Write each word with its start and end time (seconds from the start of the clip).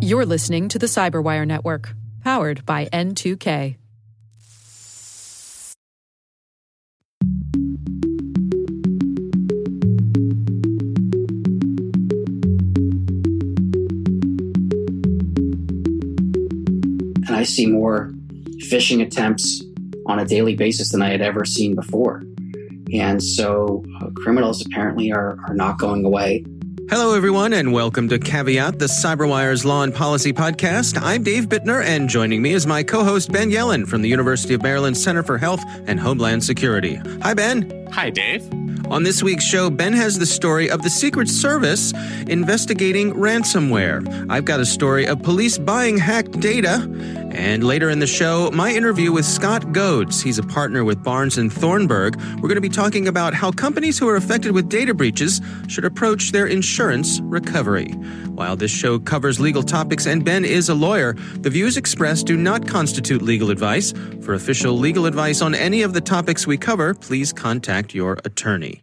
You're 0.00 0.26
listening 0.26 0.68
to 0.68 0.78
the 0.78 0.86
Cyberwire 0.86 1.46
Network, 1.46 1.94
powered 2.22 2.66
by 2.66 2.86
N2K. 2.86 3.76
And 17.26 17.36
I 17.36 17.44
see 17.44 17.66
more 17.66 18.10
phishing 18.70 19.02
attempts 19.02 19.62
on 20.06 20.18
a 20.18 20.24
daily 20.24 20.56
basis 20.56 20.90
than 20.90 21.00
I 21.00 21.10
had 21.10 21.22
ever 21.22 21.44
seen 21.44 21.74
before. 21.74 22.22
And 22.92 23.22
so 23.22 23.84
uh, 24.00 24.10
criminals 24.16 24.64
apparently 24.66 25.12
are, 25.12 25.38
are 25.48 25.54
not 25.54 25.78
going 25.78 26.04
away. 26.04 26.44
Hello, 26.92 27.14
everyone, 27.14 27.54
and 27.54 27.72
welcome 27.72 28.06
to 28.10 28.18
Caveat, 28.18 28.78
the 28.78 28.84
Cyberwire's 28.84 29.64
Law 29.64 29.82
and 29.82 29.94
Policy 29.94 30.30
podcast. 30.30 31.00
I'm 31.00 31.22
Dave 31.22 31.44
Bittner, 31.44 31.82
and 31.82 32.06
joining 32.06 32.42
me 32.42 32.52
is 32.52 32.66
my 32.66 32.82
co 32.82 33.02
host, 33.02 33.32
Ben 33.32 33.50
Yelin 33.50 33.88
from 33.88 34.02
the 34.02 34.10
University 34.10 34.52
of 34.52 34.62
Maryland 34.62 34.98
Center 34.98 35.22
for 35.22 35.38
Health 35.38 35.62
and 35.86 35.98
Homeland 35.98 36.44
Security. 36.44 36.96
Hi, 37.22 37.32
Ben. 37.32 37.88
Hi, 37.92 38.10
Dave. 38.10 38.46
On 38.90 39.04
this 39.04 39.22
week's 39.22 39.42
show, 39.42 39.70
Ben 39.70 39.94
has 39.94 40.18
the 40.18 40.26
story 40.26 40.68
of 40.68 40.82
the 40.82 40.90
Secret 40.90 41.30
Service 41.30 41.94
investigating 42.28 43.14
ransomware. 43.14 44.26
I've 44.30 44.44
got 44.44 44.60
a 44.60 44.66
story 44.66 45.06
of 45.06 45.22
police 45.22 45.56
buying 45.56 45.96
hacked 45.96 46.40
data. 46.40 46.86
And 47.32 47.64
later 47.64 47.88
in 47.88 47.98
the 47.98 48.06
show, 48.06 48.50
my 48.50 48.70
interview 48.70 49.10
with 49.10 49.24
Scott 49.24 49.72
Godes. 49.72 50.20
He's 50.20 50.38
a 50.38 50.42
partner 50.42 50.84
with 50.84 51.02
Barnes 51.02 51.38
and 51.38 51.50
Thornburg. 51.50 52.16
We're 52.16 52.48
going 52.48 52.56
to 52.56 52.60
be 52.60 52.68
talking 52.68 53.08
about 53.08 53.32
how 53.32 53.50
companies 53.50 53.98
who 53.98 54.06
are 54.06 54.16
affected 54.16 54.52
with 54.52 54.68
data 54.68 54.92
breaches 54.92 55.40
should 55.66 55.86
approach 55.86 56.32
their 56.32 56.46
insurance 56.46 57.20
recovery. 57.22 57.92
While 58.34 58.56
this 58.56 58.70
show 58.70 58.98
covers 58.98 59.40
legal 59.40 59.62
topics 59.62 60.06
and 60.06 60.22
Ben 60.22 60.44
is 60.44 60.68
a 60.68 60.74
lawyer, 60.74 61.14
the 61.38 61.50
views 61.50 61.78
expressed 61.78 62.26
do 62.26 62.36
not 62.36 62.68
constitute 62.68 63.22
legal 63.22 63.50
advice. 63.50 63.92
For 64.20 64.34
official 64.34 64.76
legal 64.76 65.06
advice 65.06 65.40
on 65.40 65.54
any 65.54 65.80
of 65.80 65.94
the 65.94 66.02
topics 66.02 66.46
we 66.46 66.58
cover, 66.58 66.92
please 66.92 67.32
contact 67.32 67.94
your 67.94 68.18
attorney. 68.26 68.82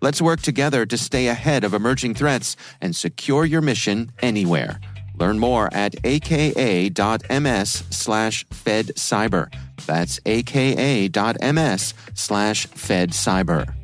Let's 0.00 0.22
work 0.22 0.40
together 0.40 0.86
to 0.86 0.96
stay 0.96 1.28
ahead 1.28 1.64
of 1.64 1.74
emerging 1.74 2.14
threats 2.14 2.56
and 2.80 2.94
secure 2.94 3.44
your 3.44 3.60
mission 3.60 4.12
anywhere. 4.20 4.80
Learn 5.16 5.38
more 5.38 5.68
at 5.72 5.96
aka.ms 6.04 7.84
slash 7.90 8.46
fedcyber. 8.48 9.52
That's 9.86 10.20
aka.ms 10.24 11.94
slash 12.14 12.68
fedcyber. 12.68 13.74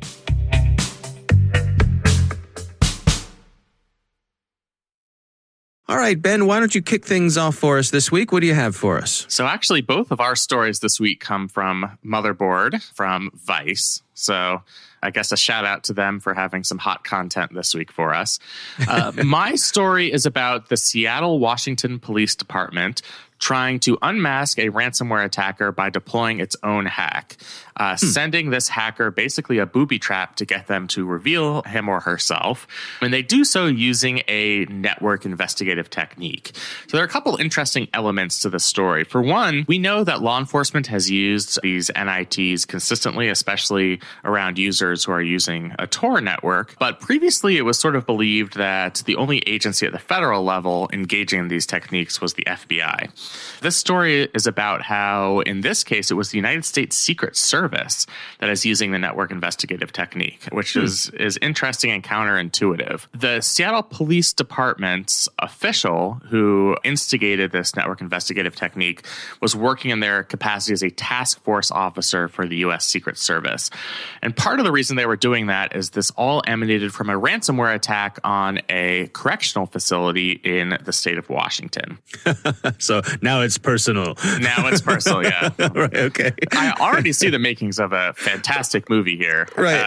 All 5.87 5.97
right, 5.97 6.19
Ben, 6.19 6.47
why 6.47 6.59
don't 6.59 6.73
you 6.73 6.81
kick 6.81 7.05
things 7.05 7.37
off 7.37 7.55
for 7.55 7.77
us 7.77 7.91
this 7.91 8.11
week? 8.11 8.31
What 8.31 8.39
do 8.39 8.47
you 8.47 8.55
have 8.55 8.75
for 8.75 8.97
us? 8.97 9.23
So, 9.29 9.45
actually, 9.45 9.81
both 9.81 10.09
of 10.09 10.19
our 10.19 10.35
stories 10.35 10.79
this 10.79 10.99
week 10.99 11.19
come 11.19 11.47
from 11.47 11.99
Motherboard 12.03 12.81
from 12.95 13.29
Vice. 13.35 14.01
So, 14.15 14.63
I 15.05 15.11
guess 15.11 15.31
a 15.31 15.37
shout 15.37 15.65
out 15.65 15.83
to 15.85 15.93
them 15.93 16.19
for 16.19 16.33
having 16.33 16.63
some 16.63 16.79
hot 16.79 17.03
content 17.03 17.53
this 17.53 17.75
week 17.75 17.91
for 17.91 18.13
us. 18.13 18.39
Uh, 18.87 19.11
my 19.23 19.55
story 19.55 20.11
is 20.11 20.25
about 20.25 20.69
the 20.69 20.77
Seattle, 20.77 21.39
Washington 21.39 21.99
Police 21.99 22.35
Department 22.35 23.01
trying 23.39 23.79
to 23.81 23.97
unmask 24.01 24.57
a 24.57 24.69
ransomware 24.69 25.25
attacker 25.25 25.71
by 25.71 25.89
deploying 25.89 26.39
its 26.39 26.55
own 26.63 26.85
hack, 26.85 27.37
uh, 27.77 27.97
hmm. 27.97 28.05
sending 28.05 28.49
this 28.49 28.69
hacker 28.69 29.11
basically 29.11 29.57
a 29.57 29.65
booby 29.65 29.99
trap 29.99 30.35
to 30.37 30.45
get 30.45 30.67
them 30.67 30.87
to 30.87 31.05
reveal 31.05 31.61
him 31.63 31.89
or 31.89 31.99
herself. 31.99 32.67
And 33.01 33.13
they 33.13 33.21
do 33.21 33.43
so 33.43 33.65
using 33.65 34.21
a 34.27 34.65
network 34.65 35.25
investigative 35.25 35.89
technique. 35.89 36.51
So 36.87 36.97
there 36.97 37.01
are 37.01 37.07
a 37.07 37.11
couple 37.11 37.35
interesting 37.37 37.87
elements 37.93 38.39
to 38.41 38.49
the 38.49 38.59
story. 38.59 39.03
For 39.03 39.21
one, 39.21 39.65
we 39.67 39.79
know 39.79 40.03
that 40.03 40.21
law 40.21 40.39
enforcement 40.39 40.87
has 40.87 41.11
used 41.11 41.59
these 41.61 41.91
NITs 41.95 42.65
consistently, 42.65 43.27
especially 43.29 43.99
around 44.23 44.57
users 44.57 45.03
who 45.03 45.11
are 45.11 45.21
using 45.21 45.73
a 45.77 45.87
Tor 45.87 46.21
network. 46.21 46.75
But 46.79 46.99
previously, 46.99 47.57
it 47.57 47.63
was 47.63 47.77
sort 47.77 47.95
of 47.95 48.05
believed 48.05 48.55
that 48.55 49.03
the 49.05 49.15
only 49.15 49.39
agency 49.39 49.85
at 49.85 49.91
the 49.91 49.99
federal 49.99 50.43
level 50.43 50.89
engaging 50.93 51.41
in 51.41 51.47
these 51.47 51.65
techniques 51.65 52.21
was 52.21 52.33
the 52.35 52.43
FBI. 52.43 53.09
This 53.61 53.75
story 53.75 54.29
is 54.33 54.47
about 54.47 54.81
how, 54.81 55.39
in 55.41 55.61
this 55.61 55.83
case, 55.83 56.11
it 56.11 56.15
was 56.15 56.29
the 56.29 56.37
United 56.37 56.65
States 56.65 56.95
Secret 56.95 57.35
Service 57.35 58.05
that 58.39 58.49
is 58.49 58.65
using 58.65 58.91
the 58.91 58.99
network 58.99 59.31
investigative 59.31 59.91
technique, 59.91 60.43
which 60.51 60.73
hmm. 60.73 60.81
is, 60.81 61.09
is 61.11 61.37
interesting 61.41 61.91
and 61.91 62.03
counterintuitive. 62.03 63.07
The 63.13 63.41
Seattle 63.41 63.83
Police 63.83 64.33
Department's 64.33 65.27
official 65.39 66.21
who 66.29 66.77
instigated 66.83 67.51
this 67.51 67.75
network 67.75 68.01
investigative 68.01 68.55
technique 68.55 69.05
was 69.41 69.55
working 69.55 69.91
in 69.91 69.99
their 69.99 70.23
capacity 70.23 70.73
as 70.73 70.83
a 70.83 70.89
task 70.89 71.43
force 71.43 71.71
officer 71.71 72.27
for 72.27 72.47
the 72.47 72.57
U.S. 72.57 72.85
Secret 72.85 73.17
Service. 73.17 73.69
And 74.21 74.35
part 74.35 74.59
of 74.59 74.65
the 74.65 74.71
reason 74.71 74.95
they 74.95 75.05
were 75.05 75.15
doing 75.15 75.47
that 75.47 75.75
is 75.75 75.91
this 75.91 76.11
all 76.11 76.43
emanated 76.47 76.93
from 76.93 77.09
a 77.09 77.19
ransomware 77.19 77.73
attack 77.73 78.19
on 78.23 78.59
a 78.69 79.07
correctional 79.13 79.65
facility 79.65 80.31
in 80.31 80.77
the 80.83 80.93
state 80.93 81.17
of 81.17 81.29
Washington. 81.29 81.97
so 82.79 83.01
now 83.21 83.41
it's 83.41 83.57
personal. 83.57 84.15
Now 84.39 84.67
it's 84.67 84.81
personal, 84.81 85.23
yeah. 85.23 85.49
right, 85.59 85.95
okay. 85.95 86.31
I 86.51 86.73
already 86.79 87.13
see 87.13 87.29
the 87.29 87.39
makings 87.39 87.79
of 87.79 87.93
a 87.93 88.13
fantastic 88.13 88.89
movie 88.89 89.17
here. 89.17 89.47
Right. 89.57 89.79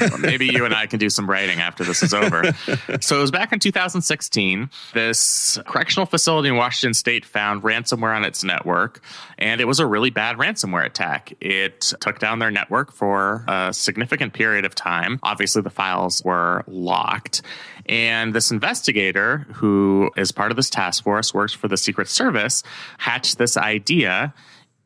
Uh, 0.00 0.18
maybe 0.18 0.46
you 0.46 0.64
and 0.64 0.74
I 0.74 0.86
can 0.86 0.98
do 0.98 1.10
some 1.10 1.28
writing 1.28 1.60
after 1.60 1.84
this 1.84 2.02
is 2.02 2.14
over. 2.14 2.52
so 3.00 3.18
it 3.18 3.20
was 3.20 3.30
back 3.30 3.52
in 3.52 3.58
2016. 3.58 4.70
This 4.92 5.58
correctional 5.66 6.06
facility 6.06 6.48
in 6.48 6.56
Washington 6.56 6.94
state 6.94 7.24
found 7.24 7.62
ransomware 7.62 8.14
on 8.14 8.24
its 8.24 8.44
network, 8.44 9.00
and 9.38 9.60
it 9.60 9.66
was 9.66 9.80
a 9.80 9.86
really 9.86 10.10
bad 10.10 10.36
ransomware 10.36 10.84
attack. 10.84 11.32
It 11.40 11.80
took 12.00 12.18
down 12.18 12.38
their 12.38 12.50
network 12.50 12.92
for 12.92 13.44
a 13.48 13.72
significant 13.72 14.32
period 14.32 14.64
of 14.64 14.74
time. 14.74 15.18
Obviously, 15.22 15.62
the 15.62 15.70
files 15.70 16.22
were 16.24 16.64
locked. 16.66 17.42
And 17.86 18.34
this 18.34 18.50
investigator, 18.50 19.46
who 19.54 20.10
is 20.16 20.32
part 20.32 20.50
of 20.50 20.56
this 20.56 20.70
task 20.70 21.04
force, 21.04 21.34
works 21.34 21.52
for 21.52 21.68
the 21.68 21.76
Secret 21.76 22.08
Service, 22.08 22.62
hatched 22.98 23.38
this 23.38 23.56
idea 23.56 24.34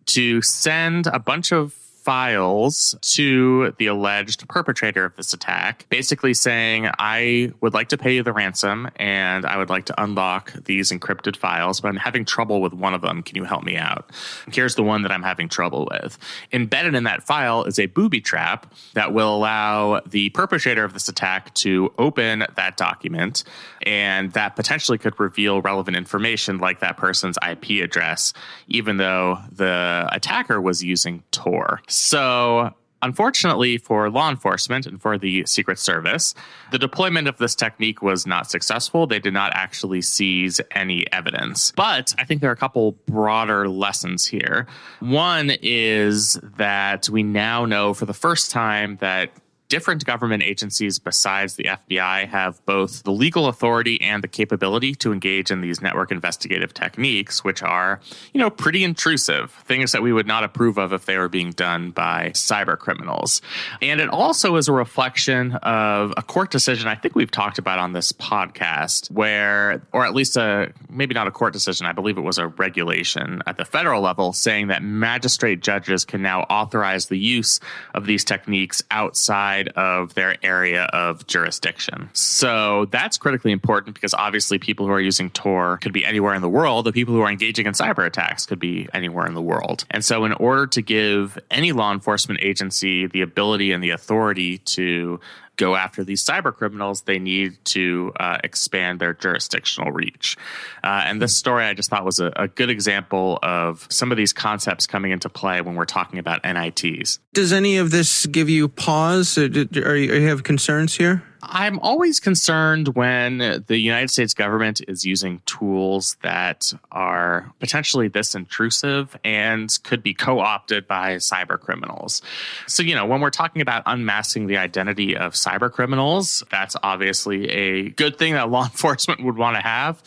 to 0.07 0.41
send 0.43 1.07
a 1.07 1.19
bunch 1.19 1.53
of 1.53 1.75
files 2.09 2.97
to 3.03 3.75
the 3.77 3.87
alleged 3.87 4.49
perpetrator 4.49 5.05
of 5.05 5.15
this 5.17 5.35
attack, 5.35 5.85
basically 5.91 6.33
saying, 6.33 6.89
I 6.99 7.53
would 7.61 7.75
like 7.75 7.91
to 7.91 7.99
pay 7.99 8.15
you 8.15 8.23
the 8.23 8.33
ransom 8.33 8.89
and 8.97 9.45
I 9.45 9.59
would 9.59 9.69
like 9.69 9.85
to 9.87 10.03
unlock 10.03 10.55
these 10.65 10.91
encrypted 10.91 11.37
files, 11.37 11.83
but 11.83 11.89
I'm 11.89 11.97
having 11.97 12.25
trouble 12.25 12.63
with 12.63 12.73
one 12.73 12.95
of 12.95 13.03
them. 13.03 13.23
Can 13.23 13.37
you 13.37 13.45
help 13.45 13.63
me 13.63 13.77
out? 13.77 14.11
Here's 14.51 14.75
the 14.75 14.83
one 14.83 15.03
that 15.03 15.13
I'm 15.13 15.23
having 15.23 15.51
trouble 15.51 15.87
with. 15.91 16.17
Embedded 16.51 16.95
in 16.95 17.05
that 17.05 17.25
file 17.25 17.65
is 17.65 17.79
a 17.79 17.85
booby 17.85 18.23
trap 18.23 18.73
that 18.95 19.13
will 19.13 19.37
allow 19.37 20.01
the 20.07 20.31
perpetrator 20.31 20.85
of 20.85 20.95
this 20.95 21.11
attack 21.11 21.53
to 21.57 21.93
open 21.99 22.47
that 22.57 22.79
document, 22.79 23.45
and 23.83 24.33
that 24.33 24.57
potentially 24.57 24.97
could 24.97 25.21
reveal 25.21 25.61
relevant 25.61 25.95
information 25.95 26.57
like 26.57 26.81
that 26.81 26.97
person's 26.97 27.37
IP 27.47 27.85
address, 27.85 28.33
even 28.67 28.97
though 28.97 29.41
the 29.53 30.09
attacker 30.11 30.59
was 30.59 30.83
using 30.83 31.23
Tor. 31.33 31.83
So, 31.99 32.75
unfortunately 33.03 33.77
for 33.77 34.09
law 34.09 34.31
enforcement 34.31 34.87
and 34.87 35.03
for 35.03 35.19
the 35.19 35.45
Secret 35.47 35.81
Service, 35.81 36.33
the 36.71 36.79
deployment 36.79 37.27
of 37.27 37.39
this 37.39 37.55
technique 37.57 38.03
was 38.03 38.25
not 38.25 38.49
successful. 38.49 39.07
They 39.07 39.19
did 39.19 39.35
not 39.35 39.53
actually 39.55 40.03
seize 40.03 40.61
any 40.71 41.11
evidence. 41.13 41.73
But 41.73 42.15
I 42.17 42.25
think 42.25 42.41
there 42.41 42.51
are 42.51 42.55
a 42.55 42.57
couple 42.57 42.93
broader 43.07 43.69
lessons 43.69 44.27
here. 44.27 44.67
One 45.01 45.51
is 45.61 46.39
that 46.57 47.09
we 47.09 47.25
now 47.25 47.65
know 47.65 47.95
for 47.95 48.07
the 48.07 48.15
first 48.15 48.53
time 48.53 48.97
that 49.01 49.33
different 49.69 50.05
government 50.05 50.43
agencies 50.43 50.99
besides 50.99 51.57
the 51.57 51.65
FBI 51.65 52.27
have 52.29 52.65
both 52.65 53.03
the 53.03 53.13
legal 53.13 53.47
authority 53.47 54.01
and 54.01 54.23
the 54.23 54.29
capability 54.29 54.95
to 54.95 55.13
engage 55.13 55.51
in 55.51 55.61
these 55.61 55.83
network 55.83 56.11
investigative 56.11 56.73
techniques, 56.73 57.45
which 57.45 57.63
are, 57.63 58.01
you 58.33 58.41
know, 58.41 58.51
pretty 58.51 58.83
intrusive, 58.85 59.51
things 59.67 59.93
that 59.93 60.03
we 60.03 60.13
would 60.13 60.27
not 60.27 60.45
approve 60.45 60.79
of 60.79 60.93
if 60.93 61.05
they 61.07 61.19
were 61.19 61.29
being 61.29 61.51
done 61.51 61.91
by 61.91 62.31
cyber 62.31 62.79
criminals. 62.79 63.43
And 63.83 64.01
it 64.01 64.09
also 64.09 64.57
is 64.57 64.69
a 64.69 64.73
reflection 64.73 65.53
of 65.57 66.15
a 66.17 66.23
court 66.23 66.51
decision 66.51 66.89
I 66.89 66.95
think 66.95 67.15
we've 67.15 67.31
talked 67.31 67.59
about 67.59 67.79
on 67.79 67.93
this 67.93 68.13
podcast, 68.13 69.11
where, 69.11 69.83
or 69.93 70.07
at 70.07 70.15
least 70.15 70.37
a 70.37 70.73
maybe 70.89 71.15
not 71.15 71.27
a 71.27 71.31
court 71.31 71.53
decision, 71.53 71.87
I 71.87 71.93
believe 71.93 72.17
it 72.17 72.23
was 72.23 72.39
a 72.39 72.49
regulation 72.49 73.43
at 73.47 73.57
the 73.57 73.65
federal 73.65 74.01
level 74.01 74.33
saying 74.33 74.69
that 74.69 74.83
magistrate 74.83 75.61
judges 75.61 76.05
can 76.05 76.23
now 76.23 76.43
authorize 76.43 77.07
the 77.07 77.19
use 77.19 77.61
of 77.95 78.07
these 78.07 78.25
techniques 78.25 78.83
outside 78.91 79.58
of 79.69 80.15
their 80.15 80.37
area 80.45 80.85
of 80.93 81.27
jurisdiction. 81.27 82.09
So 82.13 82.87
that's 82.93 83.19
critically 83.19 83.51
important 83.51 83.95
because 83.95 84.15
obviously 84.15 84.59
people 84.59 84.87
who 84.87 84.93
are 84.93 85.01
using 85.01 85.31
Tor 85.31 85.79
could 85.79 85.93
be 85.93 86.05
anywhere 86.05 86.35
in 86.35 86.43
the 86.43 86.49
world. 86.49 86.85
The 86.87 86.93
people 86.93 87.15
who 87.15 87.23
are 87.23 87.31
engaging 87.31 87.67
in 87.67 87.73
cyber 87.73 88.07
attacks 88.07 88.47
could 88.47 88.61
be 88.61 88.89
anywhere 88.95 89.27
in 89.27 89.35
the 89.35 89.43
world. 89.43 89.85
And 89.91 90.05
so, 90.05 90.25
in 90.25 90.33
order 90.35 90.69
to 90.69 90.83
give 90.83 91.37
any 91.51 91.73
law 91.73 91.93
enforcement 91.93 92.41
agency 92.43 93.07
the 93.07 93.23
ability 93.23 93.73
and 93.73 93.83
the 93.83 93.91
authority 93.91 94.59
to 94.59 95.19
go 95.59 95.77
after 95.77 96.03
these 96.03 96.25
cyber 96.25 96.55
criminals, 96.55 97.03
they 97.03 97.19
need 97.19 97.63
to 97.67 98.13
uh, 98.19 98.39
expand 98.43 99.01
their 99.01 99.13
jurisdictional 99.13 99.93
reach. 99.93 100.39
Uh, 100.83 101.03
and 101.05 101.21
this 101.21 101.37
story 101.37 101.65
I 101.65 101.75
just 101.75 101.91
thought 101.91 102.05
was 102.05 102.21
a, 102.21 102.33
a, 102.37 102.49
good 102.49 102.71
example 102.71 103.39
of 103.43 103.87
some 103.91 104.11
of 104.11 104.17
these 104.17 104.33
concepts 104.33 104.87
coming 104.87 105.11
into 105.11 105.29
play 105.29 105.61
when 105.61 105.75
we're 105.75 105.85
talking 105.85 106.19
about 106.19 106.43
NITs. 106.45 107.19
Does 107.35 107.53
any 107.53 107.77
of 107.77 107.91
this 107.91 108.25
give 108.27 108.49
you 108.49 108.69
pause? 108.69 109.37
Are 109.37 109.47
you, 109.47 109.69
are 109.85 109.97
you 109.97 110.29
have 110.29 110.45
concerns 110.45 110.97
here? 110.97 111.23
I'm 111.43 111.79
always 111.81 112.21
concerned 112.21 112.89
when 112.89 113.65
the 113.67 113.79
United 113.79 114.11
States 114.11 114.35
government 114.35 114.81
is 114.89 115.05
using 115.05 115.41
tools 115.47 116.17
that 116.23 116.73
are 116.91 117.53
potentially 117.61 118.09
this 118.09 118.35
intrusive 118.35 119.17
and 119.25 119.77
could 119.85 120.03
be 120.03 120.15
co 120.15 120.41
opted 120.41 120.87
by 120.89 121.17
cyber 121.17 121.59
criminals. 121.59 122.23
So, 122.67 122.83
you 122.83 122.95
know, 122.95 123.07
when 123.07 123.21
we're 123.21 123.31
talking 123.31 123.63
about 123.63 123.83
unmasking 123.87 124.47
the 124.47 124.57
identity 124.57 125.17
of 125.17 125.35
cyber 125.35 125.71
criminals, 125.71 126.43
that's 126.51 126.77
obviously 126.83 127.49
a 127.49 127.91
good 127.91 128.19
thing 128.19 128.35
that 128.35 128.51
law 128.51 128.65
enforcement 128.69 129.23
would 129.25 129.37
want 129.37 129.57
to 129.57 129.63
have. 129.63 130.03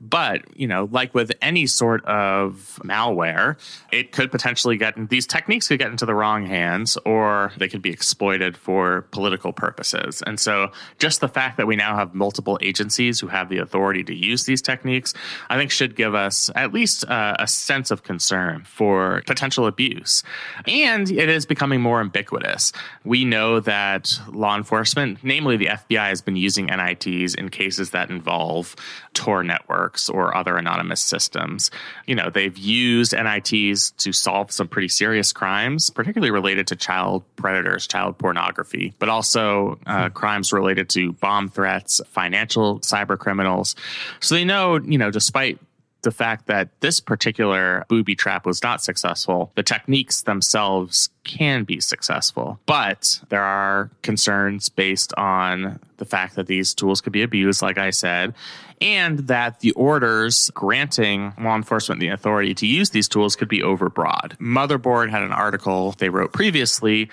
But, 0.00 0.56
you 0.56 0.68
know, 0.68 0.88
like 0.92 1.12
with 1.12 1.32
any 1.42 1.66
sort 1.66 2.04
of 2.04 2.78
malware, 2.84 3.56
it 3.90 4.12
could 4.12 4.30
potentially 4.30 4.76
get 4.76 4.94
these 5.08 5.26
techniques 5.26 5.68
could 5.68 5.80
get 5.80 5.90
into 5.90 6.06
the 6.06 6.14
wrong 6.14 6.46
hands 6.46 6.96
or 7.04 7.52
they 7.56 7.68
could 7.68 7.82
be 7.82 7.90
exploited 7.90 8.56
for 8.56 9.02
political 9.10 9.52
purposes. 9.52 10.22
And 10.24 10.38
so 10.38 10.70
just 10.98 11.20
the 11.20 11.28
fact 11.28 11.56
that 11.56 11.66
we 11.66 11.74
now 11.74 11.96
have 11.96 12.14
multiple 12.14 12.58
agencies 12.62 13.18
who 13.18 13.26
have 13.26 13.48
the 13.48 13.58
authority 13.58 14.04
to 14.04 14.14
use 14.14 14.44
these 14.44 14.62
techniques, 14.62 15.14
I 15.50 15.56
think 15.56 15.72
should 15.72 15.96
give 15.96 16.14
us 16.14 16.48
at 16.54 16.72
least 16.72 17.04
uh, 17.08 17.36
a 17.38 17.48
sense 17.48 17.90
of 17.90 18.04
concern 18.04 18.62
for 18.64 19.22
potential 19.26 19.66
abuse. 19.66 20.22
And 20.66 21.10
it 21.10 21.28
is 21.28 21.44
becoming 21.44 21.80
more 21.80 22.00
ubiquitous. 22.02 22.72
We 23.04 23.24
know 23.24 23.58
that 23.60 24.16
law 24.28 24.56
enforcement, 24.56 25.18
namely 25.24 25.56
the 25.56 25.66
FBI, 25.66 26.08
has 26.08 26.22
been 26.22 26.36
using 26.36 26.66
NITs 26.66 27.34
in 27.34 27.48
cases 27.48 27.90
that 27.90 28.10
involve 28.10 28.76
Tor 29.12 29.42
networks 29.42 29.87
or 30.08 30.36
other 30.36 30.56
anonymous 30.56 31.00
systems. 31.00 31.70
You 32.06 32.14
know, 32.14 32.30
they've 32.30 32.56
used 32.56 33.12
NITs 33.12 33.92
to 33.92 34.12
solve 34.12 34.50
some 34.52 34.68
pretty 34.68 34.88
serious 34.88 35.32
crimes, 35.32 35.90
particularly 35.90 36.30
related 36.30 36.66
to 36.68 36.76
child 36.76 37.24
predators, 37.36 37.86
child 37.86 38.18
pornography, 38.18 38.94
but 38.98 39.08
also 39.08 39.78
uh, 39.86 40.08
crimes 40.10 40.52
related 40.52 40.88
to 40.90 41.12
bomb 41.12 41.48
threats, 41.48 42.00
financial 42.08 42.80
cyber 42.80 43.18
criminals. 43.18 43.76
So 44.20 44.34
they 44.34 44.44
know, 44.44 44.76
you 44.76 44.98
know, 44.98 45.10
despite 45.10 45.58
the 46.02 46.10
fact 46.10 46.46
that 46.46 46.68
this 46.80 47.00
particular 47.00 47.84
booby 47.88 48.14
trap 48.14 48.46
was 48.46 48.62
not 48.62 48.82
successful, 48.82 49.52
the 49.56 49.62
techniques 49.62 50.22
themselves 50.22 51.10
can 51.24 51.64
be 51.64 51.80
successful. 51.80 52.60
But 52.66 53.20
there 53.28 53.42
are 53.42 53.90
concerns 54.02 54.68
based 54.68 55.12
on 55.16 55.80
the 55.96 56.04
fact 56.04 56.36
that 56.36 56.46
these 56.46 56.74
tools 56.74 57.00
could 57.00 57.12
be 57.12 57.22
abused, 57.22 57.62
like 57.62 57.78
I 57.78 57.90
said, 57.90 58.34
and 58.80 59.20
that 59.26 59.60
the 59.60 59.72
orders 59.72 60.50
granting 60.54 61.32
law 61.40 61.56
enforcement 61.56 62.00
the 62.00 62.08
authority 62.08 62.54
to 62.54 62.66
use 62.66 62.90
these 62.90 63.08
tools 63.08 63.34
could 63.34 63.48
be 63.48 63.60
overbroad. 63.60 64.36
Motherboard 64.38 65.10
had 65.10 65.22
an 65.22 65.32
article 65.32 65.92
they 65.98 66.08
wrote 66.08 66.32
previously 66.32 67.10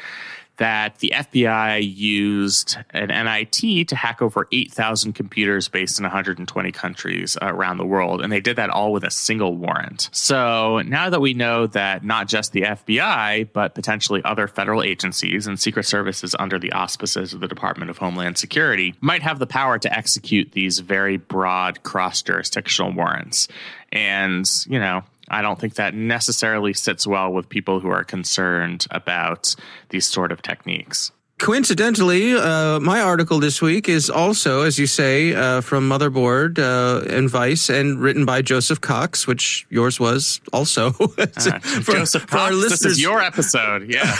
that 0.57 0.99
the 0.99 1.13
FBI 1.15 1.95
used 1.95 2.77
an 2.91 3.07
NIT 3.07 3.87
to 3.89 3.95
hack 3.95 4.21
over 4.21 4.47
8,000 4.51 5.13
computers 5.13 5.67
based 5.67 5.99
in 5.99 6.03
120 6.03 6.71
countries 6.71 7.37
around 7.41 7.77
the 7.77 7.85
world. 7.85 8.21
And 8.21 8.31
they 8.31 8.39
did 8.39 8.55
that 8.55 8.69
all 8.69 8.91
with 8.91 9.03
a 9.03 9.11
single 9.11 9.55
warrant. 9.55 10.09
So 10.11 10.81
now 10.81 11.09
that 11.09 11.19
we 11.19 11.33
know 11.33 11.67
that 11.67 12.03
not 12.03 12.27
just 12.27 12.53
the 12.53 12.61
FBI, 12.61 13.49
but 13.53 13.75
potentially 13.75 14.21
other 14.23 14.47
federal 14.47 14.83
agencies 14.83 15.47
and 15.47 15.59
secret 15.59 15.85
services 15.85 16.35
under 16.39 16.57
the 16.57 16.71
auspices 16.71 17.33
of 17.33 17.39
the 17.41 17.47
Department 17.47 17.89
of 17.89 17.97
Homeland 17.97 18.37
Security 18.37 18.95
might 19.01 19.21
have 19.21 19.39
the 19.39 19.47
power 19.47 19.77
to 19.79 19.93
execute 19.93 20.51
these 20.53 20.79
very 20.79 21.17
broad 21.17 21.83
cross 21.83 22.21
jurisdictional 22.21 22.93
warrants. 22.93 23.47
And, 23.91 24.45
you 24.67 24.79
know, 24.79 25.03
I 25.29 25.41
don't 25.41 25.59
think 25.59 25.75
that 25.75 25.93
necessarily 25.93 26.73
sits 26.73 27.07
well 27.07 27.31
with 27.31 27.49
people 27.49 27.79
who 27.79 27.89
are 27.89 28.03
concerned 28.03 28.85
about 28.91 29.55
these 29.89 30.07
sort 30.07 30.31
of 30.31 30.41
techniques. 30.41 31.11
Coincidentally, 31.37 32.33
uh, 32.33 32.79
my 32.79 33.01
article 33.01 33.41
this 33.41 33.61
week 33.61 33.89
is 33.89 34.09
also, 34.09 34.61
as 34.61 34.79
you 34.79 34.87
say, 34.87 35.33
uh, 35.35 35.59
from 35.59 35.87
Motherboard 35.87 36.57
uh, 36.57 37.05
and 37.13 37.29
Vice, 37.29 37.69
and 37.69 37.99
written 37.99 38.23
by 38.23 38.41
Joseph 38.41 38.79
Cox, 38.79 39.27
which 39.27 39.67
yours 39.69 39.99
was 39.99 40.39
also. 40.53 40.91
For, 40.95 41.91
Joseph 41.91 42.21
for 42.23 42.27
Cox, 42.27 42.41
our 42.41 42.53
listeners, 42.53 42.79
this 42.79 42.85
is 42.85 43.01
your 43.01 43.21
episode, 43.21 43.89
yeah. 43.89 44.15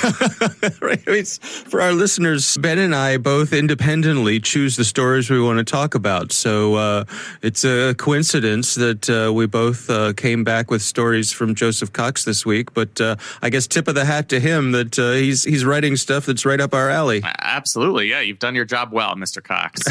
right. 0.81 1.01
I 1.07 1.11
mean, 1.11 1.25
for 1.25 1.81
our 1.81 1.93
listeners, 1.93 2.57
Ben 2.57 2.77
and 2.77 2.93
I 2.93 3.15
both 3.15 3.53
independently 3.53 4.41
choose 4.41 4.75
the 4.75 4.83
stories 4.83 5.29
we 5.29 5.39
want 5.39 5.57
to 5.59 5.63
talk 5.63 5.95
about. 5.95 6.33
So 6.33 6.75
uh, 6.75 7.05
it's 7.41 7.63
a 7.63 7.95
coincidence 7.95 8.75
that 8.75 9.09
uh, 9.09 9.31
we 9.31 9.45
both 9.45 9.89
uh, 9.89 10.11
came 10.13 10.43
back 10.43 10.69
with 10.69 10.81
stories 10.81 11.31
from 11.31 11.55
Joseph 11.55 11.93
Cox 11.93 12.25
this 12.25 12.45
week. 12.45 12.73
But 12.73 12.99
I 13.41 13.49
guess 13.49 13.67
tip 13.67 13.87
of 13.87 13.95
the 13.95 14.05
hat 14.05 14.27
to 14.29 14.39
him 14.39 14.73
that 14.73 14.95
he's 14.95 15.45
he's 15.45 15.63
writing 15.63 15.95
stuff 15.95 16.25
that's 16.25 16.45
right 16.45 16.59
up 16.59 16.73
our 16.73 16.89
alley. 16.89 17.04
Absolutely. 17.39 18.09
Yeah, 18.09 18.21
you've 18.21 18.39
done 18.39 18.55
your 18.55 18.65
job 18.65 18.91
well, 18.91 19.15
Mr. 19.15 19.43
Cox. 19.43 19.81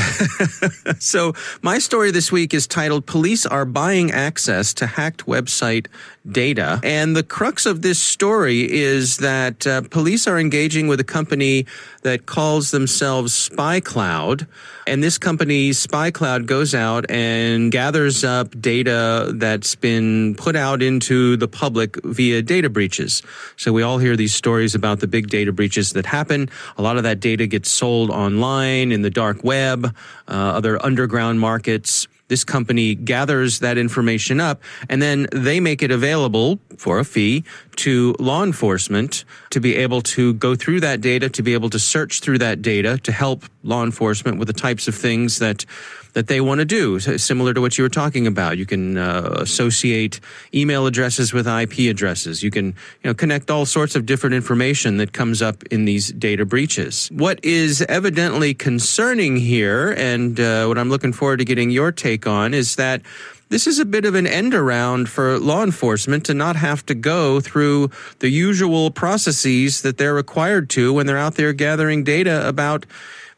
so, 1.04 1.34
my 1.62 1.78
story 1.78 2.10
this 2.10 2.30
week 2.30 2.54
is 2.54 2.66
titled 2.66 3.06
Police 3.06 3.46
Are 3.46 3.64
Buying 3.64 4.10
Access 4.10 4.74
to 4.74 4.86
Hacked 4.86 5.26
Website 5.26 5.86
Data. 6.30 6.80
And 6.82 7.16
the 7.16 7.22
crux 7.22 7.66
of 7.66 7.82
this 7.82 8.00
story 8.00 8.70
is 8.70 9.18
that 9.18 9.66
uh, 9.66 9.82
police 9.82 10.26
are 10.26 10.38
engaging 10.38 10.88
with 10.88 11.00
a 11.00 11.04
company 11.04 11.66
that 12.02 12.26
calls 12.26 12.70
themselves 12.70 13.48
SpyCloud. 13.48 14.46
And 14.86 15.02
this 15.02 15.16
company, 15.16 15.70
SpyCloud, 15.70 16.44
goes 16.44 16.74
out 16.74 17.10
and 17.10 17.72
gathers 17.72 18.22
up 18.22 18.60
data 18.60 19.32
that's 19.34 19.74
been 19.76 20.34
put 20.34 20.56
out 20.56 20.82
into 20.82 21.36
the 21.38 21.48
public 21.48 21.96
via 22.04 22.42
data 22.42 22.68
breaches. 22.68 23.22
So 23.56 23.72
we 23.72 23.82
all 23.82 23.96
hear 23.96 24.14
these 24.14 24.34
stories 24.34 24.74
about 24.74 25.00
the 25.00 25.06
big 25.06 25.28
data 25.28 25.52
breaches 25.52 25.92
that 25.94 26.04
happen. 26.04 26.50
A 26.76 26.82
lot 26.82 26.98
of 26.98 27.04
that 27.04 27.20
data 27.20 27.46
gets 27.46 27.70
sold 27.70 28.10
online 28.10 28.92
in 28.92 29.00
the 29.00 29.10
dark 29.10 29.42
web, 29.42 29.86
uh, 30.28 30.30
other 30.30 30.84
underground 30.84 31.40
markets. 31.40 32.06
This 32.28 32.44
company 32.44 32.94
gathers 32.94 33.58
that 33.58 33.76
information 33.76 34.40
up 34.40 34.62
and 34.88 35.02
then 35.02 35.26
they 35.32 35.60
make 35.60 35.82
it 35.82 35.90
available 35.90 36.58
for 36.78 36.98
a 36.98 37.04
fee 37.04 37.44
to 37.76 38.14
law 38.18 38.42
enforcement 38.42 39.24
to 39.50 39.60
be 39.60 39.76
able 39.76 40.00
to 40.00 40.34
go 40.34 40.54
through 40.54 40.80
that 40.80 41.00
data, 41.00 41.28
to 41.28 41.42
be 41.42 41.52
able 41.52 41.70
to 41.70 41.78
search 41.78 42.20
through 42.20 42.38
that 42.38 42.62
data 42.62 42.98
to 42.98 43.12
help 43.12 43.44
law 43.62 43.84
enforcement 43.84 44.38
with 44.38 44.48
the 44.48 44.54
types 44.54 44.88
of 44.88 44.94
things 44.94 45.38
that 45.38 45.66
that 46.14 46.28
they 46.28 46.40
want 46.40 46.60
to 46.60 46.64
do, 46.64 46.98
similar 47.00 47.52
to 47.52 47.60
what 47.60 47.76
you 47.76 47.84
were 47.84 47.90
talking 47.90 48.26
about. 48.26 48.56
You 48.56 48.66
can 48.66 48.96
uh, 48.96 49.34
associate 49.38 50.20
email 50.54 50.86
addresses 50.86 51.32
with 51.32 51.46
IP 51.46 51.90
addresses. 51.90 52.42
You 52.42 52.50
can 52.50 52.66
you 52.66 53.10
know 53.10 53.14
connect 53.14 53.50
all 53.50 53.66
sorts 53.66 53.94
of 53.94 54.06
different 54.06 54.34
information 54.34 54.96
that 54.96 55.12
comes 55.12 55.42
up 55.42 55.62
in 55.64 55.84
these 55.84 56.12
data 56.12 56.44
breaches. 56.44 57.08
What 57.12 57.44
is 57.44 57.82
evidently 57.82 58.54
concerning 58.54 59.36
here, 59.36 59.92
and 59.92 60.38
uh, 60.40 60.66
what 60.66 60.78
I'm 60.78 60.88
looking 60.88 61.12
forward 61.12 61.38
to 61.38 61.44
getting 61.44 61.70
your 61.70 61.92
take 61.92 62.26
on, 62.26 62.54
is 62.54 62.76
that 62.76 63.02
this 63.50 63.66
is 63.66 63.78
a 63.78 63.84
bit 63.84 64.04
of 64.04 64.14
an 64.14 64.26
end 64.26 64.54
around 64.54 65.08
for 65.08 65.38
law 65.38 65.62
enforcement 65.62 66.24
to 66.26 66.34
not 66.34 66.56
have 66.56 66.84
to 66.86 66.94
go 66.94 67.40
through 67.40 67.90
the 68.20 68.28
usual 68.28 68.90
processes 68.90 69.82
that 69.82 69.98
they're 69.98 70.14
required 70.14 70.70
to 70.70 70.92
when 70.92 71.06
they're 71.06 71.18
out 71.18 71.34
there 71.34 71.52
gathering 71.52 72.04
data 72.04 72.48
about 72.48 72.86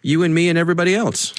you 0.03 0.23
and 0.23 0.35
me 0.35 0.49
and 0.49 0.59
everybody 0.59 0.95
else. 0.95 1.35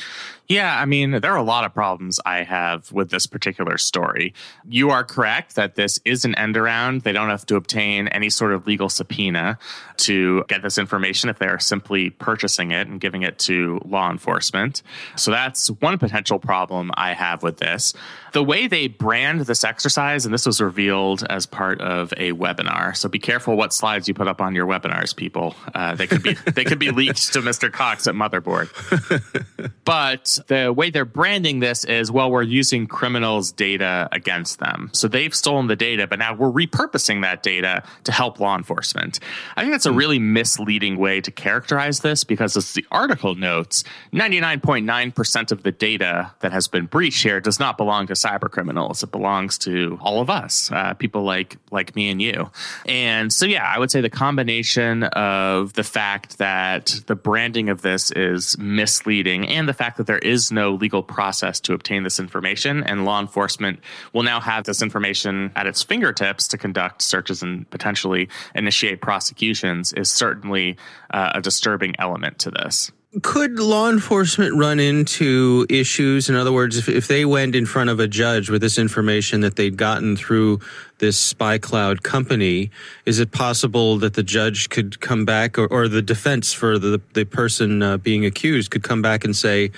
Yeah, 0.47 0.79
I 0.79 0.85
mean, 0.85 1.11
there 1.11 1.33
are 1.33 1.37
a 1.37 1.43
lot 1.43 1.65
of 1.65 1.73
problems 1.73 2.19
I 2.25 2.43
have 2.43 2.91
with 2.91 3.09
this 3.09 3.27
particular 3.27 3.77
story. 3.77 4.33
You 4.67 4.91
are 4.91 5.03
correct 5.03 5.55
that 5.55 5.75
this 5.75 5.99
is 6.05 6.23
an 6.23 6.35
end 6.35 6.55
around. 6.55 7.01
They 7.01 7.11
don't 7.11 7.29
have 7.29 7.45
to 7.47 7.57
obtain 7.57 8.07
any 8.07 8.29
sort 8.29 8.53
of 8.53 8.65
legal 8.65 8.87
subpoena 8.87 9.59
to 9.97 10.45
get 10.47 10.61
this 10.61 10.77
information 10.77 11.29
if 11.29 11.39
they 11.39 11.47
are 11.47 11.59
simply 11.59 12.11
purchasing 12.11 12.71
it 12.71 12.87
and 12.87 13.01
giving 13.01 13.23
it 13.23 13.39
to 13.39 13.81
law 13.83 14.09
enforcement. 14.09 14.83
So 15.17 15.31
that's 15.31 15.67
one 15.67 15.97
potential 15.97 16.39
problem 16.39 16.91
I 16.95 17.13
have 17.13 17.43
with 17.43 17.57
this. 17.57 17.93
The 18.31 18.43
way 18.43 18.67
they 18.67 18.87
brand 18.87 19.41
this 19.41 19.63
exercise, 19.63 20.25
and 20.25 20.33
this 20.33 20.45
was 20.45 20.61
revealed 20.61 21.25
as 21.29 21.45
part 21.45 21.81
of 21.81 22.13
a 22.17 22.31
webinar. 22.33 22.95
So 22.95 23.09
be 23.09 23.19
careful 23.19 23.57
what 23.57 23.73
slides 23.73 24.07
you 24.07 24.13
put 24.13 24.27
up 24.27 24.39
on 24.39 24.55
your 24.55 24.67
webinars, 24.67 25.15
people. 25.15 25.55
Uh, 25.73 25.95
they 25.95 26.07
could 26.07 26.23
be 26.23 26.33
they 26.33 26.63
could 26.63 26.79
be 26.79 26.91
leaked 26.97 27.33
to 27.33 27.39
Mr. 27.39 27.71
Cox 27.71 28.07
at 28.07 28.15
Motherboard. 28.15 28.69
but 29.83 30.36
the 30.47 30.71
way 30.71 30.89
they're 30.89 31.05
branding 31.05 31.59
this 31.59 31.83
is 31.83 32.11
well, 32.11 32.31
we're 32.31 32.43
using 32.43 32.87
criminals' 32.87 33.51
data 33.51 34.07
against 34.11 34.59
them. 34.59 34.89
So 34.93 35.07
they've 35.07 35.33
stolen 35.33 35.67
the 35.67 35.75
data, 35.75 36.07
but 36.07 36.19
now 36.19 36.33
we're 36.33 36.51
repurposing 36.51 37.21
that 37.23 37.43
data 37.43 37.83
to 38.03 38.11
help 38.11 38.39
law 38.39 38.55
enforcement. 38.55 39.19
I 39.55 39.61
think 39.61 39.73
that's 39.73 39.85
a 39.85 39.91
really 39.91 40.19
misleading 40.19 40.97
way 40.97 41.21
to 41.21 41.31
characterize 41.31 41.99
this 42.01 42.23
because, 42.23 42.55
as 42.57 42.73
the 42.73 42.85
article 42.91 43.35
notes, 43.35 43.83
99.9% 44.13 45.51
of 45.51 45.63
the 45.63 45.71
data 45.71 46.31
that 46.39 46.51
has 46.51 46.67
been 46.67 46.85
breached 46.85 47.23
here 47.23 47.39
does 47.39 47.59
not 47.59 47.77
belong 47.77 48.07
to 48.07 48.13
cyber 48.13 48.49
criminals. 48.49 49.03
It 49.03 49.11
belongs 49.11 49.57
to 49.59 49.97
all 50.01 50.21
of 50.21 50.29
us, 50.29 50.71
uh, 50.71 50.93
people 50.93 51.23
like 51.23 51.57
like 51.71 51.95
me 51.95 52.09
and 52.09 52.21
you. 52.21 52.49
And 52.85 53.31
so, 53.31 53.45
yeah, 53.45 53.65
I 53.65 53.79
would 53.79 53.91
say 53.91 54.01
the 54.01 54.09
combination 54.09 55.03
of 55.03 55.73
the 55.73 55.83
fact 55.83 56.37
that 56.37 57.01
the 57.07 57.15
branding 57.15 57.69
of 57.69 57.81
this 57.81 58.11
is 58.11 58.57
misleading 58.57 59.47
and 59.47 59.67
the 59.67 59.73
fact 59.73 59.97
that 59.97 60.07
there 60.07 60.17
is 60.27 60.51
no 60.51 60.73
legal 60.73 61.01
process 61.01 61.59
to 61.61 61.73
obtain 61.73 62.03
this 62.03 62.19
information, 62.19 62.83
and 62.83 63.05
law 63.05 63.19
enforcement 63.19 63.79
will 64.13 64.23
now 64.23 64.39
have 64.39 64.65
this 64.65 64.81
information 64.81 65.51
at 65.55 65.65
its 65.65 65.81
fingertips 65.81 66.47
to 66.49 66.57
conduct 66.57 67.01
searches 67.01 67.41
and 67.41 67.69
potentially 67.69 68.27
initiate 68.53 69.01
prosecutions, 69.01 69.93
is 69.93 70.11
certainly 70.11 70.77
uh, 71.11 71.31
a 71.35 71.41
disturbing 71.41 71.95
element 71.97 72.37
to 72.39 72.51
this 72.51 72.91
could 73.23 73.57
law 73.59 73.89
enforcement 73.89 74.55
run 74.55 74.79
into 74.79 75.65
issues? 75.69 76.29
In 76.29 76.35
other 76.35 76.51
words, 76.51 76.77
if, 76.77 76.89
if 76.89 77.07
they 77.07 77.25
went 77.25 77.55
in 77.55 77.65
front 77.65 77.89
of 77.89 77.99
a 77.99 78.07
judge 78.07 78.49
with 78.49 78.61
this 78.61 78.77
information 78.77 79.41
that 79.41 79.55
they'd 79.55 79.77
gotten 79.77 80.15
through 80.15 80.59
this 80.99 81.33
SpyCloud 81.33 82.03
company, 82.03 82.69
is 83.05 83.19
it 83.19 83.31
possible 83.31 83.97
that 83.99 84.13
the 84.13 84.23
judge 84.23 84.69
could 84.69 84.99
come 84.99 85.25
back 85.25 85.57
or, 85.57 85.67
or 85.67 85.87
the 85.87 86.01
defense 86.01 86.53
for 86.53 86.77
the, 86.77 87.01
the 87.13 87.25
person 87.25 87.81
uh, 87.81 87.97
being 87.97 88.25
accused 88.25 88.71
could 88.71 88.83
come 88.83 89.01
back 89.01 89.23
and 89.23 89.35
say, 89.35 89.71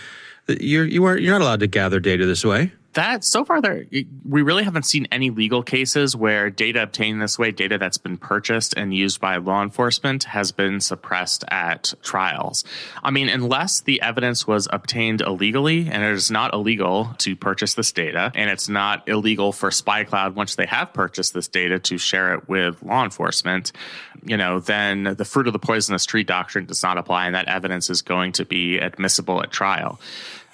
you're, 0.50 0.86
you 0.86 1.06
are, 1.06 1.18
you're 1.18 1.34
not 1.38 1.42
allowed 1.42 1.60
to 1.62 1.68
gather 1.68 2.00
data 2.00 2.26
this 2.26 2.44
way? 2.44 2.72
that 2.94 3.24
so 3.24 3.46
far 3.46 3.62
there 3.62 3.86
we 4.28 4.42
really 4.42 4.64
haven't 4.64 4.84
seen 4.84 5.08
any 5.12 5.30
legal 5.30 5.62
cases 5.62 6.16
where 6.16 6.50
data 6.50 6.82
obtained 6.82 7.22
this 7.22 7.38
way 7.38 7.52
data 7.52 7.78
that's 7.78 7.98
been 7.98 8.18
purchased 8.18 8.74
and 8.76 8.94
used 8.94 9.22
by 9.22 9.38
law 9.38 9.62
enforcement 9.62 10.24
has 10.24 10.52
been 10.52 10.80
suppressed 10.80 11.44
at 11.50 11.94
trials 12.02 12.64
i 13.04 13.12
mean 13.12 13.30
unless 13.30 13.82
the 13.82 14.02
evidence 14.02 14.48
was 14.48 14.68
obtained 14.72 15.22
illegally 15.22 15.88
and 15.90 16.04
it 16.04 16.12
is 16.12 16.32
not 16.32 16.54
illegal 16.54 17.14
to 17.20 17.36
purchase 17.36 17.76
this 17.76 17.92
data 17.92 18.32
and 18.34 18.50
it's 18.50 18.68
not 18.68 19.08
illegal 19.08 19.52
for 19.52 19.70
spycloud 19.70 20.34
once 20.34 20.56
they 20.56 20.66
have 20.66 20.92
purchased 20.92 21.34
this 21.34 21.48
data 21.48 21.78
to 21.78 21.98
share 21.98 22.34
it 22.34 22.50
with 22.50 22.82
law 22.82 23.04
enforcement 23.04 23.72
you 24.26 24.36
know 24.36 24.60
then 24.60 25.04
the 25.04 25.26
fruit 25.26 25.46
of 25.46 25.54
the 25.54 25.60
poisonous 25.60 26.06
tree 26.06 26.24
doctrine 26.24 26.66
does 26.66 26.82
not 26.82 26.98
apply 26.98 27.28
and 27.28 27.36
that 27.36 27.48
evidence 27.48 27.90
is 27.90 28.02
going 28.02 28.32
to 28.32 28.46
be 28.46 28.80
admissible 28.80 29.44
at 29.44 29.52
trial 29.52 30.00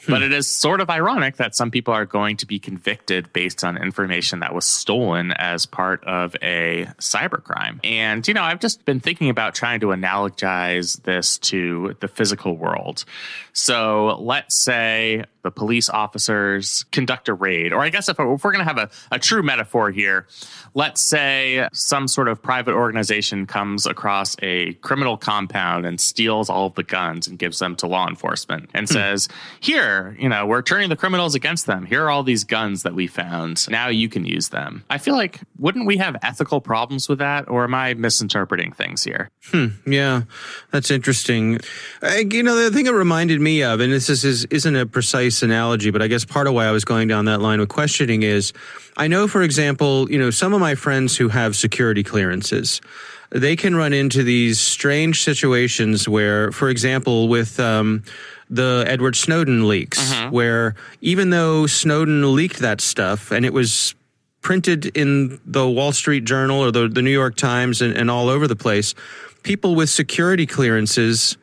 but 0.05 0.19
hmm. 0.19 0.23
it 0.23 0.33
is 0.33 0.47
sort 0.47 0.81
of 0.81 0.89
ironic 0.89 1.37
that 1.37 1.55
some 1.55 1.71
people 1.71 1.93
are 1.93 2.05
going 2.05 2.37
to 2.37 2.45
be 2.45 2.59
convicted 2.59 3.31
based 3.33 3.63
on 3.63 3.77
information 3.77 4.39
that 4.39 4.53
was 4.53 4.65
stolen 4.65 5.31
as 5.33 5.65
part 5.65 6.03
of 6.05 6.35
a 6.41 6.87
cybercrime. 6.99 7.79
And, 7.83 8.27
you 8.27 8.33
know, 8.33 8.43
I've 8.43 8.59
just 8.59 8.85
been 8.85 8.99
thinking 8.99 9.29
about 9.29 9.55
trying 9.55 9.79
to 9.81 9.87
analogize 9.87 11.01
this 11.03 11.37
to 11.39 11.95
the 11.99 12.07
physical 12.07 12.55
world. 12.57 13.05
So 13.53 14.17
let's 14.19 14.55
say 14.55 15.25
the 15.45 15.51
police 15.51 15.89
officers 15.89 16.85
conduct 16.91 17.29
a 17.29 17.33
raid, 17.35 17.71
or 17.71 17.81
I 17.81 17.89
guess 17.89 18.09
if, 18.09 18.19
if 18.19 18.43
we're 18.43 18.51
going 18.51 18.65
to 18.65 18.73
have 18.73 18.79
a, 18.79 18.89
a 19.11 19.19
true 19.19 19.43
metaphor 19.43 19.91
here, 19.91 20.25
let's 20.73 20.99
say 20.99 21.69
some 21.71 22.07
sort 22.07 22.27
of 22.27 22.41
private 22.41 22.73
organization 22.73 23.45
comes 23.45 23.85
across 23.85 24.35
a 24.41 24.73
criminal 24.73 25.17
compound 25.17 25.85
and 25.85 26.01
steals 26.01 26.49
all 26.49 26.65
of 26.65 26.73
the 26.73 26.81
guns 26.81 27.27
and 27.27 27.37
gives 27.37 27.59
them 27.59 27.75
to 27.75 27.85
law 27.85 28.07
enforcement 28.07 28.71
and 28.73 28.89
hmm. 28.89 28.93
says, 28.93 29.29
Here, 29.59 30.17
you 30.19 30.27
know, 30.29 30.47
we're 30.47 30.63
turning 30.63 30.89
the 30.89 30.95
criminals 30.95 31.35
against 31.35 31.67
them. 31.67 31.85
Here 31.85 32.03
are 32.03 32.09
all 32.09 32.23
these 32.23 32.43
guns 32.43 32.81
that 32.81 32.95
we 32.95 33.05
found. 33.05 33.69
Now 33.69 33.89
you 33.89 34.09
can 34.09 34.25
use 34.25 34.49
them. 34.49 34.83
I 34.89 34.97
feel 34.97 35.15
like, 35.15 35.41
wouldn't 35.59 35.85
we 35.85 35.97
have 35.97 36.15
ethical 36.23 36.59
problems 36.59 37.07
with 37.07 37.19
that? 37.19 37.47
Or 37.49 37.65
am 37.65 37.75
I 37.75 37.93
misinterpreting 37.93 38.71
things 38.71 39.03
here? 39.03 39.29
Hmm, 39.51 39.67
yeah, 39.85 40.23
that's 40.71 40.89
interesting. 40.89 41.59
I, 42.01 42.25
you 42.29 42.41
know, 42.41 42.55
the 42.55 42.71
thing 42.71 42.87
it 42.87 42.93
reminded 42.93 43.39
me 43.39 43.61
of, 43.61 43.79
and 43.79 43.93
this 43.93 44.09
is, 44.09 44.45
isn't 44.45 44.75
a 44.75 44.87
precise 44.87 45.34
analogy, 45.43 45.91
but 45.91 46.01
I 46.01 46.07
guess 46.07 46.25
part 46.25 46.47
of 46.47 46.53
why 46.53 46.65
I 46.65 46.71
was 46.71 46.85
going 46.85 47.07
down 47.07 47.25
that 47.25 47.41
line 47.41 47.59
with 47.59 47.69
questioning 47.69 48.23
is 48.23 48.53
I 48.97 49.07
know, 49.07 49.27
for 49.27 49.41
example, 49.41 50.09
you 50.09 50.17
know, 50.17 50.29
some 50.29 50.53
of 50.53 50.59
my 50.59 50.75
friends 50.75 51.17
who 51.17 51.29
have 51.29 51.55
security 51.55 52.03
clearances, 52.03 52.81
they 53.29 53.55
can 53.55 53.75
run 53.75 53.93
into 53.93 54.23
these 54.23 54.59
strange 54.59 55.23
situations 55.23 56.07
where, 56.07 56.51
for 56.51 56.69
example, 56.69 57.27
with, 57.27 57.59
um, 57.59 58.03
the 58.49 58.83
Edward 58.87 59.15
Snowden 59.15 59.67
leaks, 59.67 59.99
uh-huh. 59.99 60.29
where 60.29 60.75
even 61.01 61.31
though 61.31 61.65
Snowden 61.65 62.35
leaked 62.35 62.59
that 62.59 62.79
stuff 62.79 63.31
and 63.31 63.45
it 63.45 63.53
was 63.53 63.95
printed 64.41 64.95
in 64.95 65.39
the 65.45 65.67
Wall 65.67 65.91
Street 65.91 66.23
Journal 66.23 66.63
or 66.63 66.71
the, 66.71 66.87
the 66.87 67.01
New 67.01 67.11
York 67.11 67.35
Times 67.35 67.81
and, 67.81 67.97
and 67.97 68.11
all 68.11 68.29
over 68.29 68.47
the 68.47 68.55
place, 68.55 68.93
people 69.41 69.75
with 69.75 69.89
security 69.89 70.45
clearances 70.45 71.37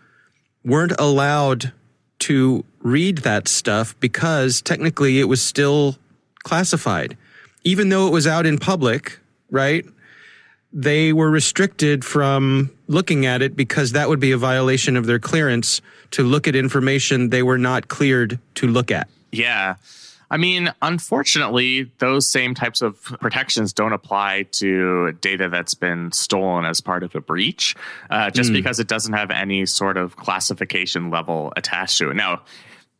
weren't 0.64 0.92
allowed 0.98 1.72
to 2.22 2.64
read 2.80 3.18
that 3.18 3.48
stuff 3.48 3.98
because 4.00 4.62
technically 4.62 5.18
it 5.18 5.24
was 5.24 5.42
still 5.42 5.96
classified. 6.42 7.16
Even 7.64 7.88
though 7.88 8.06
it 8.06 8.12
was 8.12 8.26
out 8.26 8.46
in 8.46 8.58
public, 8.58 9.18
right? 9.50 9.84
They 10.72 11.12
were 11.12 11.30
restricted 11.30 12.04
from 12.04 12.70
looking 12.88 13.26
at 13.26 13.42
it 13.42 13.56
because 13.56 13.92
that 13.92 14.08
would 14.08 14.20
be 14.20 14.32
a 14.32 14.38
violation 14.38 14.96
of 14.96 15.06
their 15.06 15.18
clearance 15.18 15.80
to 16.12 16.22
look 16.22 16.48
at 16.48 16.56
information 16.56 17.30
they 17.30 17.42
were 17.42 17.58
not 17.58 17.88
cleared 17.88 18.38
to 18.56 18.66
look 18.66 18.90
at. 18.90 19.08
Yeah. 19.30 19.76
I 20.32 20.38
mean, 20.38 20.72
unfortunately, 20.80 21.90
those 21.98 22.26
same 22.26 22.54
types 22.54 22.80
of 22.80 23.02
protections 23.20 23.74
don't 23.74 23.92
apply 23.92 24.44
to 24.52 25.12
data 25.20 25.50
that's 25.50 25.74
been 25.74 26.10
stolen 26.10 26.64
as 26.64 26.80
part 26.80 27.02
of 27.02 27.14
a 27.14 27.20
breach, 27.20 27.76
uh, 28.08 28.30
just 28.30 28.48
mm. 28.48 28.54
because 28.54 28.80
it 28.80 28.88
doesn't 28.88 29.12
have 29.12 29.30
any 29.30 29.66
sort 29.66 29.98
of 29.98 30.16
classification 30.16 31.10
level 31.10 31.52
attached 31.54 31.98
to 31.98 32.08
it. 32.08 32.14
Now, 32.14 32.40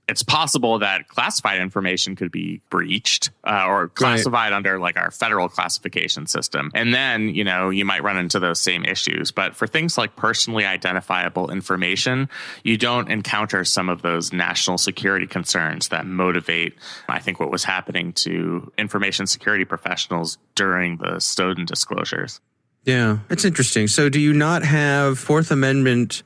it's 0.09 0.23
possible 0.23 0.81
that 0.81 1.09
classified 1.09 1.61
information 1.61 2.17
could 2.17 2.33
be 2.33 2.61
breached 2.71 3.31
uh, 3.45 3.67
or 3.69 3.89
classified 3.89 4.51
right. 4.51 4.53
under 4.53 4.79
like 4.79 4.97
our 4.97 5.11
federal 5.11 5.49
classification 5.49 6.27
system. 6.27 6.71
And 6.75 6.93
then, 6.93 7.29
you 7.29 7.45
know, 7.45 7.71
you 7.71 7.85
might 7.85 8.03
run 8.03 8.17
into 8.17 8.41
those 8.41 8.61
same 8.61 8.85
issues. 8.85 9.31
But 9.31 9.55
for 9.55 9.67
things 9.67 9.97
like 9.97 10.17
personally 10.17 10.65
identifiable 10.65 11.51
information, 11.51 12.29
you 12.65 12.77
don't 12.77 13.11
encounter 13.11 13.65
some 13.65 13.89
of 13.89 14.03
those 14.03 14.33
national 14.33 14.79
security 14.79 15.27
concerns 15.27 15.89
that 15.89 16.05
motivate, 16.05 16.75
I 17.09 17.21
think, 17.21 17.39
what 17.39 17.51
was 17.51 17.63
happening 17.63 18.13
to 18.15 18.73
information 18.77 19.27
security 19.27 19.65
professionals 19.65 20.37
during 20.57 20.97
the 20.99 21.21
Snowden 21.21 21.65
disclosures. 21.65 22.41
Yeah, 22.85 23.19
it's 23.31 23.45
interesting. 23.45 23.87
So, 23.87 24.09
do 24.09 24.19
you 24.19 24.33
not 24.33 24.65
have 24.65 25.19
Fourth 25.19 25.53
Amendment? 25.53 26.25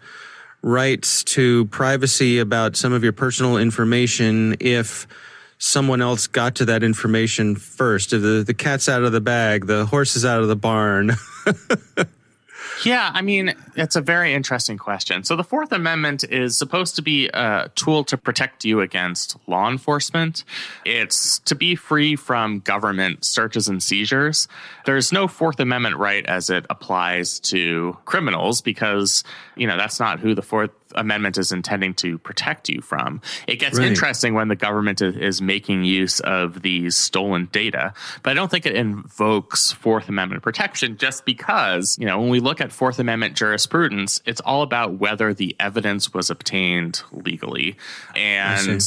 Rights 0.62 1.22
to 1.24 1.66
privacy 1.66 2.38
about 2.38 2.76
some 2.76 2.92
of 2.92 3.02
your 3.02 3.12
personal 3.12 3.56
information 3.56 4.56
if 4.60 5.06
someone 5.58 6.02
else 6.02 6.26
got 6.26 6.56
to 6.56 6.64
that 6.66 6.82
information 6.82 7.56
first. 7.56 8.12
If 8.12 8.22
the, 8.22 8.44
the 8.46 8.54
cat's 8.54 8.88
out 8.88 9.02
of 9.02 9.12
the 9.12 9.20
bag, 9.20 9.66
the 9.66 9.86
horse 9.86 10.16
is 10.16 10.24
out 10.24 10.42
of 10.42 10.48
the 10.48 10.56
barn. 10.56 11.12
Yeah, 12.84 13.10
I 13.12 13.22
mean, 13.22 13.54
it's 13.74 13.96
a 13.96 14.00
very 14.00 14.34
interesting 14.34 14.78
question. 14.78 15.24
So, 15.24 15.36
the 15.36 15.44
Fourth 15.44 15.72
Amendment 15.72 16.24
is 16.24 16.56
supposed 16.56 16.96
to 16.96 17.02
be 17.02 17.28
a 17.28 17.70
tool 17.74 18.04
to 18.04 18.16
protect 18.16 18.64
you 18.64 18.80
against 18.80 19.36
law 19.46 19.70
enforcement. 19.70 20.44
It's 20.84 21.38
to 21.40 21.54
be 21.54 21.74
free 21.74 22.16
from 22.16 22.60
government 22.60 23.24
searches 23.24 23.68
and 23.68 23.82
seizures. 23.82 24.48
There's 24.84 25.12
no 25.12 25.28
Fourth 25.28 25.60
Amendment 25.60 25.96
right 25.96 26.24
as 26.26 26.50
it 26.50 26.66
applies 26.68 27.40
to 27.40 27.96
criminals 28.04 28.60
because 28.60 29.24
you 29.56 29.66
know, 29.66 29.76
that's 29.76 29.98
not 29.98 30.20
who 30.20 30.34
the 30.34 30.42
Fourth 30.42 30.70
Amendment 30.94 31.38
is 31.38 31.52
intending 31.52 31.94
to 31.94 32.18
protect 32.18 32.68
you 32.68 32.80
from. 32.80 33.20
It 33.46 33.56
gets 33.56 33.78
Right. 33.78 33.88
interesting 33.88 34.34
when 34.34 34.48
the 34.48 34.56
government 34.56 35.02
is, 35.02 35.16
is 35.16 35.42
making 35.42 35.84
use 35.84 36.20
of 36.20 36.62
these 36.62 36.96
stolen 36.96 37.48
data, 37.52 37.92
but 38.22 38.30
I 38.30 38.34
don't 38.34 38.50
think 38.50 38.66
it 38.66 38.74
invokes 38.74 39.72
Fourth 39.72 40.08
Amendment 40.08 40.42
protection 40.42 40.96
just 40.96 41.24
because, 41.24 41.96
you 41.98 42.06
know, 42.06 42.20
when 42.20 42.30
we 42.30 42.40
look 42.40 42.60
at 42.60 42.72
Fourth 42.72 42.98
Amendment 42.98 43.36
jurisprudence, 43.36 44.20
it's 44.26 44.40
all 44.42 44.62
about 44.62 44.94
whether 44.94 45.34
the 45.34 45.54
evidence 45.60 46.14
was 46.14 46.30
obtained 46.30 47.02
legally. 47.12 47.76
And 48.14 48.82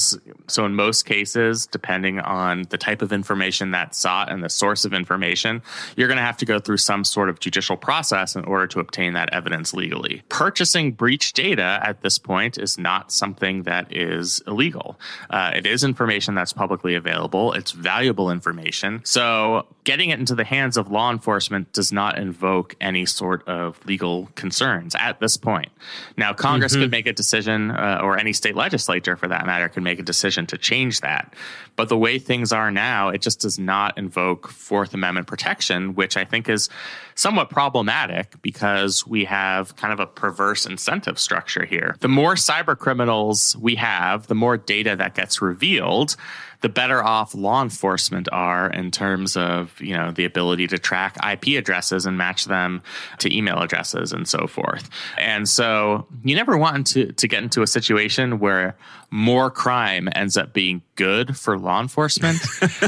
so 0.48 0.65
in 0.65 0.75
most 0.75 1.06
cases, 1.06 1.68
depending 1.68 2.20
on 2.20 2.63
the 2.70 2.77
type 2.77 3.01
of 3.01 3.12
information 3.12 3.72
that's 3.72 3.98
sought 3.98 4.32
and 4.32 4.44
the 4.44 4.50
source 4.50 4.86
of 4.86 4.94
information, 4.94 5.62
you're 5.96 6.08
going 6.08 6.18
to 6.18 6.24
have 6.24 6.38
to 6.38 6.46
go 6.46 6.60
through 6.60 6.77
some 6.77 7.03
sort 7.03 7.29
of 7.29 7.39
judicial 7.39 7.77
process 7.77 8.36
in 8.36 8.44
order 8.46 8.68
to 8.68 8.79
obtain 8.79 9.13
that 9.13 9.34
evidence 9.34 9.74
legally. 9.74 10.24
Purchasing 10.29 10.91
breach 10.94 11.34
data 11.34 11.79
at 11.84 11.99
this 12.01 12.18
point 12.18 12.58
is 12.58 12.77
not 12.77 13.12
something 13.12 13.63
that 13.63 13.96
is 13.96 14.41
illegal. 14.48 15.00
Uh, 15.29 15.51
it 15.56 15.65
is 15.65 15.84
information 15.84 16.36
that's 16.36 16.53
publicly 16.53 16.96
available. 16.96 17.53
It's 17.53 17.72
valuable 17.72 18.32
information. 18.32 19.01
So 19.06 19.68
getting 19.84 20.10
it 20.10 20.20
into 20.20 20.36
the 20.36 20.44
hands 20.44 20.77
of 20.77 20.91
law 20.91 21.12
enforcement 21.12 21.74
does 21.74 21.91
not 21.91 22.18
invoke 22.18 22.75
any 22.79 23.06
sort 23.06 23.48
of 23.48 23.84
legal 23.86 24.29
concerns 24.36 24.96
at 24.96 25.20
this 25.20 25.38
point. 25.38 25.72
Now, 26.18 26.34
Congress 26.34 26.75
could 26.75 26.91
make 26.91 27.08
a 27.08 27.13
decision, 27.13 27.72
uh, 27.72 28.00
or 28.03 28.18
any 28.18 28.34
state 28.34 28.56
legislature 28.56 29.15
for 29.15 29.27
that 29.27 29.46
matter, 29.46 29.70
could 29.70 29.84
make 29.84 30.00
a 30.00 30.03
decision 30.03 30.46
to 30.48 30.58
change 30.58 31.01
that. 31.01 31.34
But 31.75 31.89
the 31.89 31.98
way 31.98 32.20
things 32.20 32.51
are 32.51 32.72
now, 32.72 33.10
it 33.10 33.22
just 33.22 33.39
does 33.39 33.58
not 33.58 33.98
invoke 33.98 34.50
Fourth 34.50 34.94
Amendment 34.94 35.27
protection, 35.27 35.96
which 35.96 36.18
I 36.18 36.25
think 36.25 36.50
is 36.50 36.70
somewhat 37.15 37.50
problematic 37.50 38.41
because 38.41 39.08
we 39.08 39.25
have 39.25 39.75
kind 39.75 39.94
of 39.94 40.00
a 40.00 40.06
perverse 40.06 40.65
incentive 40.65 41.18
structure 41.18 41.65
here. 41.65 41.78
The 42.00 42.07
more 42.07 42.36
cyber 42.36 42.77
criminals 42.77 43.55
we 43.57 43.75
have, 43.75 44.27
the 44.27 44.36
more 44.36 44.57
data 44.57 44.95
that 44.95 45.15
gets 45.15 45.41
revealed, 45.41 46.15
the 46.61 46.69
better 46.69 47.03
off 47.03 47.33
law 47.33 47.61
enforcement 47.61 48.27
are 48.31 48.69
in 48.69 48.91
terms 48.91 49.37
of 49.37 49.79
you 49.79 49.95
know 49.95 50.11
the 50.11 50.25
ability 50.25 50.67
to 50.67 50.77
track 50.77 51.15
IP 51.25 51.57
addresses 51.57 52.05
and 52.05 52.17
match 52.17 52.45
them 52.45 52.81
to 53.19 53.35
email 53.35 53.59
addresses 53.59 54.11
and 54.11 54.27
so 54.27 54.45
forth. 54.47 54.89
And 55.17 55.47
so 55.47 56.05
you 56.23 56.35
never 56.35 56.57
want 56.57 56.87
to 56.87 57.11
to 57.13 57.27
get 57.27 57.43
into 57.43 57.61
a 57.61 57.67
situation 57.67 58.39
where 58.39 58.75
more 59.11 59.49
crime 59.49 60.07
ends 60.13 60.37
up 60.37 60.53
being 60.53 60.81
good 60.95 61.35
for 61.35 61.57
law 61.57 61.81
enforcement, 61.81 62.37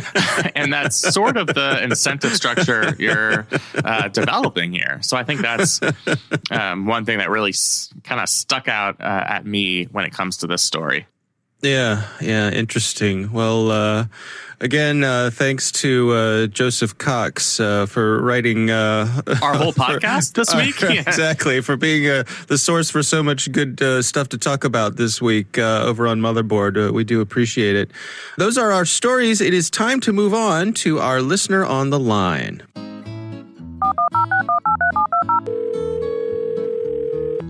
and 0.55 0.71
that's 0.71 0.95
sort 0.95 1.37
of 1.37 1.47
the 1.47 1.81
incentive 1.83 2.35
structure 2.35 2.95
you're 2.99 3.47
uh, 3.83 4.07
developing 4.09 4.71
here. 4.71 4.99
So 5.01 5.17
I 5.17 5.23
think 5.23 5.41
that's 5.41 5.79
um, 6.51 6.85
one 6.85 7.05
thing 7.05 7.17
that 7.17 7.29
really 7.29 7.49
s- 7.51 7.91
kind 8.03 8.21
of 8.21 8.29
stuck 8.29 8.67
out 8.67 9.01
uh, 9.01 9.23
at 9.27 9.45
me 9.45 9.85
when 9.85 10.05
it 10.05 10.13
comes 10.13 10.37
to 10.37 10.47
this 10.47 10.61
story. 10.61 11.07
Yeah, 11.62 12.08
yeah, 12.20 12.50
interesting. 12.50 13.32
Well, 13.32 13.70
uh, 13.70 14.06
again, 14.60 15.03
uh, 15.03 15.30
thanks 15.32 15.72
to 15.74 16.12
uh, 16.12 16.48
Joseph 16.48 16.98
Cox 16.98 17.60
uh, 17.60 17.86
for 17.86 18.20
writing 18.22 18.72
uh, 18.72 19.22
Our 19.44 19.53
whole 19.53 19.74
podcast 19.74 20.34
this 20.34 20.56
week? 20.56 20.82
Yeah. 20.82 21.01
exactly, 21.08 21.62
for 21.62 21.77
being 21.77 22.10
uh, 22.10 22.24
the 22.48 22.58
source 22.58 22.89
for 22.89 23.03
so 23.03 23.22
much 23.22 23.51
good 23.51 23.80
uh, 23.82 24.01
stuff 24.01 24.30
to 24.30 24.39
talk 24.39 24.63
about 24.63 24.96
this 24.96 25.22
week 25.22 25.60
uh, 25.60 25.84
over 25.86 26.08
on 26.08 26.20
Motherboard. 26.20 26.89
Uh, 26.89 26.91
we 26.91 27.03
do 27.03 27.22
appreciate 27.22 27.75
it. 27.75 27.91
Those 28.38 28.58
are 28.58 28.72
our 28.72 28.86
stories. 28.86 29.39
It 29.39 29.53
is 29.53 29.70
time 29.70 30.00
to 30.01 30.12
move 30.13 30.34
on 30.34 30.74
to 30.86 31.00
our 31.00 31.22
listener 31.22 31.63
on 31.63 31.91
the 31.91 32.00
line. 32.00 32.63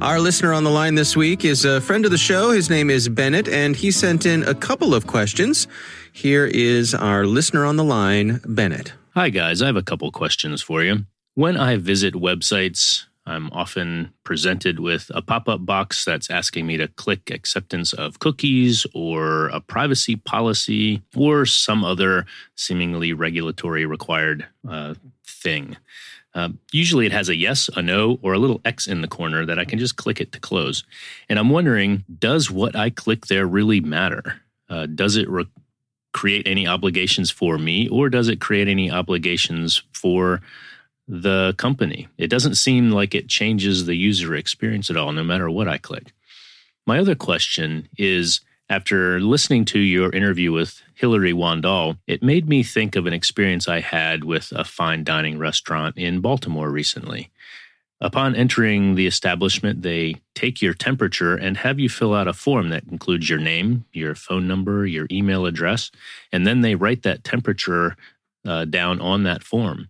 Our 0.02 0.20
listener 0.20 0.52
on 0.52 0.64
the 0.64 0.72
line 0.72 0.96
this 0.96 1.16
week 1.16 1.46
is 1.46 1.64
a 1.64 1.80
friend 1.80 2.06
of 2.06 2.12
the 2.12 2.18
show. 2.18 2.50
His 2.50 2.72
name 2.72 2.90
is 2.90 3.08
Bennett, 3.08 3.48
and 3.48 3.76
he 3.76 3.92
sent 3.92 4.26
in 4.26 4.42
a 4.42 4.56
couple 4.56 4.96
of 4.96 5.06
questions. 5.06 5.68
Here 6.12 6.48
is 6.48 6.96
our 6.96 7.28
listener 7.28 7.66
on 7.66 7.76
the 7.76 7.84
line, 7.84 8.42
Bennett. 8.48 8.94
Hi, 9.14 9.30
guys. 9.30 9.62
I 9.62 9.68
have 9.68 9.76
a 9.76 9.84
couple 9.84 10.12
questions 10.12 10.60
for 10.60 10.82
you. 10.82 11.06
When 11.36 11.56
I 11.56 11.78
visit 11.78 12.16
websites, 12.16 13.06
I'm 13.28 13.52
often 13.52 14.12
presented 14.24 14.80
with 14.80 15.12
a 15.14 15.22
pop 15.22 15.48
up 15.48 15.68
box 15.68 16.04
that's 16.04 16.32
asking 16.32 16.66
me 16.66 16.78
to 16.78 16.88
click 16.88 17.30
acceptance 17.30 17.94
of 17.94 18.18
cookies 18.18 18.88
or 18.96 19.50
a 19.50 19.62
privacy 19.62 20.16
policy 20.16 21.04
or 21.16 21.46
some 21.46 21.84
other 21.86 22.26
seemingly 22.56 23.14
regulatory 23.14 23.86
required 23.86 24.48
uh, 24.68 24.96
thing. 25.28 25.78
Uh, 26.34 26.50
usually 26.72 27.06
it 27.06 27.12
has 27.12 27.30
a 27.30 27.36
yes, 27.36 27.70
a 27.76 27.82
no, 27.82 28.18
or 28.22 28.34
a 28.34 28.40
little 28.40 28.62
X 28.64 28.88
in 28.88 29.02
the 29.02 29.08
corner 29.08 29.46
that 29.46 29.60
I 29.60 29.66
can 29.66 29.80
just 29.80 29.98
click 29.98 30.22
it 30.22 30.32
to 30.32 30.40
close. 30.40 30.84
And 31.28 31.38
I'm 31.38 31.50
wondering 31.50 32.06
does 32.20 32.50
what 32.50 32.76
I 32.76 32.90
click 32.90 33.28
there 33.28 33.46
really 33.46 33.82
matter? 33.82 34.42
Uh, 34.70 34.86
does 34.86 35.18
it 35.18 35.30
re- 35.30 35.46
create 36.14 36.48
any 36.48 36.68
obligations 36.68 37.32
for 37.32 37.58
me, 37.58 37.88
or 37.88 38.10
does 38.10 38.28
it 38.28 38.40
create 38.40 38.68
any 38.68 38.90
obligations 38.90 39.84
for 39.94 40.42
the 41.08 41.54
company? 41.58 42.08
It 42.18 42.28
doesn't 42.28 42.56
seem 42.56 42.92
like 42.92 43.14
it 43.14 43.28
changes 43.28 43.86
the 43.86 43.96
user 43.96 44.36
experience 44.36 44.90
at 44.90 44.98
all, 44.98 45.12
no 45.12 45.24
matter 45.24 45.50
what 45.50 45.68
I 45.68 45.78
click. 45.78 46.14
My 46.88 47.00
other 47.00 47.16
question 47.16 47.90
is 47.98 48.42
after 48.70 49.20
listening 49.20 49.66
to 49.66 49.80
your 49.80 50.12
interview 50.12 50.52
with 50.52 50.82
Hilary 51.02 51.34
Wandall, 51.34 51.98
it 52.06 52.22
made 52.22 52.48
me 52.48 52.62
think 52.62 52.96
of 52.96 53.08
an 53.08 53.14
experience 53.14 53.68
I 53.68 53.80
had 53.80 54.24
with 54.24 54.54
a 54.56 54.64
fine 54.64 55.04
dining 55.04 55.40
restaurant 55.40 55.98
in 55.98 56.22
Baltimore 56.22 56.70
recently. 56.70 57.32
Upon 58.00 58.36
entering 58.36 58.94
the 58.94 59.08
establishment, 59.08 59.82
they 59.82 60.18
take 60.36 60.62
your 60.62 60.76
temperature 60.76 61.36
and 61.36 61.58
have 61.58 61.80
you 61.80 61.90
fill 61.90 62.14
out 62.14 62.28
a 62.28 62.34
form 62.34 62.70
that 62.70 62.84
includes 62.92 63.28
your 63.28 63.40
name, 63.40 63.86
your 63.92 64.14
phone 64.14 64.48
number, 64.48 64.86
your 64.86 65.08
email 65.10 65.48
address, 65.48 65.90
and 66.32 66.46
then 66.46 66.62
they 66.62 66.76
write 66.76 67.02
that 67.02 67.24
temperature 67.24 67.96
uh, 68.46 68.66
down 68.66 69.02
on 69.02 69.24
that 69.24 69.44
form. 69.44 69.90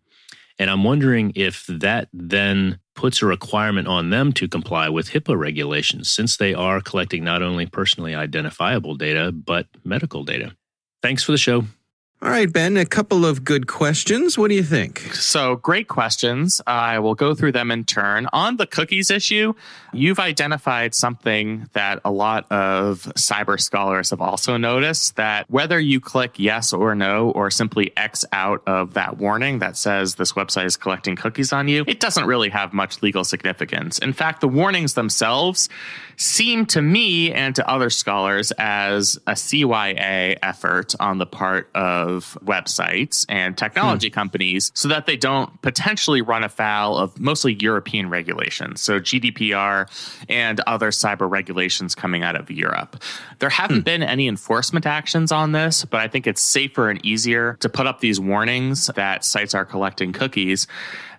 And 0.58 0.70
I'm 0.70 0.86
wondering 0.86 1.34
if 1.36 1.66
that 1.68 2.08
then 2.14 2.80
puts 2.96 3.22
a 3.22 3.26
requirement 3.26 3.90
on 3.90 4.12
them 4.12 4.32
to 4.34 4.48
comply 4.48 4.88
with 4.88 5.10
HIPAA 5.10 5.38
regulations, 5.38 6.10
since 6.10 6.38
they 6.38 6.54
are 6.54 6.80
collecting 6.80 7.26
not 7.26 7.42
only 7.42 7.66
personally 7.66 8.16
identifiable 8.16 8.96
data, 8.96 9.34
but 9.34 9.68
medical 9.84 10.24
data. 10.24 10.56
Thanks 11.02 11.24
for 11.24 11.32
the 11.32 11.38
show. 11.38 11.66
All 12.24 12.30
right, 12.30 12.54
Ben, 12.54 12.78
a 12.78 12.86
couple 12.86 13.26
of 13.26 13.44
good 13.44 13.66
questions. 13.66 14.38
What 14.38 14.50
do 14.50 14.54
you 14.54 14.62
think? 14.62 15.00
So, 15.16 15.56
great 15.56 15.88
questions. 15.88 16.62
I 16.68 17.00
will 17.00 17.16
go 17.16 17.34
through 17.34 17.54
them 17.54 17.72
in 17.72 17.84
turn. 17.84 18.28
On 18.32 18.58
the 18.58 18.68
cookies 18.68 19.10
issue, 19.10 19.56
you've 19.92 20.20
identified 20.20 20.94
something 20.94 21.68
that 21.74 22.00
a 22.06 22.12
lot 22.12 22.46
of 22.52 23.12
cyber 23.16 23.60
scholars 23.60 24.12
have 24.12 24.22
also 24.22 24.56
noticed 24.56 25.16
that 25.16 25.50
whether 25.50 25.80
you 25.80 26.00
click 26.00 26.38
yes 26.38 26.74
or 26.74 26.94
no, 26.94 27.32
or 27.32 27.50
simply 27.50 27.92
X 27.98 28.24
out 28.32 28.62
of 28.68 28.94
that 28.94 29.18
warning 29.18 29.58
that 29.58 29.76
says 29.76 30.14
this 30.14 30.34
website 30.34 30.66
is 30.66 30.78
collecting 30.78 31.16
cookies 31.16 31.52
on 31.52 31.68
you, 31.68 31.84
it 31.88 32.00
doesn't 32.00 32.28
really 32.28 32.50
have 32.50 32.72
much 32.72 33.02
legal 33.02 33.24
significance. 33.24 33.98
In 33.98 34.14
fact, 34.14 34.42
the 34.42 34.48
warnings 34.48 34.94
themselves 34.94 35.70
seem 36.22 36.68
to 36.68 36.84
me 36.84 37.34
and 37.34 37.56
to 37.56 37.68
other 37.68 37.90
scholars 37.90 38.52
as 38.60 39.18
a 39.26 39.32
CYA 39.32 40.38
effort 40.44 40.94
on 41.00 41.18
the 41.18 41.26
part 41.26 41.68
of 41.74 42.38
websites 42.46 43.26
and 43.28 43.58
technology 43.58 44.10
hmm. 44.10 44.14
companies 44.14 44.72
so 44.76 44.88
that 44.88 45.08
they 45.08 45.18
don't 45.18 45.60
potentially 45.64 46.22
run 46.22 46.44
afoul 46.44 46.96
of 46.96 47.20
mostly 47.20 47.54
European 47.54 48.08
regulations. 48.08 48.82
So 48.82 49.00
GDPR 49.00 49.90
and 50.30 50.60
other 50.62 50.92
cyber 50.92 51.28
regulations 51.28 51.96
coming 51.96 52.22
out 52.22 52.36
of 52.36 52.52
Europe. 52.52 53.02
There 53.40 53.50
haven't 53.50 53.78
hmm. 53.78 53.84
been 53.84 54.04
any 54.04 54.28
enforcement 54.28 54.86
actions 54.86 55.32
on 55.32 55.54
this, 55.54 55.86
but 55.86 56.02
I 56.02 56.08
think 56.08 56.28
it's 56.28 56.42
safer 56.42 56.92
and 56.92 57.04
easier 57.04 57.58
to 57.62 57.70
put 57.70 57.88
up 57.88 58.00
these 58.00 58.20
warnings 58.20 58.92
that 58.96 59.26
sites 59.26 59.56
are 59.56 59.66
collecting 59.66 60.14
cookies 60.14 60.68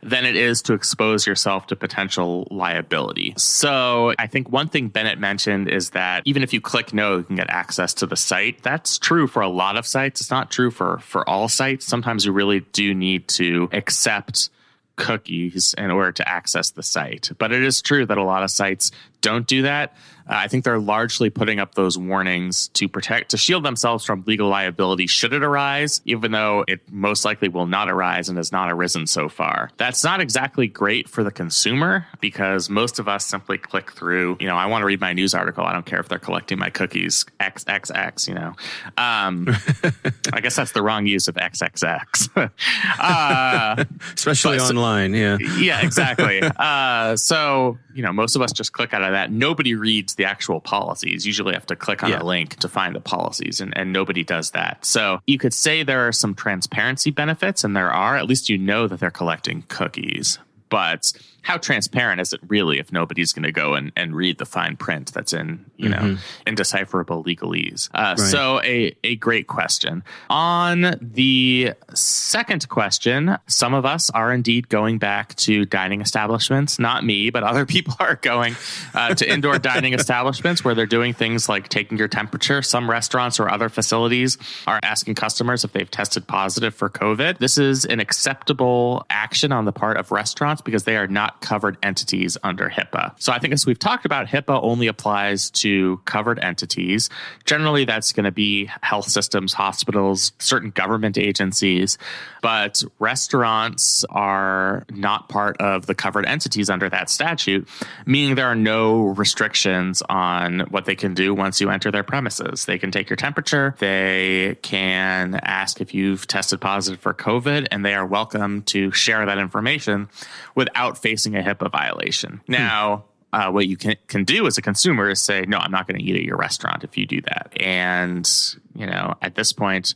than 0.02 0.24
it 0.24 0.34
is 0.34 0.62
to 0.62 0.72
expose 0.72 1.26
yourself 1.26 1.68
to 1.68 1.76
potential 1.76 2.48
liability. 2.50 3.34
So 3.36 4.14
I 4.18 4.26
think 4.26 4.50
one 4.50 4.68
thing 4.68 4.88
Bennett 4.88 5.18
mentioned 5.18 5.68
is 5.68 5.90
that 5.90 6.22
even 6.26 6.42
if 6.42 6.52
you 6.52 6.60
click 6.60 6.92
no, 6.92 7.18
you 7.18 7.22
can 7.22 7.36
get 7.36 7.48
access 7.50 7.94
to 7.94 8.06
the 8.06 8.16
site. 8.16 8.62
That's 8.62 8.98
true 8.98 9.28
for 9.28 9.42
a 9.42 9.48
lot 9.48 9.76
of 9.76 9.86
sites. 9.86 10.20
It's 10.20 10.30
not 10.30 10.50
true 10.50 10.72
for, 10.72 10.98
for 10.98 11.28
all 11.28 11.48
sites. 11.48 11.86
Sometimes 11.86 12.24
you 12.24 12.32
really 12.32 12.60
do 12.72 12.94
need 12.94 13.28
to 13.28 13.68
accept 13.72 14.50
cookies 14.96 15.74
in 15.78 15.90
order 15.90 16.12
to 16.12 16.28
access 16.28 16.70
the 16.70 16.82
site. 16.82 17.30
But 17.38 17.52
it 17.52 17.62
is 17.62 17.80
true 17.80 18.04
that 18.06 18.18
a 18.18 18.24
lot 18.24 18.42
of 18.42 18.50
sites 18.50 18.90
don't 19.22 19.46
do 19.46 19.62
that. 19.62 19.94
Uh, 20.28 20.34
I 20.34 20.48
think 20.48 20.64
they're 20.64 20.78
largely 20.78 21.30
putting 21.30 21.58
up 21.58 21.74
those 21.74 21.98
warnings 21.98 22.68
to 22.68 22.88
protect, 22.88 23.30
to 23.30 23.36
shield 23.36 23.64
themselves 23.64 24.04
from 24.04 24.22
legal 24.26 24.48
liability 24.48 25.06
should 25.06 25.32
it 25.32 25.42
arise, 25.42 26.00
even 26.04 26.30
though 26.32 26.64
it 26.68 26.80
most 26.90 27.24
likely 27.24 27.48
will 27.48 27.66
not 27.66 27.90
arise 27.90 28.28
and 28.28 28.38
has 28.38 28.52
not 28.52 28.70
arisen 28.70 29.06
so 29.06 29.28
far. 29.28 29.70
That's 29.78 30.04
not 30.04 30.20
exactly 30.20 30.68
great 30.68 31.08
for 31.08 31.24
the 31.24 31.30
consumer 31.30 32.06
because 32.20 32.70
most 32.70 32.98
of 32.98 33.08
us 33.08 33.26
simply 33.26 33.58
click 33.58 33.92
through, 33.92 34.36
you 34.38 34.46
know, 34.46 34.56
I 34.56 34.66
want 34.66 34.82
to 34.82 34.86
read 34.86 35.00
my 35.00 35.12
news 35.12 35.34
article. 35.34 35.64
I 35.64 35.72
don't 35.72 35.86
care 35.86 36.00
if 36.00 36.08
they're 36.08 36.18
collecting 36.18 36.58
my 36.58 36.70
cookies, 36.70 37.24
XXX, 37.40 38.28
you 38.28 38.34
know. 38.34 38.54
Um, 38.96 39.48
I 40.32 40.40
guess 40.40 40.54
that's 40.54 40.72
the 40.72 40.82
wrong 40.82 41.06
use 41.06 41.26
of 41.26 41.34
XXX. 41.34 42.50
uh, 43.00 43.84
Especially 44.14 44.58
online, 44.60 45.14
yeah. 45.14 45.38
yeah, 45.58 45.84
exactly. 45.84 46.42
uh, 46.42 47.16
so 47.16 47.78
you 47.94 48.02
know, 48.02 48.12
most 48.12 48.36
of 48.36 48.42
us 48.42 48.52
just 48.52 48.72
click 48.72 48.94
out 48.94 49.02
of 49.02 49.11
that. 49.12 49.30
Nobody 49.30 49.74
reads 49.74 50.16
the 50.16 50.24
actual 50.24 50.60
policies. 50.60 51.26
Usually 51.26 51.54
have 51.54 51.66
to 51.66 51.76
click 51.76 52.02
on 52.02 52.10
Yeah. 52.10 52.22
a 52.22 52.24
link 52.24 52.56
to 52.56 52.68
find 52.68 52.94
the 52.94 53.00
policies, 53.00 53.60
and, 53.60 53.72
and 53.76 53.92
nobody 53.92 54.24
does 54.24 54.50
that. 54.50 54.84
So 54.84 55.20
you 55.26 55.38
could 55.38 55.54
say 55.54 55.82
there 55.82 56.06
are 56.06 56.12
some 56.12 56.34
transparency 56.34 57.10
benefits, 57.10 57.64
and 57.64 57.76
there 57.76 57.90
are. 57.90 58.16
At 58.16 58.26
least 58.26 58.48
you 58.48 58.58
know 58.58 58.86
that 58.88 59.00
they're 59.00 59.10
collecting 59.10 59.62
cookies. 59.68 60.38
But 60.72 61.12
how 61.42 61.58
transparent 61.58 62.20
is 62.20 62.32
it 62.32 62.40
really 62.46 62.78
if 62.78 62.92
nobody's 62.92 63.32
going 63.32 63.42
to 63.42 63.52
go 63.52 63.74
and, 63.74 63.92
and 63.96 64.14
read 64.14 64.38
the 64.38 64.46
fine 64.46 64.76
print 64.76 65.12
that's 65.12 65.32
in, 65.32 65.66
you 65.76 65.88
know, 65.88 66.16
indecipherable 66.46 67.22
legalese? 67.24 67.90
Uh, 67.92 68.16
So 68.16 68.60
a, 68.62 68.96
a 69.04 69.16
great 69.16 69.48
question. 69.48 70.02
On 70.30 70.96
the 71.00 71.72
second 71.94 72.68
question, 72.68 73.36
some 73.48 73.74
of 73.74 73.84
us 73.84 74.08
are 74.10 74.32
indeed 74.32 74.68
going 74.68 74.98
back 74.98 75.34
to 75.36 75.64
dining 75.66 76.00
establishments. 76.00 76.78
Not 76.78 77.04
me, 77.04 77.28
but 77.30 77.42
other 77.42 77.66
people 77.74 77.96
are 77.98 78.16
going 78.16 78.56
uh, 78.94 79.14
to 79.16 79.30
indoor 79.30 79.58
dining 79.72 79.92
establishments 79.92 80.64
where 80.64 80.74
they're 80.74 80.86
doing 80.86 81.12
things 81.12 81.48
like 81.48 81.68
taking 81.68 81.98
your 81.98 82.08
temperature. 82.08 82.62
Some 82.62 82.88
restaurants 82.88 83.38
or 83.38 83.50
other 83.50 83.68
facilities 83.68 84.38
are 84.66 84.80
asking 84.82 85.16
customers 85.16 85.64
if 85.64 85.72
they've 85.72 85.90
tested 85.90 86.26
positive 86.26 86.74
for 86.74 86.88
COVID. 86.88 87.38
This 87.38 87.58
is 87.58 87.84
an 87.84 88.00
acceptable 88.00 89.04
action 89.10 89.52
on 89.52 89.66
the 89.66 89.72
part 89.72 89.96
of 89.96 90.12
restaurants 90.12 90.61
because 90.64 90.84
they 90.84 90.96
are 90.96 91.06
not 91.06 91.40
covered 91.40 91.76
entities 91.82 92.36
under 92.42 92.68
HIPAA. 92.68 93.14
So 93.18 93.32
I 93.32 93.38
think 93.38 93.52
as 93.52 93.66
we've 93.66 93.78
talked 93.78 94.04
about, 94.04 94.26
HIPAA 94.26 94.60
only 94.62 94.86
applies 94.86 95.50
to 95.50 96.00
covered 96.04 96.38
entities. 96.38 97.10
Generally, 97.44 97.84
that's 97.86 98.12
going 98.12 98.24
to 98.24 98.32
be 98.32 98.70
health 98.82 99.08
systems, 99.08 99.52
hospitals, 99.52 100.32
certain 100.38 100.70
government 100.70 101.18
agencies, 101.18 101.98
but 102.42 102.82
restaurants 102.98 104.04
are 104.10 104.84
not 104.90 105.28
part 105.28 105.56
of 105.60 105.86
the 105.86 105.94
covered 105.94 106.26
entities 106.26 106.70
under 106.70 106.88
that 106.88 107.10
statute, 107.10 107.68
meaning 108.06 108.34
there 108.34 108.46
are 108.46 108.54
no 108.54 109.02
restrictions 109.02 110.02
on 110.08 110.60
what 110.70 110.84
they 110.84 110.94
can 110.94 111.14
do 111.14 111.34
once 111.34 111.60
you 111.60 111.70
enter 111.70 111.90
their 111.90 112.02
premises. 112.02 112.64
They 112.64 112.78
can 112.78 112.90
take 112.90 113.08
your 113.08 113.16
temperature, 113.16 113.74
they 113.78 114.56
can 114.62 115.34
ask 115.42 115.80
if 115.80 115.94
you've 115.94 116.26
tested 116.26 116.60
positive 116.60 117.00
for 117.00 117.14
COVID, 117.14 117.68
and 117.70 117.84
they 117.84 117.94
are 117.94 118.06
welcome 118.06 118.62
to 118.62 118.90
share 118.92 119.26
that 119.26 119.38
information 119.38 120.08
without 120.54 120.98
facing 120.98 121.36
a 121.36 121.40
HIPAA 121.40 121.70
violation. 121.70 122.40
Now, 122.48 123.04
uh, 123.32 123.50
what 123.50 123.66
you 123.66 123.76
can, 123.76 123.96
can 124.08 124.24
do 124.24 124.46
as 124.46 124.58
a 124.58 124.62
consumer 124.62 125.08
is 125.08 125.20
say, 125.20 125.42
no, 125.42 125.56
I'm 125.56 125.70
not 125.70 125.86
going 125.86 125.98
to 125.98 126.04
eat 126.04 126.16
at 126.16 126.22
your 126.22 126.36
restaurant 126.36 126.84
if 126.84 126.98
you 126.98 127.06
do 127.06 127.20
that. 127.22 127.52
And, 127.60 128.28
you 128.74 128.86
know, 128.86 129.14
at 129.22 129.34
this 129.34 129.52
point, 129.52 129.94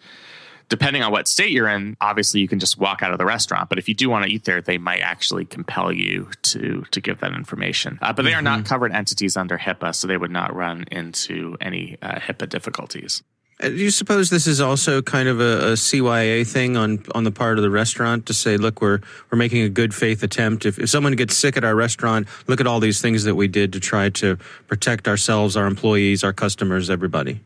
depending 0.69 1.03
on 1.03 1.13
what 1.13 1.29
state 1.29 1.51
you're 1.51 1.69
in, 1.69 1.97
obviously 2.01 2.41
you 2.41 2.49
can 2.49 2.59
just 2.59 2.79
walk 2.79 3.03
out 3.03 3.13
of 3.13 3.19
the 3.19 3.25
restaurant. 3.25 3.69
But 3.69 3.79
if 3.79 3.89
you 3.89 3.95
do 3.95 4.09
want 4.09 4.25
to 4.25 4.31
eat 4.31 4.45
there, 4.45 4.63
they 4.63 4.79
might 4.79 5.01
actually 5.01 5.45
compel 5.45 5.93
you 5.93 6.31
to 6.43 6.85
to 6.91 7.01
give 7.01 7.21
that 7.21 7.35
information. 7.35 7.99
Uh, 8.01 8.13
but 8.13 8.25
they 8.25 8.35
are 8.35 8.43
not 8.43 8.65
covered 8.65 8.93
entities 8.93 9.37
under 9.37 9.59
HIPAA, 9.59 9.95
so 9.95 10.09
they 10.09 10.17
would 10.17 10.31
not 10.31 10.55
run 10.55 10.85
into 10.91 11.57
any 11.61 11.99
uh, 12.03 12.19
HIPAA 12.19 12.49
difficulties. 12.49 13.23
Uh, 13.63 13.69
Do 13.69 13.77
you 13.77 13.91
suppose 13.91 14.29
this 14.29 14.47
is 14.47 14.61
also 14.61 15.01
kind 15.01 15.29
of 15.29 15.41
a, 15.41 15.73
a 15.73 15.73
CYA 15.73 16.47
thing 16.47 16.77
on 16.77 17.03
on 17.15 17.25
the 17.25 17.31
part 17.31 17.59
of 17.59 17.63
the 17.63 17.71
restaurant 17.71 18.27
to 18.27 18.35
say, 18.35 18.57
look, 18.57 18.83
we're 18.83 19.01
we're 19.31 19.39
making 19.39 19.63
a 19.63 19.69
good 19.69 19.95
faith 19.95 20.23
attempt. 20.23 20.67
If, 20.67 20.79
if 20.79 20.91
someone 20.91 21.15
gets 21.17 21.37
sick 21.37 21.57
at 21.57 21.65
our 21.65 21.75
restaurant, 21.75 22.29
look 22.47 22.61
at 22.61 22.67
all 22.67 22.81
these 22.81 23.01
things 23.01 23.25
that 23.25 23.35
we 23.35 23.49
did 23.49 23.73
to 23.73 23.81
try 23.81 24.11
to 24.11 24.37
protect 24.67 25.09
ourselves, 25.09 25.57
our 25.57 25.67
employees, 25.67 26.23
our 26.23 26.33
customers, 26.35 26.91
everybody. 26.91 27.41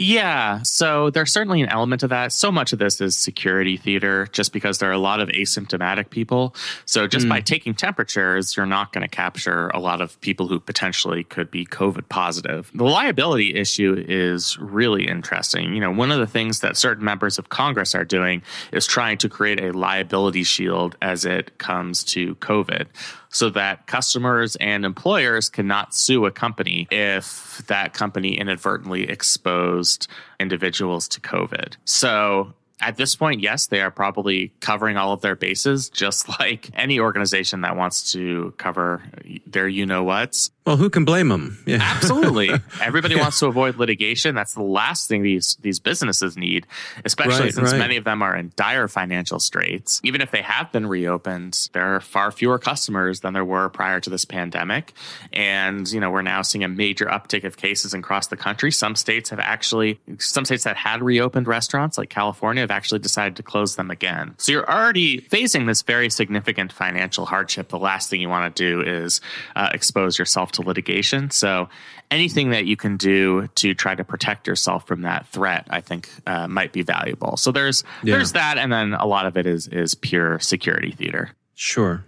Yeah, 0.00 0.62
so 0.62 1.10
there's 1.10 1.32
certainly 1.32 1.60
an 1.60 1.68
element 1.70 2.04
of 2.04 2.10
that. 2.10 2.30
So 2.30 2.52
much 2.52 2.72
of 2.72 2.78
this 2.78 3.00
is 3.00 3.16
security 3.16 3.76
theater, 3.76 4.28
just 4.30 4.52
because 4.52 4.78
there 4.78 4.88
are 4.88 4.92
a 4.92 4.98
lot 4.98 5.18
of 5.18 5.28
asymptomatic 5.30 6.10
people. 6.10 6.54
So 6.84 7.08
just 7.08 7.28
by 7.28 7.40
hmm. 7.40 7.44
taking 7.44 7.74
temperatures, 7.74 8.56
you're 8.56 8.64
not 8.64 8.92
going 8.92 9.02
to 9.02 9.08
capture 9.08 9.70
a 9.70 9.80
lot 9.80 10.00
of 10.00 10.20
people 10.20 10.46
who 10.46 10.60
potentially 10.60 11.24
could 11.24 11.50
be 11.50 11.66
COVID 11.66 12.08
positive. 12.08 12.70
The 12.72 12.84
liability 12.84 13.56
issue 13.56 14.04
is 14.06 14.56
really 14.60 15.08
interesting. 15.08 15.74
You 15.74 15.80
know, 15.80 15.90
one 15.90 16.12
of 16.12 16.20
the 16.20 16.28
things 16.28 16.60
that 16.60 16.76
certain 16.76 17.04
members 17.04 17.36
of 17.36 17.48
Congress 17.48 17.96
are 17.96 18.04
doing 18.04 18.42
is 18.70 18.86
trying 18.86 19.18
to 19.18 19.28
create 19.28 19.60
a 19.60 19.72
liability 19.72 20.44
shield 20.44 20.96
as 21.02 21.24
it 21.24 21.58
comes 21.58 22.04
to 22.04 22.36
COVID 22.36 22.86
so 23.30 23.50
that 23.50 23.86
customers 23.86 24.56
and 24.56 24.84
employers 24.84 25.48
cannot 25.48 25.94
sue 25.94 26.26
a 26.26 26.30
company 26.30 26.86
if 26.90 27.62
that 27.66 27.92
company 27.92 28.38
inadvertently 28.38 29.08
exposed 29.08 30.08
individuals 30.40 31.08
to 31.08 31.20
COVID. 31.20 31.76
So 31.84 32.54
at 32.80 32.96
this 32.96 33.16
point, 33.16 33.40
yes, 33.40 33.66
they 33.66 33.80
are 33.80 33.90
probably 33.90 34.52
covering 34.60 34.96
all 34.96 35.12
of 35.12 35.20
their 35.20 35.34
bases, 35.36 35.88
just 36.04 36.28
like 36.40 36.70
any 36.74 37.00
organization 37.00 37.62
that 37.62 37.76
wants 37.76 38.12
to 38.12 38.54
cover 38.58 39.02
their 39.46 39.68
you 39.68 39.86
know 39.86 40.04
what's. 40.04 40.50
Well, 40.66 40.76
who 40.76 40.90
can 40.90 41.06
blame 41.06 41.28
them? 41.28 41.62
Yeah. 41.66 41.78
Absolutely. 41.96 42.50
Everybody 42.82 43.16
wants 43.16 43.38
to 43.38 43.46
avoid 43.46 43.76
litigation. 43.76 44.34
That's 44.34 44.52
the 44.52 44.62
last 44.62 45.08
thing 45.08 45.22
these 45.22 45.56
these 45.62 45.78
businesses 45.78 46.36
need, 46.36 46.66
especially 47.04 47.44
Right, 47.44 47.54
since 47.54 47.72
right. 47.72 47.78
many 47.78 47.96
of 47.96 48.04
them 48.04 48.22
are 48.22 48.36
in 48.36 48.52
dire 48.54 48.86
financial 48.86 49.40
straits. 49.40 50.00
Even 50.04 50.20
if 50.20 50.30
they 50.30 50.42
have 50.42 50.70
been 50.70 50.86
reopened, 50.86 51.68
there 51.72 51.94
are 51.94 52.00
far 52.00 52.30
fewer 52.30 52.58
customers 52.58 53.20
than 53.20 53.32
there 53.32 53.44
were 53.44 53.68
prior 53.70 53.98
to 54.00 54.10
this 54.10 54.24
pandemic. 54.26 54.92
And, 55.32 55.90
you 55.90 56.00
know, 56.00 56.10
we're 56.10 56.22
now 56.22 56.42
seeing 56.42 56.64
a 56.64 56.68
major 56.68 57.06
uptick 57.06 57.44
of 57.44 57.56
cases 57.56 57.94
across 57.94 58.26
the 58.26 58.36
country. 58.36 58.70
Some 58.70 58.94
states 58.94 59.30
have 59.30 59.40
actually 59.40 59.98
some 60.18 60.44
states 60.44 60.64
that 60.64 60.76
had 60.76 61.02
reopened 61.02 61.46
restaurants 61.46 61.96
like 61.96 62.10
California 62.10 62.66
have 62.68 62.76
actually 62.76 62.98
decided 63.00 63.36
to 63.36 63.42
close 63.42 63.76
them 63.76 63.90
again. 63.90 64.34
So 64.38 64.52
you're 64.52 64.70
already 64.70 65.18
facing 65.22 65.66
this 65.66 65.82
very 65.82 66.10
significant 66.10 66.72
financial 66.72 67.26
hardship. 67.26 67.68
The 67.68 67.78
last 67.78 68.10
thing 68.10 68.20
you 68.20 68.28
want 68.28 68.54
to 68.54 68.62
do 68.62 68.82
is 68.82 69.20
uh, 69.56 69.70
expose 69.72 70.18
yourself 70.18 70.52
to 70.52 70.62
litigation. 70.62 71.30
So 71.30 71.68
anything 72.10 72.50
that 72.50 72.66
you 72.66 72.76
can 72.76 72.96
do 72.96 73.48
to 73.56 73.74
try 73.74 73.94
to 73.94 74.04
protect 74.04 74.46
yourself 74.46 74.86
from 74.86 75.02
that 75.02 75.26
threat, 75.28 75.66
I 75.70 75.80
think, 75.80 76.10
uh, 76.26 76.46
might 76.48 76.72
be 76.72 76.82
valuable. 76.82 77.36
So 77.36 77.52
there's 77.52 77.84
Yeah. 78.02 78.14
there's 78.16 78.32
that, 78.32 78.58
and 78.58 78.72
then 78.72 78.94
a 78.94 79.06
lot 79.06 79.26
of 79.26 79.36
it 79.36 79.46
is 79.46 79.68
is 79.68 79.94
pure 79.94 80.38
security 80.38 80.92
theater. 80.92 81.30
Sure. 81.60 82.04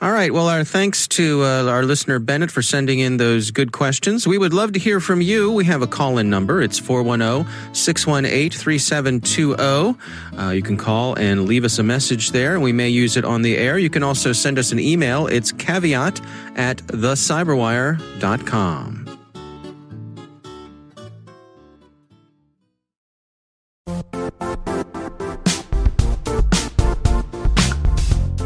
All 0.00 0.12
right. 0.12 0.32
Well, 0.32 0.48
our 0.48 0.62
thanks 0.62 1.08
to 1.08 1.42
uh, 1.42 1.64
our 1.64 1.82
listener 1.82 2.20
Bennett 2.20 2.52
for 2.52 2.62
sending 2.62 3.00
in 3.00 3.16
those 3.16 3.50
good 3.50 3.72
questions. 3.72 4.24
We 4.24 4.38
would 4.38 4.54
love 4.54 4.72
to 4.74 4.78
hear 4.78 5.00
from 5.00 5.20
you. 5.20 5.50
We 5.50 5.64
have 5.64 5.82
a 5.82 5.88
call 5.88 6.16
in 6.18 6.30
number. 6.30 6.62
It's 6.62 6.78
410 6.78 7.74
618 7.74 8.50
3720. 8.56 9.98
Uh, 10.38 10.50
You 10.52 10.62
can 10.62 10.76
call 10.76 11.18
and 11.18 11.46
leave 11.46 11.64
us 11.64 11.80
a 11.80 11.82
message 11.82 12.30
there, 12.30 12.54
and 12.54 12.62
we 12.62 12.72
may 12.72 12.88
use 12.88 13.16
it 13.16 13.24
on 13.24 13.42
the 13.42 13.56
air. 13.56 13.78
You 13.78 13.90
can 13.90 14.04
also 14.04 14.30
send 14.32 14.60
us 14.60 14.70
an 14.70 14.78
email. 14.78 15.26
It's 15.26 15.50
caveat 15.50 16.20
at 16.54 16.76
thecyberwire.com. 16.86 19.04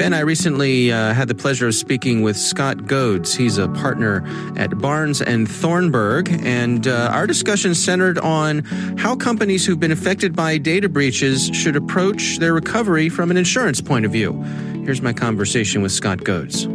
Ben, 0.00 0.14
I 0.14 0.20
recently 0.20 0.90
uh, 0.90 1.12
had 1.12 1.28
the 1.28 1.34
pleasure 1.34 1.66
of 1.66 1.74
speaking 1.74 2.22
with 2.22 2.38
Scott 2.38 2.86
Godes. 2.86 3.34
He's 3.34 3.58
a 3.58 3.68
partner 3.68 4.26
at 4.56 4.78
Barnes 4.78 5.20
and 5.20 5.46
Thornburg, 5.46 6.30
and 6.42 6.88
uh, 6.88 7.10
our 7.12 7.26
discussion 7.26 7.74
centered 7.74 8.18
on 8.18 8.60
how 8.96 9.14
companies 9.14 9.66
who've 9.66 9.78
been 9.78 9.92
affected 9.92 10.34
by 10.34 10.56
data 10.56 10.88
breaches 10.88 11.50
should 11.52 11.76
approach 11.76 12.38
their 12.38 12.54
recovery 12.54 13.10
from 13.10 13.30
an 13.30 13.36
insurance 13.36 13.82
point 13.82 14.06
of 14.06 14.10
view. 14.10 14.42
Here's 14.86 15.02
my 15.02 15.12
conversation 15.12 15.82
with 15.82 15.92
Scott 15.92 16.24
Godes. 16.24 16.66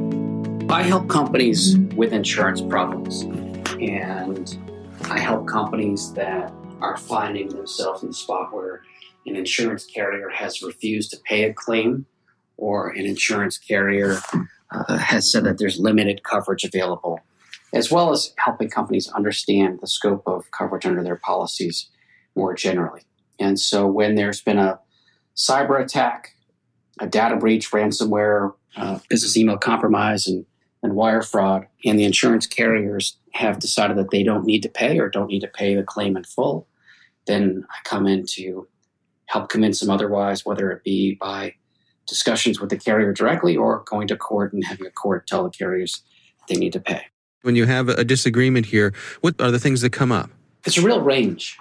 I 0.70 0.84
help 0.84 1.10
companies 1.10 1.80
with 1.96 2.14
insurance 2.14 2.62
problems, 2.62 3.22
and 3.82 4.56
I 5.10 5.20
help 5.20 5.48
companies 5.48 6.14
that 6.14 6.54
are 6.80 6.98
finding 6.98 7.50
themselves 7.50 8.04
in 8.04 8.10
the 8.10 8.14
spot 8.14 8.54
where 8.54 8.84
an 9.26 9.36
insurance 9.36 9.84
carrier 9.84 10.30
has 10.30 10.62
refused 10.62 11.10
to 11.10 11.18
pay 11.26 11.46
a 11.46 11.54
claim 11.56 12.06
or 12.58 12.90
an 12.90 13.06
insurance 13.06 13.58
carrier 13.58 14.18
uh, 14.72 14.98
has 14.98 15.32
said 15.32 15.44
that 15.44 15.58
there's 15.58 15.80
limited 15.80 16.24
coverage 16.24 16.64
available, 16.64 17.20
as 17.74 17.92
well 17.92 18.12
as 18.12 18.34
helping 18.38 18.70
companies 18.70 19.10
understand 19.10 19.80
the 19.82 19.88
scope 19.88 20.24
of 20.26 20.50
coverage 20.52 20.86
under 20.86 21.04
their 21.04 21.16
policies 21.18 21.90
more 22.36 22.54
generally. 22.54 23.02
And 23.40 23.60
so 23.60 23.88
when 23.88 24.16
there's 24.16 24.42
been 24.42 24.58
a 24.58 24.80
cyber 25.36 25.82
attack, 25.82 26.36
a 27.00 27.08
data 27.08 27.36
breach, 27.36 27.72
ransomware, 27.72 28.54
uh, 28.78 29.00
business 29.10 29.38
email 29.38 29.58
compromise, 29.58 30.28
and, 30.28 30.46
and 30.82 30.96
wire 30.96 31.22
fraud, 31.22 31.68
and 31.84 32.00
the 32.00 32.06
insurance 32.06 32.48
carriers 32.48 33.18
have 33.34 33.60
decided 33.60 33.98
that 33.98 34.12
they 34.12 34.24
don't 34.24 34.46
need 34.46 34.64
to 34.64 34.70
pay 34.70 34.98
or 35.00 35.10
don't 35.10 35.28
need 35.28 35.42
to 35.42 35.48
pay 35.48 35.76
the 35.76 35.84
claim 35.84 36.16
in 36.16 36.24
full, 36.24 36.68
then 37.28 37.66
I 37.70 37.76
come 37.84 38.08
in 38.08 38.26
to 38.32 38.68
help 39.28 39.50
convince 39.50 39.80
them 39.80 39.90
otherwise, 39.90 40.46
whether 40.46 40.72
it 40.72 40.84
be 40.84 41.16
by 41.16 41.56
discussions 42.08 42.60
with 42.60 42.70
the 42.70 42.78
carrier 42.78 43.14
directly 43.14 43.56
or 43.56 43.84
going 43.86 44.08
to 44.08 44.16
court 44.16 44.54
and 44.54 44.64
having 44.64 44.86
a 44.86 44.92
court 44.92 45.28
tell 45.28 45.44
the 45.44 45.50
carriers 45.50 46.04
they 46.48 46.56
need 46.56 46.74
to 46.74 46.80
pay. 46.80 47.02
When 47.42 47.56
you 47.56 47.66
have 47.66 47.90
a 47.90 48.04
disagreement 48.04 48.68
here, 48.68 48.94
what 49.22 49.40
are 49.40 49.52
the 49.52 49.60
things 49.60 49.82
that 49.82 49.92
come 49.92 50.12
up? 50.12 50.30
It's 50.66 50.78
a 50.78 50.82
real 50.82 51.02
range. 51.02 51.58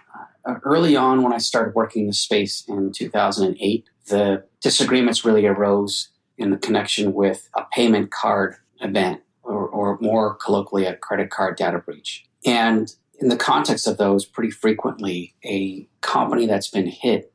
Uh, 0.46 0.54
early 0.64 0.96
on, 0.96 1.22
when 1.22 1.32
I 1.32 1.38
started 1.38 1.74
working 1.74 2.02
in 2.02 2.08
the 2.08 2.14
space 2.14 2.64
in 2.68 2.92
2008, 2.92 3.84
the 4.06 4.44
disagreements 4.62 5.24
really 5.24 5.46
arose 5.46 6.08
in 6.36 6.50
the 6.50 6.56
connection 6.56 7.12
with 7.12 7.48
a 7.54 7.64
payment 7.72 8.10
card 8.10 8.56
event, 8.80 9.20
or, 9.42 9.68
or 9.68 9.98
more 10.00 10.34
colloquially, 10.34 10.84
a 10.86 10.96
credit 10.96 11.30
card 11.30 11.56
data 11.56 11.78
breach. 11.78 12.24
And 12.44 12.92
in 13.20 13.28
the 13.28 13.36
context 13.36 13.86
of 13.86 13.96
those, 13.96 14.24
pretty 14.24 14.50
frequently, 14.50 15.34
a 15.44 15.88
company 16.00 16.46
that's 16.46 16.68
been 16.68 16.86
hit 16.86 17.32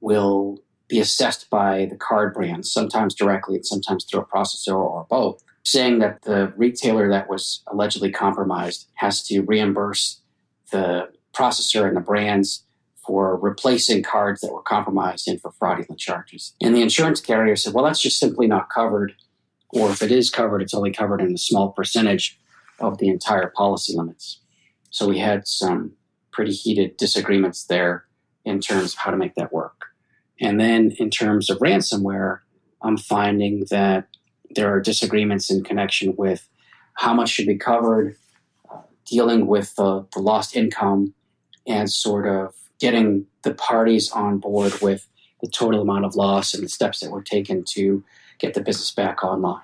will 0.00 0.62
be 0.88 1.00
assessed 1.00 1.50
by 1.50 1.86
the 1.90 1.96
card 1.96 2.34
brands, 2.34 2.72
sometimes 2.72 3.14
directly 3.14 3.56
and 3.56 3.66
sometimes 3.66 4.04
through 4.04 4.20
a 4.20 4.26
processor 4.26 4.74
or 4.74 5.06
both, 5.10 5.42
saying 5.64 5.98
that 5.98 6.22
the 6.22 6.52
retailer 6.56 7.08
that 7.10 7.28
was 7.28 7.62
allegedly 7.66 8.10
compromised 8.12 8.88
has 8.94 9.22
to 9.24 9.40
reimburse 9.40 10.20
the 10.70 11.08
processor 11.34 11.86
and 11.86 11.96
the 11.96 12.00
brands 12.00 12.64
for 13.04 13.36
replacing 13.36 14.02
cards 14.02 14.40
that 14.40 14.52
were 14.52 14.62
compromised 14.62 15.28
and 15.28 15.40
for 15.40 15.52
fraudulent 15.52 16.00
charges. 16.00 16.54
And 16.60 16.74
the 16.74 16.82
insurance 16.82 17.20
carrier 17.20 17.56
said, 17.56 17.72
well, 17.72 17.84
that's 17.84 18.00
just 18.00 18.18
simply 18.18 18.46
not 18.46 18.68
covered. 18.68 19.14
Or 19.70 19.90
if 19.90 20.02
it 20.02 20.10
is 20.10 20.30
covered, 20.30 20.62
it's 20.62 20.74
only 20.74 20.92
covered 20.92 21.20
in 21.20 21.32
a 21.34 21.38
small 21.38 21.70
percentage 21.70 22.38
of 22.80 22.98
the 22.98 23.08
entire 23.08 23.52
policy 23.56 23.94
limits. 23.96 24.40
So 24.90 25.08
we 25.08 25.18
had 25.18 25.46
some 25.46 25.92
pretty 26.32 26.52
heated 26.52 26.96
disagreements 26.96 27.64
there 27.64 28.04
in 28.44 28.60
terms 28.60 28.92
of 28.92 28.98
how 28.98 29.10
to 29.10 29.16
make 29.16 29.34
that 29.34 29.52
work. 29.52 29.86
And 30.40 30.60
then 30.60 30.92
in 30.98 31.10
terms 31.10 31.50
of 31.50 31.58
ransomware, 31.58 32.40
I'm 32.82 32.96
finding 32.96 33.64
that 33.70 34.08
there 34.54 34.72
are 34.72 34.80
disagreements 34.80 35.50
in 35.50 35.64
connection 35.64 36.14
with 36.16 36.48
how 36.94 37.14
much 37.14 37.30
should 37.30 37.46
be 37.46 37.56
covered, 37.56 38.16
dealing 39.06 39.46
with 39.46 39.74
the, 39.76 40.06
the 40.12 40.20
lost 40.20 40.56
income, 40.56 41.14
and 41.66 41.90
sort 41.90 42.26
of 42.26 42.54
getting 42.78 43.26
the 43.42 43.54
parties 43.54 44.10
on 44.12 44.38
board 44.38 44.80
with 44.80 45.08
the 45.40 45.48
total 45.48 45.82
amount 45.82 46.04
of 46.04 46.14
loss 46.14 46.54
and 46.54 46.64
the 46.64 46.68
steps 46.68 47.00
that 47.00 47.10
were 47.10 47.22
taken 47.22 47.64
to 47.64 48.04
get 48.38 48.54
the 48.54 48.60
business 48.60 48.90
back 48.90 49.24
online. 49.24 49.60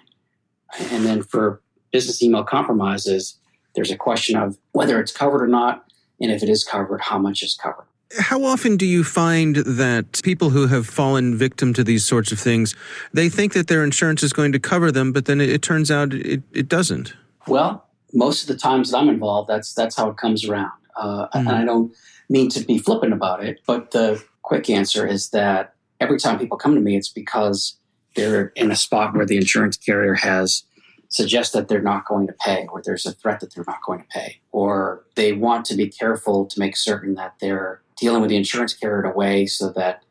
And 0.90 1.04
then 1.04 1.22
for 1.22 1.60
business 1.90 2.22
email 2.22 2.44
compromises, 2.44 3.38
there's 3.74 3.90
a 3.90 3.96
question 3.96 4.36
of 4.36 4.58
whether 4.72 5.00
it's 5.00 5.12
covered 5.12 5.42
or 5.42 5.48
not, 5.48 5.90
and 6.20 6.30
if 6.30 6.42
it 6.42 6.48
is 6.48 6.64
covered, 6.64 7.00
how 7.02 7.18
much 7.18 7.42
is 7.42 7.54
covered. 7.54 7.86
How 8.18 8.44
often 8.44 8.76
do 8.76 8.86
you 8.86 9.04
find 9.04 9.56
that 9.56 10.20
people 10.22 10.50
who 10.50 10.66
have 10.66 10.86
fallen 10.86 11.36
victim 11.36 11.72
to 11.74 11.84
these 11.84 12.04
sorts 12.04 12.32
of 12.32 12.38
things, 12.38 12.74
they 13.12 13.28
think 13.28 13.54
that 13.54 13.68
their 13.68 13.84
insurance 13.84 14.22
is 14.22 14.32
going 14.32 14.52
to 14.52 14.58
cover 14.58 14.92
them, 14.92 15.12
but 15.12 15.24
then 15.24 15.40
it, 15.40 15.48
it 15.48 15.62
turns 15.62 15.90
out 15.90 16.12
it, 16.12 16.42
it 16.52 16.68
doesn't? 16.68 17.14
Well, 17.46 17.86
most 18.12 18.42
of 18.42 18.48
the 18.48 18.56
times 18.56 18.90
that 18.90 18.98
I'm 18.98 19.08
involved, 19.08 19.48
that's 19.48 19.72
that's 19.72 19.96
how 19.96 20.10
it 20.10 20.16
comes 20.16 20.44
around. 20.44 20.72
Uh, 20.96 21.28
mm-hmm. 21.28 21.48
And 21.48 21.48
I 21.50 21.64
don't 21.64 21.92
mean 22.28 22.48
to 22.50 22.60
be 22.60 22.78
flippant 22.78 23.12
about 23.12 23.42
it, 23.44 23.60
but 23.66 23.92
the 23.92 24.22
quick 24.42 24.68
answer 24.68 25.06
is 25.06 25.30
that 25.30 25.74
every 26.00 26.18
time 26.18 26.38
people 26.38 26.58
come 26.58 26.74
to 26.74 26.80
me, 26.80 26.96
it's 26.96 27.08
because 27.08 27.78
they're 28.14 28.48
in 28.48 28.70
a 28.70 28.76
spot 28.76 29.14
where 29.14 29.26
the 29.26 29.36
insurance 29.36 29.76
carrier 29.76 30.14
has 30.14 30.64
suggest 31.08 31.52
that 31.52 31.68
they're 31.68 31.82
not 31.82 32.06
going 32.06 32.26
to 32.26 32.32
pay 32.32 32.66
or 32.72 32.82
there's 32.82 33.04
a 33.04 33.12
threat 33.12 33.40
that 33.40 33.54
they're 33.54 33.64
not 33.66 33.82
going 33.86 34.00
to 34.00 34.06
pay 34.08 34.40
or 34.50 35.04
they 35.14 35.32
want 35.32 35.66
to 35.66 35.76
be 35.76 35.86
careful 35.86 36.46
to 36.46 36.58
make 36.58 36.74
certain 36.74 37.14
that 37.14 37.34
they're 37.38 37.81
dealing 38.02 38.20
with 38.20 38.30
the 38.30 38.36
insurance 38.36 38.74
carrier 38.74 39.04
in 39.04 39.10
a 39.10 39.14
way 39.14 39.46
so 39.46 39.70
that 39.70 40.02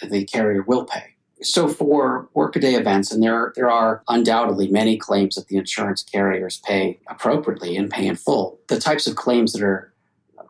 the 0.00 0.24
carrier 0.24 0.62
will 0.62 0.84
pay 0.84 1.14
so 1.42 1.66
for 1.68 2.28
workaday 2.32 2.74
events 2.74 3.10
and 3.10 3.22
there 3.22 3.52
there 3.56 3.70
are 3.70 4.02
undoubtedly 4.08 4.68
many 4.68 4.96
claims 4.96 5.34
that 5.34 5.48
the 5.48 5.56
insurance 5.56 6.02
carriers 6.02 6.62
pay 6.64 6.98
appropriately 7.08 7.76
and 7.76 7.90
pay 7.90 8.06
in 8.06 8.14
full 8.14 8.60
the 8.68 8.78
types 8.78 9.06
of 9.06 9.16
claims 9.16 9.52
that 9.52 9.62
are 9.62 9.92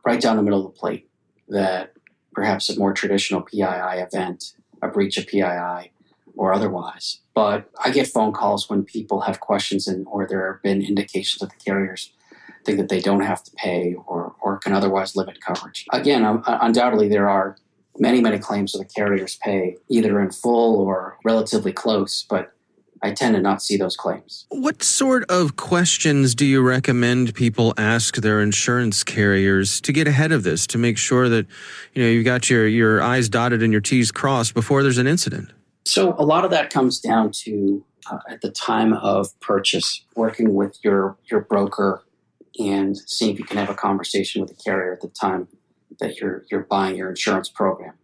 right 0.05 0.21
down 0.21 0.37
the 0.37 0.43
middle 0.43 0.65
of 0.67 0.73
the 0.73 0.79
plate 0.79 1.09
that 1.49 1.95
perhaps 2.35 2.69
a 2.69 2.79
more 2.79 2.93
traditional 2.93 3.41
PII 3.41 3.63
event 3.63 4.55
a 4.83 4.89
breach 4.89 5.17
of 5.17 5.27
PII 5.27 5.91
or 6.37 6.53
otherwise. 6.53 7.21
But 7.35 7.71
I 7.83 7.91
get 7.91 8.07
phone 8.07 8.33
calls 8.33 8.69
when 8.69 8.85
people 8.85 9.23
have 9.23 9.41
questions 9.41 9.89
and 9.89 10.07
or 10.09 10.27
there 10.27 10.53
have 10.53 10.63
been 10.63 10.83
indications 10.83 11.41
that 11.41 11.51
the 11.51 11.65
carriers 11.65 12.13
think 12.65 12.79
that 12.79 12.89
they 12.89 13.01
don't 13.01 13.21
have 13.21 13.43
to 13.45 13.51
pay 13.53 13.95
or, 14.07 14.35
or 14.55 14.59
can 14.59 14.73
otherwise 14.73 15.17
limit 15.17 15.41
coverage. 15.41 15.85
Again, 15.93 16.25
um, 16.25 16.43
undoubtedly 16.47 17.09
there 17.09 17.29
are 17.29 17.57
many, 17.99 18.21
many 18.21 18.39
claims 18.39 18.73
that 18.73 18.79
the 18.79 18.85
carriers 18.85 19.37
pay 19.43 19.77
either 19.89 20.21
in 20.21 20.31
full 20.31 20.81
or 20.81 21.19
relatively 21.25 21.73
close, 21.73 22.25
but 22.29 22.53
I 23.03 23.13
tend 23.13 23.35
to 23.35 23.43
not 23.43 23.63
see 23.63 23.77
those 23.77 23.97
claims. 23.97 24.47
What 24.51 24.83
sort 24.83 25.25
of 25.29 25.57
questions 25.57 26.35
do 26.35 26.47
you 26.47 26.63
recommend 26.63 27.35
people 27.35 27.75
ask 27.77 28.17
their 28.17 28.41
insurance 28.41 29.03
carriers 29.03 29.81
to 29.83 29.93
get 29.93 30.07
ahead 30.07 30.33
of 30.33 30.45
this, 30.45 30.67
to 30.69 30.79
make 30.79 30.97
sure 30.97 31.29
that 31.29 31.47
you 31.93 32.03
know 32.03 32.09
you've 32.09 32.25
got 32.25 32.49
your, 32.49 32.67
your 32.67 33.03
I's 33.03 33.29
dotted 33.29 33.63
and 33.63 33.73
your 33.73 33.83
T's 33.83 34.11
crossed 34.11 34.55
before 34.55 34.83
there's 34.83 34.99
an 34.99 35.07
incident? 35.07 35.53
So 35.85 36.15
a 36.17 36.25
lot 36.25 36.45
of 36.45 36.51
that 36.53 36.71
comes 36.71 36.99
down 36.99 37.33
to 37.45 37.85
uh, 38.11 38.19
at 38.31 38.41
the 38.41 38.51
time 38.51 38.95
of 38.95 39.39
purchase, 39.41 40.05
working 40.15 40.55
with 40.55 40.79
your 40.83 41.19
your 41.31 41.41
broker 41.41 42.03
and 42.59 42.97
seeing 43.07 43.33
if 43.33 43.39
you 43.39 43.45
can 43.45 43.59
have 43.59 43.71
a 43.71 43.75
conversation 43.75 44.41
with 44.41 44.51
the 44.51 44.63
carrier 44.63 44.93
at 44.93 45.01
the 45.01 45.09
time 45.09 45.49
that 46.01 46.19
you're 46.19 46.45
you're 46.51 46.65
buying 46.65 46.97
your 46.97 47.09
insurance 47.09 47.49
program. 47.49 47.95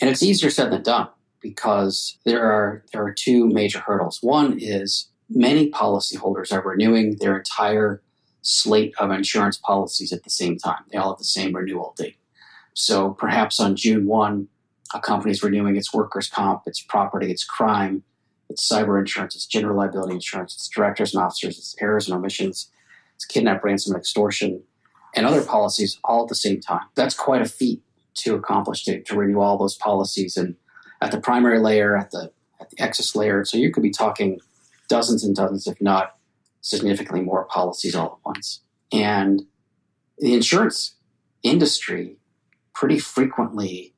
And 0.00 0.10
it's 0.10 0.22
easier 0.22 0.50
said 0.50 0.70
than 0.70 0.82
done 0.82 1.08
because 1.40 2.18
there 2.24 2.44
are 2.44 2.84
there 2.92 3.04
are 3.04 3.12
two 3.12 3.48
major 3.48 3.80
hurdles. 3.80 4.18
One 4.22 4.58
is 4.58 5.08
many 5.28 5.70
policyholders 5.70 6.52
are 6.52 6.62
renewing 6.62 7.16
their 7.20 7.38
entire 7.38 8.02
slate 8.42 8.94
of 8.98 9.10
insurance 9.10 9.58
policies 9.58 10.12
at 10.12 10.24
the 10.24 10.30
same 10.30 10.58
time. 10.58 10.84
They 10.90 10.98
all 10.98 11.10
have 11.10 11.18
the 11.18 11.24
same 11.24 11.54
renewal 11.54 11.94
date. 11.96 12.16
So 12.74 13.10
perhaps 13.10 13.58
on 13.60 13.76
June 13.76 14.06
1, 14.06 14.48
a 14.94 15.00
company 15.00 15.32
is 15.32 15.42
renewing 15.42 15.76
its 15.76 15.92
workers' 15.92 16.28
comp, 16.28 16.62
its 16.66 16.80
property, 16.80 17.30
its 17.30 17.44
crime, 17.44 18.04
its 18.48 18.66
cyber 18.66 18.98
insurance, 18.98 19.34
its 19.34 19.46
general 19.46 19.76
liability 19.76 20.14
insurance, 20.14 20.54
its 20.54 20.68
directors 20.68 21.12
and 21.12 21.22
officers, 21.22 21.58
its 21.58 21.74
errors 21.80 22.08
and 22.08 22.16
omissions, 22.16 22.70
kidnap, 23.24 23.64
ransom, 23.64 23.96
extortion, 23.96 24.62
and 25.14 25.26
other 25.26 25.42
policies 25.42 25.98
all 26.04 26.22
at 26.22 26.28
the 26.28 26.34
same 26.34 26.60
time. 26.60 26.82
That's 26.94 27.14
quite 27.14 27.42
a 27.42 27.46
feat 27.46 27.82
to 28.14 28.34
accomplish 28.34 28.84
to, 28.84 29.02
to 29.02 29.16
renew 29.16 29.40
all 29.40 29.58
those 29.58 29.76
policies 29.76 30.36
and 30.36 30.56
at 31.00 31.12
the 31.12 31.20
primary 31.20 31.60
layer, 31.60 31.96
at 31.96 32.10
the 32.10 32.32
at 32.60 32.70
the 32.70 32.80
excess 32.80 33.14
layer. 33.14 33.44
So 33.44 33.56
you 33.56 33.72
could 33.72 33.82
be 33.82 33.90
talking 33.90 34.40
dozens 34.88 35.24
and 35.24 35.34
dozens, 35.34 35.66
if 35.66 35.80
not 35.80 36.16
significantly 36.60 37.20
more 37.20 37.44
policies 37.44 37.94
all 37.94 38.18
at 38.20 38.26
once. 38.26 38.62
And 38.92 39.42
the 40.18 40.34
insurance 40.34 40.96
industry 41.42 42.16
pretty 42.74 42.98
frequently 42.98 43.94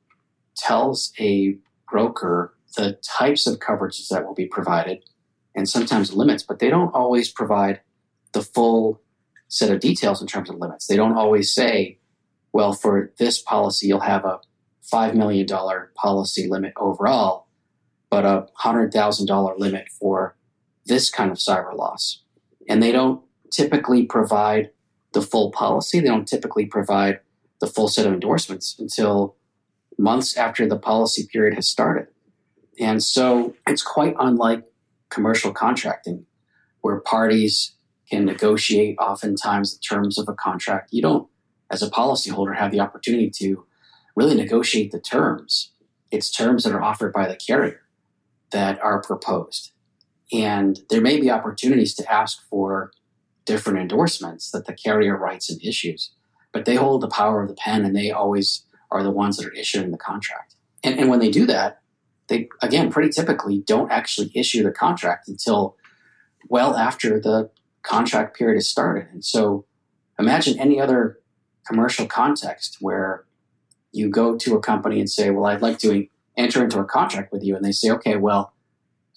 tells 0.55 1.11
a 1.19 1.57
broker 1.89 2.53
the 2.75 2.99
types 3.03 3.47
of 3.47 3.59
coverages 3.59 4.07
that 4.09 4.25
will 4.25 4.33
be 4.33 4.45
provided 4.45 5.03
and 5.55 5.67
sometimes 5.67 6.13
limits, 6.13 6.43
but 6.43 6.59
they 6.59 6.69
don't 6.69 6.93
always 6.93 7.29
provide 7.29 7.81
the 8.31 8.41
full 8.41 9.01
set 9.51 9.69
of 9.69 9.81
details 9.81 10.21
in 10.21 10.27
terms 10.27 10.49
of 10.49 10.55
limits. 10.55 10.87
They 10.87 10.95
don't 10.95 11.17
always 11.17 11.53
say, 11.53 11.99
well, 12.53 12.71
for 12.71 13.11
this 13.19 13.41
policy, 13.41 13.85
you'll 13.85 13.99
have 13.99 14.23
a 14.23 14.39
$5 14.91 15.13
million 15.13 15.45
policy 15.93 16.47
limit 16.47 16.71
overall, 16.77 17.47
but 18.09 18.25
a 18.25 18.47
$100,000 18.61 19.59
limit 19.59 19.89
for 19.99 20.37
this 20.85 21.09
kind 21.09 21.31
of 21.31 21.37
cyber 21.37 21.75
loss. 21.75 22.23
And 22.69 22.81
they 22.81 22.93
don't 22.93 23.21
typically 23.51 24.05
provide 24.05 24.71
the 25.11 25.21
full 25.21 25.51
policy. 25.51 25.99
They 25.99 26.07
don't 26.07 26.27
typically 26.27 26.65
provide 26.65 27.19
the 27.59 27.67
full 27.67 27.89
set 27.89 28.07
of 28.07 28.13
endorsements 28.13 28.77
until 28.79 29.35
months 29.97 30.37
after 30.37 30.65
the 30.65 30.79
policy 30.79 31.27
period 31.29 31.55
has 31.55 31.67
started. 31.67 32.07
And 32.79 33.03
so 33.03 33.53
it's 33.67 33.83
quite 33.83 34.15
unlike 34.17 34.63
commercial 35.09 35.51
contracting, 35.51 36.25
where 36.79 37.01
parties 37.01 37.73
can 38.11 38.25
negotiate 38.25 38.97
oftentimes 38.99 39.73
the 39.73 39.81
terms 39.81 40.19
of 40.19 40.27
a 40.27 40.33
contract. 40.33 40.91
You 40.91 41.01
don't, 41.01 41.27
as 41.71 41.81
a 41.81 41.89
policyholder, 41.89 42.57
have 42.57 42.71
the 42.71 42.81
opportunity 42.81 43.31
to 43.37 43.65
really 44.15 44.35
negotiate 44.35 44.91
the 44.91 44.99
terms 44.99 45.71
it's 46.11 46.29
terms 46.29 46.63
that 46.63 46.73
are 46.73 46.83
offered 46.83 47.13
by 47.13 47.27
the 47.27 47.35
carrier 47.35 47.81
that 48.51 48.79
are 48.81 49.01
proposed. 49.01 49.71
And 50.31 50.81
there 50.89 51.01
may 51.01 51.19
be 51.19 51.31
opportunities 51.31 51.93
to 51.95 52.13
ask 52.13 52.41
for 52.49 52.91
different 53.45 53.79
endorsements 53.79 54.51
that 54.51 54.65
the 54.65 54.73
carrier 54.73 55.17
writes 55.17 55.49
and 55.49 55.63
issues, 55.63 56.11
but 56.51 56.65
they 56.65 56.75
hold 56.75 57.01
the 57.01 57.07
power 57.07 57.41
of 57.41 57.47
the 57.47 57.55
pen 57.55 57.85
and 57.85 57.95
they 57.95 58.11
always 58.11 58.65
are 58.91 59.03
the 59.03 59.11
ones 59.11 59.37
that 59.37 59.47
are 59.47 59.53
issuing 59.53 59.91
the 59.91 59.97
contract. 59.97 60.55
And, 60.83 60.99
and 60.99 61.09
when 61.09 61.19
they 61.19 61.31
do 61.31 61.45
that, 61.47 61.81
they, 62.27 62.49
again, 62.61 62.91
pretty 62.91 63.09
typically 63.09 63.59
don't 63.59 63.91
actually 63.91 64.31
issue 64.35 64.63
the 64.63 64.71
contract 64.71 65.27
until 65.27 65.75
well 66.49 66.75
after 66.75 67.19
the 67.19 67.49
contract 67.83 68.37
period 68.37 68.57
is 68.57 68.69
started. 68.69 69.07
And 69.11 69.23
so 69.23 69.65
imagine 70.19 70.59
any 70.59 70.79
other 70.79 71.19
commercial 71.65 72.05
context 72.05 72.77
where 72.79 73.25
you 73.91 74.09
go 74.09 74.37
to 74.37 74.55
a 74.55 74.59
company 74.59 74.99
and 74.99 75.09
say, 75.09 75.29
Well, 75.29 75.45
I'd 75.45 75.61
like 75.61 75.79
to 75.79 76.07
enter 76.37 76.63
into 76.63 76.79
a 76.79 76.85
contract 76.85 77.31
with 77.31 77.43
you. 77.43 77.55
And 77.55 77.63
they 77.63 77.71
say, 77.71 77.91
Okay, 77.91 78.15
well, 78.15 78.53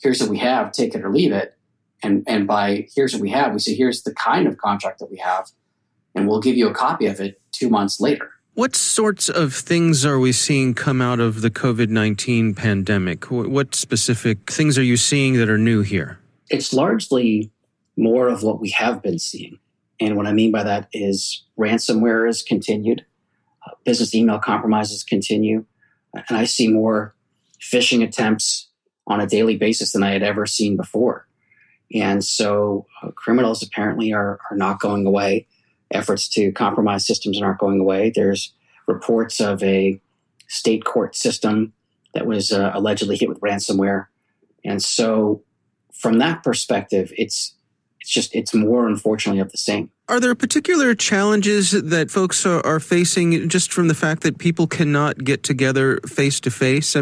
here's 0.00 0.20
what 0.20 0.30
we 0.30 0.38
have, 0.38 0.72
take 0.72 0.94
it 0.94 1.04
or 1.04 1.10
leave 1.10 1.32
it. 1.32 1.56
And, 2.02 2.22
and 2.26 2.46
by 2.46 2.88
here's 2.94 3.14
what 3.14 3.22
we 3.22 3.30
have, 3.30 3.52
we 3.52 3.58
say, 3.58 3.74
Here's 3.74 4.02
the 4.02 4.14
kind 4.14 4.46
of 4.46 4.58
contract 4.58 4.98
that 4.98 5.10
we 5.10 5.18
have, 5.18 5.50
and 6.14 6.28
we'll 6.28 6.40
give 6.40 6.56
you 6.56 6.68
a 6.68 6.74
copy 6.74 7.06
of 7.06 7.20
it 7.20 7.40
two 7.52 7.68
months 7.68 8.00
later. 8.00 8.30
What 8.54 8.76
sorts 8.76 9.28
of 9.28 9.52
things 9.52 10.06
are 10.06 10.20
we 10.20 10.30
seeing 10.30 10.74
come 10.74 11.02
out 11.02 11.18
of 11.18 11.40
the 11.40 11.50
COVID 11.50 11.88
19 11.88 12.54
pandemic? 12.54 13.30
What 13.30 13.74
specific 13.74 14.50
things 14.50 14.78
are 14.78 14.82
you 14.82 14.96
seeing 14.96 15.34
that 15.34 15.48
are 15.48 15.58
new 15.58 15.82
here? 15.82 16.18
It's 16.50 16.72
largely 16.72 17.50
more 17.96 18.28
of 18.28 18.42
what 18.42 18.60
we 18.60 18.70
have 18.70 19.02
been 19.02 19.18
seeing. 19.18 19.58
And 20.00 20.16
what 20.16 20.26
I 20.26 20.32
mean 20.32 20.50
by 20.50 20.64
that 20.64 20.88
is 20.92 21.44
ransomware 21.58 22.28
is 22.28 22.42
continued, 22.42 23.04
uh, 23.66 23.72
business 23.84 24.14
email 24.14 24.38
compromises 24.38 25.04
continue, 25.04 25.64
and 26.12 26.36
I 26.36 26.44
see 26.44 26.68
more 26.68 27.14
phishing 27.60 28.02
attempts 28.02 28.68
on 29.06 29.20
a 29.20 29.26
daily 29.26 29.56
basis 29.56 29.92
than 29.92 30.02
I 30.02 30.10
had 30.10 30.22
ever 30.22 30.46
seen 30.46 30.76
before. 30.76 31.26
And 31.94 32.24
so 32.24 32.86
uh, 33.02 33.10
criminals 33.10 33.62
apparently 33.62 34.12
are, 34.12 34.38
are 34.50 34.56
not 34.56 34.80
going 34.80 35.06
away. 35.06 35.46
Efforts 35.90 36.28
to 36.30 36.50
compromise 36.52 37.06
systems 37.06 37.40
aren't 37.40 37.58
going 37.58 37.78
away. 37.78 38.10
There's 38.14 38.52
reports 38.86 39.40
of 39.40 39.62
a 39.62 40.00
state 40.48 40.84
court 40.84 41.14
system 41.14 41.72
that 42.14 42.26
was 42.26 42.52
uh, 42.52 42.70
allegedly 42.74 43.16
hit 43.16 43.28
with 43.28 43.40
ransomware. 43.40 44.06
And 44.64 44.82
so 44.82 45.42
from 45.92 46.18
that 46.18 46.42
perspective, 46.42 47.12
it's 47.16 47.53
it's 48.04 48.12
just 48.12 48.34
it's 48.34 48.52
more 48.52 48.86
unfortunately 48.86 49.40
of 49.40 49.50
the 49.50 49.56
same. 49.56 49.90
Are 50.10 50.20
there 50.20 50.34
particular 50.34 50.94
challenges 50.94 51.70
that 51.70 52.10
folks 52.10 52.44
are, 52.44 52.78
facing 52.78 53.48
just 53.48 53.72
from 53.72 53.88
the 53.88 53.94
fact 53.94 54.22
that 54.24 54.36
people 54.36 54.66
cannot 54.66 55.24
get 55.24 55.42
together 55.42 55.98
face 56.06 56.38
to 56.40 56.50
face? 56.50 56.94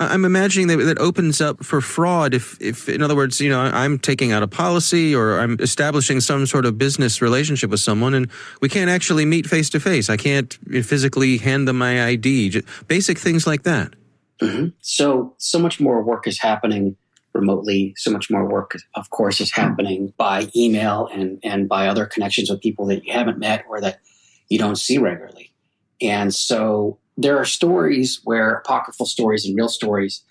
I'm 0.00 0.24
imagining 0.24 0.68
that 0.68 0.78
that 0.78 0.98
opens 0.98 1.42
up 1.42 1.62
for 1.62 1.82
fraud. 1.82 2.32
If, 2.32 2.58
if, 2.62 2.88
in 2.88 3.02
other 3.02 3.14
words, 3.14 3.38
you 3.38 3.50
know, 3.50 3.60
I'm 3.60 3.98
taking 3.98 4.32
out 4.32 4.42
a 4.42 4.48
policy 4.48 5.14
or 5.14 5.38
I'm 5.38 5.58
establishing 5.60 6.20
some 6.20 6.46
sort 6.46 6.64
of 6.64 6.78
business 6.78 7.20
relationship 7.20 7.68
with 7.68 7.80
someone, 7.80 8.14
and 8.14 8.30
we 8.62 8.70
can't 8.70 8.88
actually 8.88 9.26
meet 9.26 9.46
face 9.46 9.68
to 9.70 9.80
face. 9.80 10.08
I 10.08 10.16
can't 10.16 10.54
physically 10.82 11.36
hand 11.36 11.68
them 11.68 11.76
my 11.76 12.06
ID. 12.06 12.62
Basic 12.88 13.18
things 13.18 13.46
like 13.46 13.64
that. 13.64 13.92
Mm-hmm. 14.40 14.68
So, 14.80 15.34
so 15.36 15.58
much 15.58 15.80
more 15.80 16.02
work 16.02 16.26
is 16.26 16.40
happening 16.40 16.96
remotely. 17.36 17.94
So 17.96 18.10
much 18.10 18.30
more 18.30 18.48
work, 18.48 18.76
of 18.94 19.10
course, 19.10 19.40
is 19.40 19.52
happening 19.52 20.12
by 20.16 20.48
email 20.56 21.08
and, 21.12 21.38
and 21.42 21.68
by 21.68 21.86
other 21.86 22.06
connections 22.06 22.50
with 22.50 22.60
people 22.60 22.86
that 22.86 23.04
you 23.04 23.12
haven't 23.12 23.38
met 23.38 23.64
or 23.68 23.80
that 23.80 24.00
you 24.48 24.58
don't 24.58 24.76
see 24.76 24.98
regularly. 24.98 25.52
And 26.00 26.34
so 26.34 26.98
there 27.16 27.38
are 27.38 27.44
stories 27.44 28.20
where 28.24 28.56
apocryphal 28.56 29.06
stories 29.06 29.46
and 29.46 29.56
real 29.56 29.68
stories, 29.68 30.22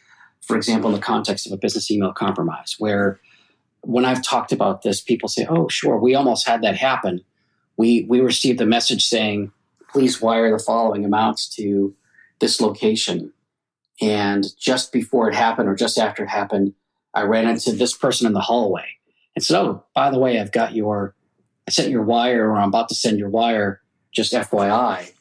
for 0.42 0.56
example, 0.56 0.90
in 0.90 0.96
the 0.96 1.02
context 1.02 1.48
of 1.48 1.54
a 1.54 1.58
business 1.58 1.90
email 1.90 2.14
compromise, 2.14 2.76
where 2.78 3.20
when 3.82 4.06
I've 4.06 4.24
talked 4.24 4.52
about 4.52 4.82
this, 4.82 5.02
people 5.02 5.30
say, 5.30 5.46
oh, 5.50 5.68
sure, 5.68 5.98
we 5.98 6.16
almost 6.16 6.48
had 6.48 6.62
that 6.62 6.76
happen. 6.76 7.22
We, 7.78 8.06
we 8.08 8.20
received 8.20 8.62
a 8.62 8.66
message 8.66 9.06
saying, 9.06 9.52
please 9.90 10.22
wire 10.22 10.52
the 10.52 10.64
following 10.64 11.06
amounts 11.06 11.48
to 11.56 11.96
this 12.40 12.60
location. 12.62 13.32
And 14.02 14.46
just 14.60 14.92
before 14.92 15.30
it 15.30 15.36
happened 15.36 15.70
or 15.70 15.76
just 15.76 15.98
after 15.98 16.24
it 16.24 16.30
happened, 16.30 16.74
I 17.16 17.24
ran 17.24 17.48
into 17.48 17.72
this 17.72 17.96
person 17.96 18.28
in 18.28 18.34
the 18.34 18.42
hallway 18.42 18.86
and 19.36 19.44
said, 19.44 19.60
Oh, 19.60 19.86
by 19.96 20.12
the 20.12 20.20
way, 20.20 20.40
I've 20.40 20.52
got 20.52 20.76
your, 20.76 21.16
I 21.68 21.72
sent 21.72 21.90
your 21.90 22.04
wire 22.04 22.50
or 22.50 22.58
I'm 22.58 22.70
about 22.70 22.90
to 22.90 22.96
send 22.96 23.18
your 23.18 23.30
wire, 23.30 23.82
just 24.12 24.34
FYI. 24.34 25.12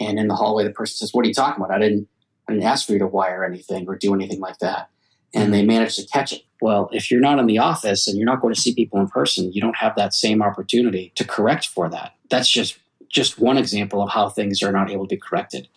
And 0.00 0.18
in 0.18 0.28
the 0.28 0.34
hallway, 0.34 0.64
the 0.64 0.70
person 0.70 0.96
says, 0.96 1.12
What 1.12 1.24
are 1.24 1.28
you 1.28 1.34
talking 1.34 1.62
about? 1.62 1.74
I 1.74 1.78
didn't, 1.78 2.08
I 2.48 2.52
didn't 2.52 2.66
ask 2.66 2.86
for 2.86 2.92
you 2.92 2.98
to 2.98 3.06
wire 3.06 3.44
anything 3.44 3.86
or 3.86 3.96
do 3.96 4.14
anything 4.14 4.40
like 4.40 4.58
that. 4.58 4.88
And 5.34 5.52
they 5.52 5.64
managed 5.64 5.96
to 5.96 6.06
catch 6.06 6.32
it. 6.32 6.42
Well, 6.60 6.90
if 6.92 7.10
you're 7.10 7.20
not 7.20 7.38
in 7.38 7.46
the 7.46 7.58
office 7.58 8.06
and 8.06 8.18
you're 8.18 8.26
not 8.26 8.40
going 8.42 8.54
to 8.54 8.60
see 8.60 8.74
people 8.74 9.00
in 9.00 9.08
person, 9.08 9.52
you 9.52 9.60
don't 9.60 9.76
have 9.76 9.94
that 9.96 10.14
same 10.14 10.42
opportunity 10.42 11.12
to 11.16 11.24
correct 11.24 11.66
for 11.66 11.88
that. 11.88 12.14
That's 12.30 12.50
just 12.50 12.78
just 13.08 13.38
one 13.38 13.58
example 13.58 14.02
of 14.02 14.10
how 14.10 14.28
things 14.28 14.62
are 14.62 14.72
not 14.72 14.90
able 14.90 15.06
to 15.06 15.14
be 15.14 15.20
corrected. 15.20 15.68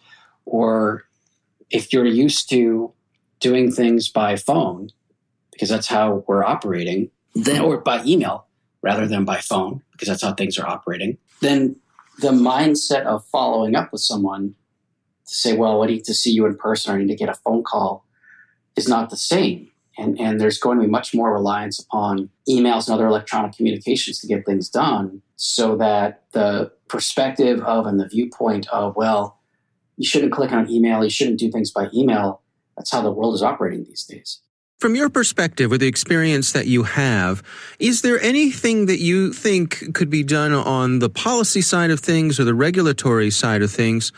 Or 0.46 1.04
if 1.70 1.92
you're 1.92 2.06
used 2.06 2.50
to 2.50 2.94
doing 3.40 3.72
things 3.72 4.10
by 4.10 4.38
phone 4.38 4.90
because 5.56 5.70
that's 5.70 5.88
how 5.88 6.26
we're 6.28 6.44
operating, 6.44 7.10
then 7.34 7.62
or 7.62 7.78
by 7.78 8.04
email 8.04 8.46
rather 8.82 9.08
than 9.08 9.24
by 9.24 9.38
phone 9.38 9.82
because 9.94 10.10
that's 10.10 10.22
how 10.22 10.34
things 10.34 10.60
are 10.60 10.68
operating, 10.68 11.18
then 11.40 11.78
the 12.20 12.32
mindset 12.32 13.04
of 13.06 13.26
following 13.26 13.74
up 13.74 13.92
with 13.92 14.02
someone 14.02 14.54
to 15.28 15.34
say, 15.34 15.56
well, 15.56 15.82
I 15.82 15.88
need 15.88 16.04
to 16.04 16.14
see 16.14 16.32
you 16.32 16.46
in 16.46 16.58
person 16.58 16.92
or 16.92 16.96
I 16.96 17.00
need 17.00 17.08
to 17.08 17.16
get 17.16 17.30
a 17.30 17.34
phone 17.34 17.64
call 17.64 18.06
is 18.76 18.88
not 18.88 19.10
the 19.10 19.18
same. 19.18 19.72
And, 19.98 20.20
and 20.20 20.42
there's 20.42 20.58
going 20.58 20.78
to 20.78 20.84
be 20.84 20.90
much 20.90 21.16
more 21.16 21.34
reliance 21.34 21.80
upon 21.80 22.30
emails 22.50 22.88
and 22.88 22.96
other 22.96 23.08
electronic 23.08 23.56
communications 23.56 24.20
to 24.20 24.28
get 24.28 24.46
things 24.46 24.70
done 24.70 25.22
so 25.38 25.78
that 25.78 26.26
the 26.34 26.72
perspective 26.90 27.62
of 27.62 27.86
and 27.86 27.98
the 27.98 28.08
viewpoint 28.08 28.68
of, 28.68 28.98
well, 28.98 29.40
you 29.96 30.06
shouldn't 30.06 30.34
click 30.34 30.52
on 30.52 30.70
email, 30.70 31.02
you 31.02 31.10
shouldn't 31.10 31.40
do 31.40 31.50
things 31.50 31.72
by 31.72 31.88
email. 31.94 32.42
That's 32.76 32.92
how 32.92 33.02
the 33.02 33.12
world 33.12 33.36
is 33.36 33.42
operating 33.42 33.86
these 33.86 34.04
days. 34.04 34.42
From 34.80 34.94
your 34.94 35.10
perspective, 35.10 35.72
or 35.72 35.78
the 35.78 35.88
experience 35.88 36.52
that 36.52 36.68
you 36.68 36.84
have, 36.84 37.42
is 37.80 38.02
there 38.02 38.20
anything 38.20 38.88
that 38.88 39.00
you 39.00 39.32
think 39.32 39.94
could 39.94 40.10
be 40.10 40.22
done 40.22 40.52
on 40.52 41.00
the 41.00 41.10
policy 41.10 41.62
side 41.62 41.92
of 41.92 42.02
things 42.02 42.40
or 42.40 42.44
the 42.44 42.54
regulatory 42.54 43.32
side 43.32 43.62
of 43.62 43.72
things 43.72 44.12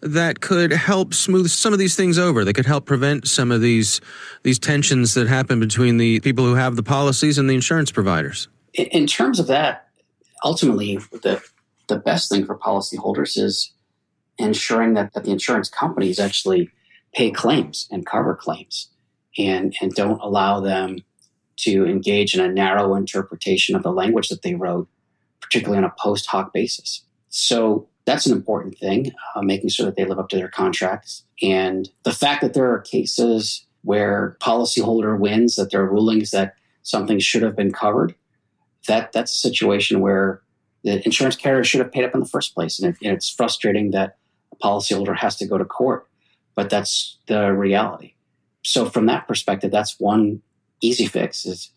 that 0.00 0.40
could 0.40 0.70
help 0.70 1.12
smooth 1.12 1.50
some 1.50 1.72
of 1.72 1.80
these 1.80 1.96
things 1.96 2.18
over, 2.18 2.44
that 2.44 2.54
could 2.54 2.66
help 2.66 2.86
prevent 2.86 3.26
some 3.26 3.50
of 3.50 3.60
these 3.60 4.00
these 4.44 4.60
tensions 4.60 5.14
that 5.14 5.26
happen 5.26 5.58
between 5.58 5.96
the 5.96 6.20
people 6.20 6.44
who 6.44 6.54
have 6.54 6.76
the 6.76 6.84
policies 6.84 7.36
and 7.36 7.50
the 7.50 7.54
insurance 7.54 7.90
providers? 7.90 8.46
In 8.74 9.08
terms 9.08 9.40
of 9.40 9.48
that, 9.48 9.88
ultimately, 10.44 10.98
the 11.10 11.42
the 11.88 11.96
best 11.96 12.30
thing 12.30 12.46
for 12.46 12.56
policyholders 12.56 13.36
is 13.36 13.72
ensuring 14.38 14.94
that, 14.94 15.14
that 15.14 15.24
the 15.24 15.32
insurance 15.32 15.68
companies 15.68 16.20
actually 16.20 16.70
pay 17.12 17.32
claims 17.32 17.88
and 17.90 18.06
cover 18.06 18.36
claims 18.36 18.88
and, 19.38 19.74
and 19.80 19.92
don't 19.92 20.20
allow 20.20 20.60
them 20.60 20.98
to 21.56 21.86
engage 21.86 22.34
in 22.34 22.44
a 22.44 22.52
narrow 22.52 22.94
interpretation 22.94 23.74
of 23.74 23.82
the 23.82 23.92
language 23.92 24.28
that 24.28 24.42
they 24.42 24.54
wrote, 24.54 24.88
particularly 25.40 25.78
on 25.78 25.84
a 25.84 25.94
post 25.98 26.26
hoc 26.26 26.52
basis. 26.52 27.04
So 27.30 27.88
that's 28.04 28.26
an 28.26 28.32
important 28.32 28.78
thing, 28.78 29.12
uh, 29.34 29.42
making 29.42 29.70
sure 29.70 29.86
that 29.86 29.96
they 29.96 30.04
live 30.04 30.18
up 30.18 30.28
to 30.30 30.36
their 30.36 30.48
contracts. 30.48 31.24
And 31.42 31.88
the 32.04 32.12
fact 32.12 32.42
that 32.42 32.54
there 32.54 32.70
are 32.70 32.80
cases 32.80 33.66
where 33.82 34.36
policyholder 34.40 35.18
wins, 35.18 35.56
that 35.56 35.70
there 35.70 35.82
are 35.82 35.90
rulings 35.90 36.30
that 36.30 36.54
something 36.82 37.18
should 37.18 37.42
have 37.42 37.56
been 37.56 37.72
covered, 37.72 38.14
that 38.86 39.12
that's 39.12 39.32
a 39.32 39.36
situation 39.36 40.00
where 40.00 40.42
the 40.84 41.04
insurance 41.04 41.36
carrier 41.36 41.64
should 41.64 41.80
have 41.80 41.90
paid 41.90 42.04
up 42.04 42.14
in 42.14 42.20
the 42.20 42.28
first 42.28 42.54
place. 42.54 42.78
And, 42.78 42.94
it, 42.94 42.98
and 43.02 43.16
it's 43.16 43.28
frustrating 43.28 43.90
that 43.90 44.18
a 44.52 44.56
policyholder 44.56 45.16
has 45.16 45.36
to 45.36 45.46
go 45.46 45.58
to 45.58 45.64
court, 45.64 46.06
but 46.54 46.70
that's 46.70 47.18
the 47.26 47.52
reality 47.52 48.15
so 48.66 48.86
from 48.86 49.06
that 49.06 49.28
perspective, 49.28 49.70
that's 49.70 50.00
one 50.00 50.42
easy 50.80 51.06
fix 51.06 51.46
is 51.46 51.72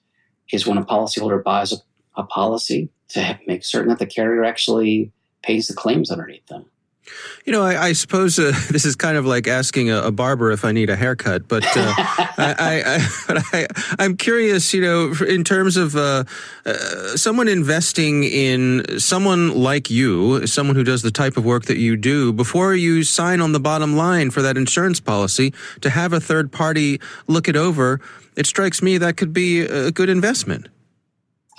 is 0.52 0.66
when 0.66 0.80
a 0.80 0.84
policyholder 0.84 1.44
buys 1.44 1.72
a, 1.72 1.78
a 2.18 2.24
policy 2.24 2.90
to 3.10 3.40
make 3.46 3.64
certain 3.64 3.90
that 3.90 4.00
the 4.00 4.08
carrier 4.08 4.44
actually 4.44 5.12
pays 5.44 5.68
the 5.68 5.76
claims 5.76 6.10
underneath 6.10 6.46
them. 6.48 6.66
You 7.46 7.54
know, 7.54 7.64
I, 7.64 7.88
I 7.88 7.94
suppose 7.94 8.38
uh, 8.38 8.52
this 8.70 8.86
is 8.86 8.96
kind 8.96 9.18
of 9.18 9.26
like 9.26 9.48
asking 9.48 9.90
a, 9.90 10.04
a, 10.04 10.12
barber 10.12 10.52
if 10.52 10.66
I 10.66 10.72
need 10.72 10.90
a 10.90 10.96
haircut, 10.96 11.48
but 11.48 11.64
uh, 11.66 11.70
I, 11.98 13.08
I, 13.30 13.68
I, 14.00 14.04
am 14.04 14.18
curious. 14.18 14.74
You 14.74 14.82
know, 14.82 15.14
in 15.28 15.44
terms 15.44 15.78
of 15.78 15.96
uh, 15.96 16.24
uh, 16.66 16.74
someone 17.16 17.48
investing 17.48 18.24
in 18.24 19.00
someone 19.00 19.56
like 19.56 19.90
you, 19.90 20.46
someone 20.48 20.76
who 20.76 20.84
does 20.84 21.02
the 21.02 21.12
type 21.12 21.38
of 21.38 21.46
work 21.46 21.66
that 21.66 21.78
you 21.78 21.96
do, 21.96 22.34
before 22.34 22.76
you 22.76 23.04
sign 23.04 23.42
on 23.42 23.52
the 23.52 23.60
bottom 23.60 23.96
line 23.96 24.32
for 24.32 24.42
that 24.42 24.58
insurance 24.58 25.00
policy, 25.00 25.54
to 25.82 25.90
have 25.90 26.14
a 26.14 26.20
third 26.20 26.52
party 26.52 27.00
look 27.28 27.48
it 27.48 27.56
over, 27.56 28.00
it 28.36 28.46
strikes 28.46 28.82
me 28.82 28.98
that 28.98 29.18
could 29.18 29.34
be 29.34 29.62
a 29.62 29.92
good 29.92 30.10
investment. 30.10 30.68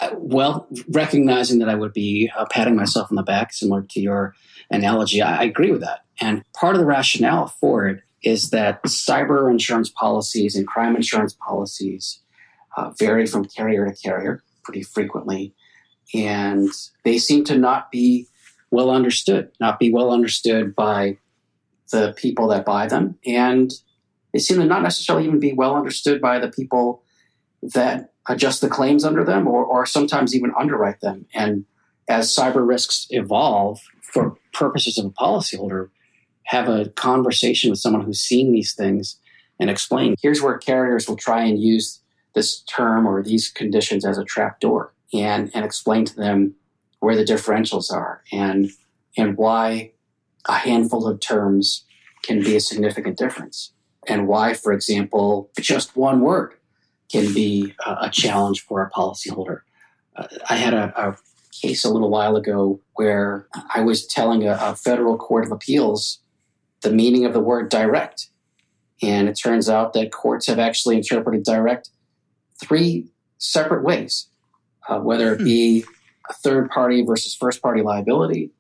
Uh, 0.00 0.10
well, 0.14 0.66
recognizing 0.88 1.58
that 1.58 1.68
I 1.68 1.74
would 1.74 1.92
be 1.92 2.30
uh, 2.36 2.46
patting 2.50 2.74
myself 2.74 3.08
on 3.10 3.16
the 3.16 3.22
back, 3.22 3.52
similar 3.52 3.82
to 3.82 4.00
your 4.00 4.34
analogy, 4.70 5.20
I, 5.20 5.44
agree 5.44 5.70
with 5.70 5.80
that. 5.80 6.00
And 6.20 6.44
part 6.52 6.74
of 6.74 6.80
the 6.80 6.87
rationale 6.87 7.48
for 7.61 7.88
it 7.88 8.02
is 8.22 8.50
that 8.50 8.83
cyber 8.85 9.50
insurance 9.50 9.90
policies 9.90 10.54
and 10.54 10.66
crime 10.66 10.94
insurance 10.94 11.35
policies 11.35 12.20
uh, 12.76 12.90
vary 12.98 13.26
from 13.26 13.46
carrier 13.46 13.87
to 13.87 13.95
carrier 13.95 14.42
pretty 14.62 14.82
frequently. 14.82 15.55
And 16.14 16.68
they 17.05 17.18
seem 17.18 17.45
to 17.45 17.57
not 17.57 17.90
be 17.90 18.26
well 18.70 18.90
understood, 18.90 19.51
not 19.61 19.78
be 19.78 19.92
well 19.92 20.12
understood 20.12 20.74
by 20.74 21.18
the 21.90 22.12
people 22.16 22.49
that 22.49 22.64
buy 22.64 22.86
them. 22.86 23.18
And 23.26 23.72
they 24.32 24.38
seem 24.38 24.59
to 24.59 24.64
not 24.66 24.82
necessarily 24.82 25.26
even 25.26 25.40
be 25.40 25.53
well 25.53 25.74
understood 25.74 26.20
by 26.20 26.38
the 26.38 26.49
people 26.49 27.03
that 27.62 28.12
adjust 28.28 28.61
the 28.61 28.68
claims 28.68 29.05
under 29.05 29.24
them 29.24 29.49
or, 29.49 29.64
or 29.64 29.86
sometimes 29.86 30.34
even 30.34 30.53
underwrite 30.59 31.01
them. 31.01 31.26
And 31.34 31.64
as 32.09 32.34
cyber 32.34 32.66
risks 32.66 33.07
evolve 33.11 33.80
for 34.12 34.36
purposes 34.52 34.98
of 34.98 35.06
a 35.06 35.11
policyholder, 35.11 35.88
have 36.44 36.68
a 36.68 36.88
conversation 36.90 37.70
with 37.70 37.78
someone 37.78 38.02
who's 38.02 38.20
seen 38.20 38.52
these 38.52 38.74
things 38.74 39.16
and 39.61 39.70
explain 39.70 40.16
here's 40.20 40.42
where 40.42 40.58
carriers 40.58 41.08
will 41.08 41.16
try 41.16 41.44
and 41.44 41.62
use 41.62 42.00
this 42.34 42.61
term 42.62 43.06
or 43.06 43.22
these 43.22 43.48
conditions 43.48 44.04
as 44.04 44.18
a 44.18 44.24
trapdoor 44.24 44.92
and, 45.12 45.50
and 45.54 45.64
explain 45.64 46.04
to 46.04 46.16
them 46.16 46.54
where 47.00 47.16
the 47.16 47.24
differentials 47.24 47.92
are 47.92 48.22
and 48.32 48.70
and 49.16 49.36
why 49.36 49.90
a 50.46 50.54
handful 50.54 51.06
of 51.06 51.20
terms 51.20 51.84
can 52.22 52.42
be 52.42 52.56
a 52.56 52.61
significant 52.61 53.16
difference 53.16 53.72
and 54.08 54.26
why 54.26 54.54
for 54.54 54.72
example 54.72 55.50
just 55.61 55.96
one 55.96 56.20
word 56.20 56.54
can 57.11 57.32
be 57.34 57.74
a, 57.86 57.96
a 58.02 58.11
challenge 58.11 58.62
for 58.62 58.82
a 58.82 58.90
policyholder. 58.90 59.61
Uh, 60.16 60.26
i 60.48 60.56
had 60.56 60.74
a, 60.74 60.92
a, 60.96 61.16
case 61.61 61.84
a 61.84 61.90
little 61.90 62.11
while 62.11 62.36
ago 62.36 62.80
where 62.94 63.46
i 63.74 63.80
was 63.80 64.06
telling 64.06 64.46
a, 64.46 64.58
a 64.61 64.76
federal 64.76 65.16
court 65.16 65.44
of 65.44 65.52
appeals 65.52 66.20
the 66.82 66.90
meaning 66.90 67.24
of 67.24 67.32
the 67.32 67.40
word 67.40 67.68
direct 67.68 68.28
and 69.02 69.28
it 69.28 69.34
turns 69.34 69.68
out 69.68 69.92
that 69.92 70.12
courts 70.12 70.46
have 70.46 70.58
actually 70.58 70.96
interpreted 70.96 71.42
direct 71.42 71.90
three 72.61 73.08
separate 73.38 73.82
ways 73.82 74.28
uh, 74.88 74.98
whether 74.98 75.34
it 75.34 75.38
hmm. 75.38 75.44
be 75.44 75.84
a 76.30 76.32
third 76.32 76.70
party 76.70 77.02
versus 77.02 77.34
first 77.34 77.61
party 77.61 77.82
liability, 77.82 78.50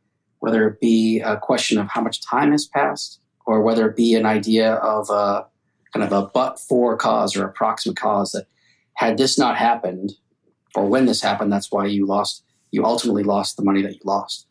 whether 0.40 0.66
it 0.68 0.80
be 0.80 1.20
a 1.20 1.36
question 1.36 1.78
of 1.78 1.88
how 1.88 2.00
much 2.00 2.20
time 2.20 2.52
has 2.52 2.66
passed, 2.66 3.20
or 3.46 3.62
whether 3.62 3.88
it 3.88 3.96
be 3.96 4.14
an 4.14 4.26
idea 4.26 4.74
of 4.74 5.08
a 5.10 5.46
kind 5.94 6.04
of 6.04 6.12
a 6.12 6.26
but 6.32 6.58
for 6.60 6.96
cause 6.96 7.36
or 7.36 7.44
approximate 7.44 7.96
cause 7.96 8.32
that 8.32 8.46
had 8.94 9.16
this 9.16 9.38
not 9.38 9.56
happened, 9.56 10.12
or 10.74 10.86
when 10.86 11.06
this 11.06 11.22
happened, 11.22 11.52
that's 11.52 11.72
why 11.72 11.86
you 11.86 12.06
lost, 12.06 12.44
you 12.70 12.84
ultimately 12.84 13.22
lost 13.22 13.56
the 13.56 13.64
money 13.64 13.82
that 13.82 13.94
you 13.94 14.00
lost. 14.04 14.46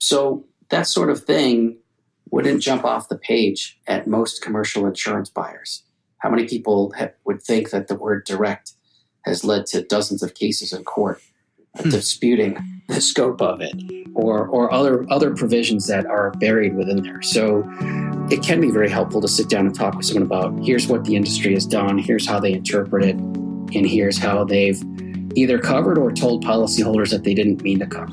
So 0.00 0.44
that 0.70 0.86
sort 0.86 1.10
of 1.10 1.24
thing 1.24 1.78
wouldn't 2.30 2.62
jump 2.62 2.84
off 2.84 3.08
the 3.08 3.18
page 3.18 3.78
at 3.86 4.06
most 4.06 4.42
commercial 4.42 4.86
insurance 4.86 5.30
buyers. 5.30 5.84
How 6.18 6.30
many 6.30 6.46
people 6.46 6.92
have, 6.92 7.12
would 7.24 7.42
think 7.42 7.70
that 7.70 7.88
the 7.88 7.94
word 7.94 8.24
direct 8.24 8.72
has 9.24 9.44
led 9.44 9.66
to 9.66 9.82
dozens 9.82 10.22
of 10.22 10.34
cases 10.34 10.72
in 10.72 10.84
court 10.84 11.20
hmm. 11.76 11.90
disputing 11.90 12.82
the 12.88 13.00
scope 13.00 13.42
of 13.42 13.60
it 13.60 13.74
or 14.14 14.46
or 14.46 14.72
other 14.72 15.04
other 15.10 15.34
provisions 15.34 15.86
that 15.86 16.06
are 16.06 16.30
buried 16.32 16.76
within 16.76 17.02
there. 17.02 17.22
So 17.22 17.64
it 18.30 18.42
can 18.42 18.60
be 18.60 18.70
very 18.70 18.88
helpful 18.88 19.20
to 19.20 19.28
sit 19.28 19.48
down 19.48 19.66
and 19.66 19.74
talk 19.74 19.94
with 19.94 20.06
someone 20.06 20.22
about 20.22 20.58
here's 20.64 20.86
what 20.86 21.04
the 21.04 21.16
industry 21.16 21.54
has 21.54 21.66
done, 21.66 21.98
here's 21.98 22.26
how 22.26 22.40
they 22.40 22.52
interpret 22.52 23.04
it, 23.04 23.16
and 23.16 23.86
here's 23.86 24.18
how 24.18 24.44
they've 24.44 24.80
either 25.36 25.58
covered 25.58 25.98
or 25.98 26.10
told 26.12 26.44
policyholders 26.44 27.10
that 27.10 27.24
they 27.24 27.34
didn't 27.34 27.62
mean 27.62 27.78
to 27.78 27.86
cover. 27.86 28.12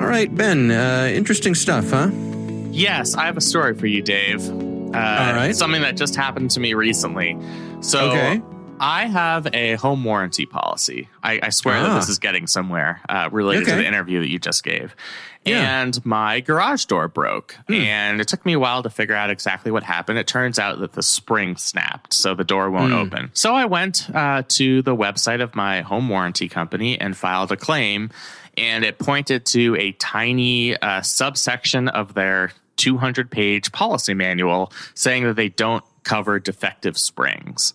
All 0.00 0.06
right, 0.06 0.32
Ben, 0.34 0.70
uh, 0.70 1.10
interesting 1.12 1.54
stuff, 1.54 1.90
huh? 1.90 2.10
Yes, 2.70 3.14
I 3.14 3.24
have 3.24 3.36
a 3.36 3.40
story 3.40 3.74
for 3.74 3.86
you, 3.86 4.02
Dave. 4.02 4.48
Uh, 4.48 4.96
All 4.96 5.34
right. 5.34 5.54
Something 5.54 5.82
that 5.82 5.96
just 5.96 6.14
happened 6.14 6.50
to 6.52 6.60
me 6.60 6.74
recently. 6.74 7.36
So, 7.80 8.10
okay. 8.10 8.40
I 8.80 9.06
have 9.06 9.48
a 9.54 9.74
home 9.74 10.04
warranty 10.04 10.46
policy. 10.46 11.08
I, 11.22 11.40
I 11.42 11.48
swear 11.50 11.78
ah. 11.78 11.82
that 11.88 11.94
this 11.96 12.08
is 12.08 12.18
getting 12.18 12.46
somewhere 12.46 13.00
uh, 13.08 13.28
related 13.32 13.64
okay. 13.64 13.72
to 13.72 13.76
the 13.78 13.86
interview 13.86 14.20
that 14.20 14.28
you 14.28 14.38
just 14.38 14.64
gave. 14.64 14.94
Yeah. 15.44 15.82
And 15.82 16.04
my 16.04 16.40
garage 16.40 16.84
door 16.84 17.08
broke. 17.08 17.56
Hmm. 17.66 17.74
And 17.74 18.20
it 18.20 18.28
took 18.28 18.44
me 18.44 18.52
a 18.54 18.58
while 18.58 18.82
to 18.82 18.90
figure 18.90 19.14
out 19.14 19.30
exactly 19.30 19.70
what 19.70 19.82
happened. 19.82 20.18
It 20.18 20.26
turns 20.26 20.58
out 20.58 20.78
that 20.80 20.92
the 20.92 21.02
spring 21.02 21.56
snapped, 21.56 22.12
so 22.12 22.34
the 22.34 22.44
door 22.44 22.70
won't 22.70 22.92
hmm. 22.92 22.98
open. 22.98 23.30
So 23.34 23.54
I 23.54 23.64
went 23.64 24.08
uh, 24.14 24.42
to 24.48 24.82
the 24.82 24.94
website 24.94 25.42
of 25.42 25.54
my 25.54 25.82
home 25.82 26.08
warranty 26.08 26.48
company 26.48 27.00
and 27.00 27.16
filed 27.16 27.52
a 27.52 27.56
claim. 27.56 28.10
And 28.56 28.84
it 28.84 28.98
pointed 28.98 29.46
to 29.46 29.76
a 29.76 29.92
tiny 29.92 30.76
uh, 30.76 31.02
subsection 31.02 31.88
of 31.88 32.14
their 32.14 32.52
200 32.76 33.30
page 33.30 33.70
policy 33.72 34.14
manual 34.14 34.72
saying 34.94 35.24
that 35.24 35.36
they 35.36 35.48
don't 35.48 35.84
cover 36.04 36.38
defective 36.38 36.96
springs. 36.96 37.74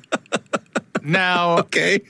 Now, 1.03 1.57
okay. 1.59 2.01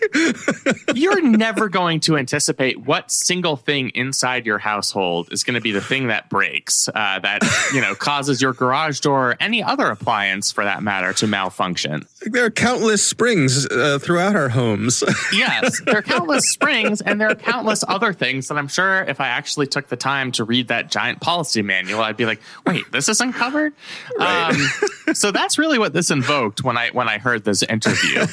you're 0.94 1.22
never 1.22 1.70
going 1.70 2.00
to 2.02 2.18
anticipate 2.18 2.80
what 2.82 3.12
single 3.12 3.56
thing 3.56 3.90
inside 3.90 4.46
your 4.46 4.58
household 4.58 5.32
is 5.32 5.44
going 5.44 5.56
to 5.56 5.62
be 5.62 5.72
the 5.72 5.82
thing 5.82 6.08
that 6.08 6.30
breaks, 6.30 6.90
uh, 6.90 7.20
that 7.20 7.42
you 7.74 7.82
know 7.82 7.96
causes 7.96 8.42
your 8.42 8.54
garage 8.54 9.00
door, 9.00 9.32
or 9.32 9.38
any 9.40 9.62
other 9.64 9.88
appliance 9.88 10.52
for 10.52 10.64
that 10.64 10.82
matter, 10.82 11.14
to 11.14 11.28
malfunction. 11.28 12.06
There 12.22 12.46
are 12.46 12.52
countless 12.52 13.06
springs 13.06 13.68
uh, 13.68 14.00
throughout 14.02 14.36
our 14.36 14.50
homes. 14.50 15.04
yes, 15.34 15.82
there 15.82 15.98
are 15.98 16.02
countless 16.02 16.50
springs, 16.50 17.02
and 17.02 17.20
there 17.20 17.30
are 17.30 17.36
countless 17.36 17.84
other 17.88 18.14
things 18.14 18.48
that 18.48 18.58
I'm 18.58 18.68
sure 18.68 19.04
if 19.04 19.20
I 19.20 19.28
actually 19.28 19.68
took 19.68 19.88
the 19.90 19.98
time 19.98 20.32
to 20.34 20.44
read 20.44 20.70
that 20.70 20.90
giant 20.90 21.20
policy 21.22 21.62
manual, 21.62 22.02
I'd 22.02 22.18
be 22.18 22.26
like, 22.26 22.42
"Wait, 22.66 22.84
this 22.92 23.10
isn't 23.10 23.34
covered." 23.34 23.74
Right. 24.18 24.52
Um, 24.52 25.14
so 25.14 25.32
that's 25.32 25.58
really 25.58 25.80
what 25.80 25.94
this 25.94 26.12
invoked 26.12 26.64
when 26.64 26.78
I 26.78 26.90
when 26.92 27.10
I 27.10 27.18
heard 27.18 27.44
this 27.44 27.64
interview. 27.64 28.26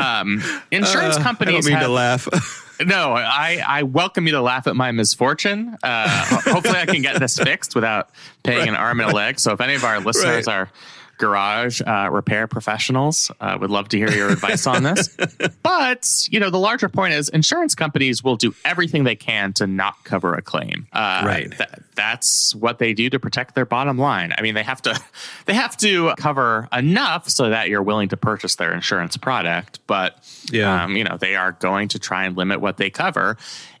Um, 0.00 0.42
insurance 0.70 1.16
uh, 1.16 1.22
companies. 1.22 1.66
I 1.66 1.70
don't 1.70 1.88
mean 1.88 2.08
have, 2.08 2.24
to 2.24 2.32
laugh. 2.32 2.76
no, 2.84 3.12
I, 3.12 3.62
I 3.66 3.82
welcome 3.82 4.26
you 4.26 4.32
to 4.32 4.40
laugh 4.40 4.66
at 4.66 4.76
my 4.76 4.92
misfortune. 4.92 5.76
Uh, 5.82 6.24
hopefully, 6.44 6.78
I 6.78 6.86
can 6.86 7.02
get 7.02 7.18
this 7.18 7.38
fixed 7.38 7.74
without 7.74 8.10
paying 8.42 8.60
right. 8.60 8.68
an 8.68 8.74
arm 8.76 9.00
and 9.00 9.10
a 9.10 9.14
leg. 9.14 9.38
So, 9.38 9.52
if 9.52 9.60
any 9.60 9.74
of 9.74 9.84
our 9.84 10.00
listeners 10.06 10.46
right. 10.46 10.54
are 10.54 10.70
garage 11.20 11.80
uh, 11.86 12.08
repair 12.10 12.48
professionals. 12.48 13.30
Uh, 13.40 13.56
would 13.60 13.70
love 13.70 13.88
to 13.90 13.98
hear 13.98 14.10
your 14.10 14.30
advice 14.30 14.66
on 14.66 14.82
this. 14.82 15.16
But, 15.62 16.26
you 16.30 16.40
know, 16.40 16.50
the 16.50 16.58
larger 16.58 16.88
point 16.88 17.14
is 17.14 17.28
insurance 17.28 17.74
companies 17.74 18.24
will 18.24 18.36
do 18.36 18.54
everything 18.64 19.04
they 19.04 19.14
can 19.14 19.52
to 19.54 19.66
not 19.66 20.02
cover 20.04 20.34
a 20.34 20.42
claim. 20.42 20.86
Uh, 20.92 21.22
right. 21.24 21.50
Th- 21.56 21.68
that's 21.94 22.54
what 22.54 22.78
they 22.78 22.94
do 22.94 23.10
to 23.10 23.20
protect 23.20 23.54
their 23.54 23.66
bottom 23.66 23.98
line. 23.98 24.32
I 24.36 24.42
mean, 24.42 24.54
they 24.54 24.62
have 24.62 24.80
to 24.82 24.98
they 25.46 25.54
have 25.54 25.76
to 25.78 26.14
cover 26.16 26.68
enough 26.72 27.28
so 27.28 27.50
that 27.50 27.68
you're 27.68 27.82
willing 27.82 28.08
to 28.08 28.16
purchase 28.16 28.56
their 28.56 28.72
insurance 28.72 29.16
product, 29.16 29.80
but 29.86 30.16
yeah. 30.50 30.84
Um, 30.84 30.96
you 30.96 31.04
know, 31.04 31.16
they 31.18 31.36
are 31.36 31.52
going 31.52 31.88
to 31.88 31.98
try 31.98 32.24
and 32.24 32.36
limit 32.36 32.60
what 32.60 32.78
they 32.78 32.90
cover. 32.90 33.36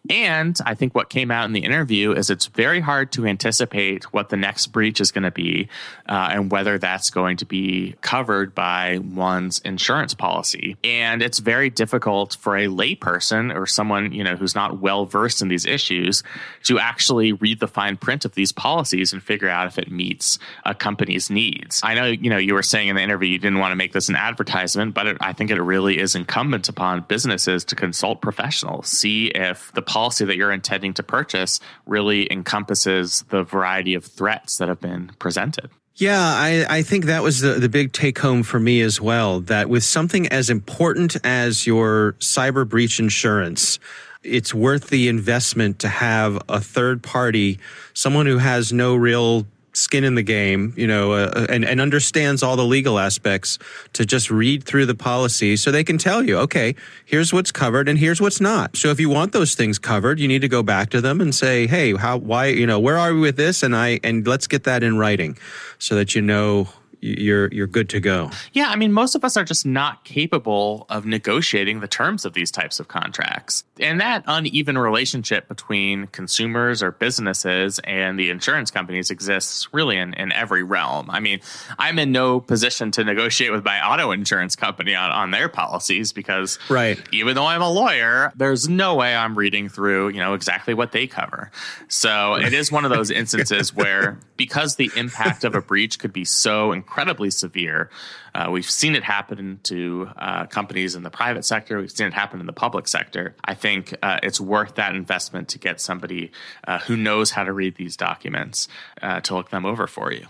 And 0.08 0.56
I 0.64 0.74
think 0.74 0.94
what 0.94 1.10
came 1.10 1.30
out 1.30 1.44
in 1.44 1.52
the 1.52 1.60
interview 1.60 2.12
is 2.12 2.30
it's 2.30 2.46
very 2.46 2.80
hard 2.80 3.12
to 3.12 3.26
anticipate 3.26 4.04
what 4.12 4.30
the 4.30 4.36
next 4.36 4.68
breach 4.68 5.00
is 5.00 5.12
going 5.12 5.24
to 5.24 5.30
be 5.30 5.68
uh, 6.08 6.30
and 6.32 6.50
whether 6.50 6.78
that's 6.78 7.10
going 7.10 7.36
to 7.38 7.44
be 7.44 7.94
covered 8.00 8.54
by 8.54 8.98
one's 8.98 9.58
insurance 9.60 10.14
policy. 10.14 10.76
And 10.82 11.22
it's 11.22 11.38
very 11.38 11.68
difficult 11.68 12.36
for 12.40 12.56
a 12.56 12.66
layperson 12.66 13.54
or 13.54 13.66
someone 13.66 14.12
you 14.12 14.24
know 14.24 14.36
who's 14.36 14.54
not 14.54 14.78
well 14.78 15.04
versed 15.04 15.42
in 15.42 15.48
these 15.48 15.66
issues 15.66 16.22
to 16.64 16.78
actually 16.78 17.32
read 17.32 17.60
the 17.60 17.68
fine 17.68 17.96
print 17.96 18.24
of 18.24 18.34
these 18.34 18.52
policies 18.52 19.12
and 19.12 19.22
figure 19.22 19.48
out 19.48 19.66
if 19.66 19.78
it 19.78 19.90
meets 19.90 20.38
a 20.64 20.74
company's 20.74 21.30
needs. 21.30 21.80
I 21.84 21.94
know 21.94 22.06
you 22.06 22.30
know 22.30 22.38
you 22.38 22.54
were 22.54 22.62
saying 22.62 22.88
in 22.88 22.96
the 22.96 23.02
interview 23.02 23.28
you 23.28 23.38
didn't 23.38 23.58
want 23.58 23.72
to 23.72 23.76
make 23.76 23.92
this 23.92 24.08
an 24.08 24.16
advertisement, 24.16 24.94
but 24.94 25.06
it, 25.06 25.16
I 25.20 25.32
think 25.32 25.50
it 25.50 25.60
really 25.60 25.98
is 25.98 26.14
incumbent 26.14 26.68
upon 26.68 27.02
businesses 27.02 27.64
to 27.66 27.76
consult 27.76 28.20
professionals, 28.20 28.88
see 28.88 29.26
if 29.28 29.72
the 29.72 29.82
policy 29.90 30.24
that 30.24 30.36
you're 30.36 30.52
intending 30.52 30.94
to 30.94 31.02
purchase 31.02 31.58
really 31.84 32.32
encompasses 32.32 33.24
the 33.30 33.42
variety 33.42 33.94
of 33.94 34.04
threats 34.04 34.58
that 34.58 34.68
have 34.68 34.80
been 34.80 35.10
presented. 35.18 35.68
Yeah, 35.96 36.20
I, 36.20 36.64
I 36.68 36.82
think 36.82 37.06
that 37.06 37.24
was 37.24 37.40
the, 37.40 37.54
the 37.54 37.68
big 37.68 37.92
take 37.92 38.18
home 38.20 38.44
for 38.44 38.60
me 38.60 38.82
as 38.82 39.00
well. 39.00 39.40
That 39.40 39.68
with 39.68 39.82
something 39.82 40.28
as 40.28 40.48
important 40.48 41.16
as 41.24 41.66
your 41.66 42.14
cyber 42.20 42.66
breach 42.66 43.00
insurance, 43.00 43.80
it's 44.22 44.54
worth 44.54 44.90
the 44.90 45.08
investment 45.08 45.80
to 45.80 45.88
have 45.88 46.40
a 46.48 46.60
third 46.60 47.02
party, 47.02 47.58
someone 47.92 48.26
who 48.26 48.38
has 48.38 48.72
no 48.72 48.94
real 48.94 49.44
skin 49.72 50.04
in 50.04 50.14
the 50.14 50.22
game, 50.22 50.74
you 50.76 50.86
know, 50.86 51.12
uh, 51.12 51.46
and, 51.48 51.64
and 51.64 51.80
understands 51.80 52.42
all 52.42 52.56
the 52.56 52.64
legal 52.64 52.98
aspects 52.98 53.58
to 53.92 54.04
just 54.04 54.30
read 54.30 54.64
through 54.64 54.86
the 54.86 54.94
policy 54.94 55.56
so 55.56 55.70
they 55.70 55.84
can 55.84 55.98
tell 55.98 56.22
you, 56.22 56.36
okay, 56.38 56.74
here's 57.04 57.32
what's 57.32 57.52
covered 57.52 57.88
and 57.88 57.98
here's 57.98 58.20
what's 58.20 58.40
not. 58.40 58.76
So 58.76 58.88
if 58.88 58.98
you 58.98 59.08
want 59.08 59.32
those 59.32 59.54
things 59.54 59.78
covered, 59.78 60.18
you 60.18 60.28
need 60.28 60.42
to 60.42 60.48
go 60.48 60.62
back 60.62 60.90
to 60.90 61.00
them 61.00 61.20
and 61.20 61.34
say, 61.34 61.66
hey, 61.66 61.94
how, 61.94 62.18
why, 62.18 62.46
you 62.46 62.66
know, 62.66 62.80
where 62.80 62.98
are 62.98 63.14
we 63.14 63.20
with 63.20 63.36
this? 63.36 63.62
And 63.62 63.76
I, 63.76 64.00
and 64.02 64.26
let's 64.26 64.46
get 64.46 64.64
that 64.64 64.82
in 64.82 64.98
writing 64.98 65.38
so 65.78 65.94
that 65.94 66.14
you 66.14 66.22
know 66.22 66.68
you're 67.00 67.48
you're 67.48 67.66
good 67.66 67.88
to 67.90 68.00
go. 68.00 68.30
Yeah, 68.52 68.68
I 68.68 68.76
mean 68.76 68.92
most 68.92 69.14
of 69.14 69.24
us 69.24 69.36
are 69.36 69.44
just 69.44 69.64
not 69.64 70.04
capable 70.04 70.86
of 70.88 71.06
negotiating 71.06 71.80
the 71.80 71.88
terms 71.88 72.24
of 72.24 72.34
these 72.34 72.50
types 72.50 72.80
of 72.80 72.88
contracts. 72.88 73.64
And 73.80 74.00
that 74.00 74.24
uneven 74.26 74.78
relationship 74.78 75.48
between 75.48 76.06
consumers 76.08 76.82
or 76.82 76.92
businesses 76.92 77.78
and 77.84 78.18
the 78.18 78.30
insurance 78.30 78.70
companies 78.70 79.10
exists 79.10 79.68
really 79.72 79.96
in, 79.96 80.14
in 80.14 80.32
every 80.32 80.62
realm. 80.62 81.10
I 81.10 81.20
mean, 81.20 81.40
I'm 81.78 81.98
in 81.98 82.12
no 82.12 82.40
position 82.40 82.90
to 82.92 83.04
negotiate 83.04 83.52
with 83.52 83.64
my 83.64 83.86
auto 83.86 84.10
insurance 84.12 84.56
company 84.56 84.94
on, 84.94 85.10
on 85.10 85.30
their 85.30 85.48
policies 85.48 86.12
because 86.12 86.58
right. 86.68 87.00
even 87.12 87.34
though 87.34 87.46
I'm 87.46 87.62
a 87.62 87.70
lawyer, 87.70 88.32
there's 88.36 88.68
no 88.68 88.94
way 88.94 89.14
I'm 89.14 89.36
reading 89.36 89.68
through, 89.68 90.10
you 90.10 90.18
know, 90.18 90.34
exactly 90.34 90.74
what 90.74 90.92
they 90.92 91.06
cover. 91.06 91.50
So 91.88 92.34
it 92.34 92.52
is 92.52 92.70
one 92.70 92.84
of 92.84 92.90
those 92.90 93.10
instances 93.10 93.74
where 93.74 94.18
because 94.36 94.76
the 94.76 94.90
impact 94.96 95.44
of 95.44 95.54
a 95.54 95.60
breach 95.60 95.98
could 95.98 96.12
be 96.12 96.24
so 96.24 96.72
incredibly 96.72 97.30
severe, 97.30 97.90
uh, 98.34 98.48
we've 98.50 98.70
seen 98.70 98.94
it 98.94 99.04
happen 99.04 99.60
to 99.64 100.08
uh, 100.16 100.46
companies 100.46 100.94
in 100.94 101.02
the 101.02 101.10
private 101.10 101.44
sector. 101.44 101.78
We've 101.78 101.90
seen 101.90 102.08
it 102.08 102.14
happen 102.14 102.40
in 102.40 102.46
the 102.46 102.52
public 102.52 102.88
sector. 102.88 103.34
I 103.44 103.54
think 103.54 103.94
uh, 104.02 104.20
it's 104.22 104.40
worth 104.40 104.76
that 104.76 104.94
investment 104.94 105.48
to 105.50 105.58
get 105.58 105.80
somebody 105.80 106.32
uh, 106.66 106.78
who 106.80 106.96
knows 106.96 107.30
how 107.32 107.44
to 107.44 107.52
read 107.52 107.76
these 107.76 107.96
documents 107.96 108.68
uh, 109.02 109.20
to 109.20 109.34
look 109.34 109.50
them 109.50 109.66
over 109.66 109.86
for 109.86 110.12
you. 110.12 110.26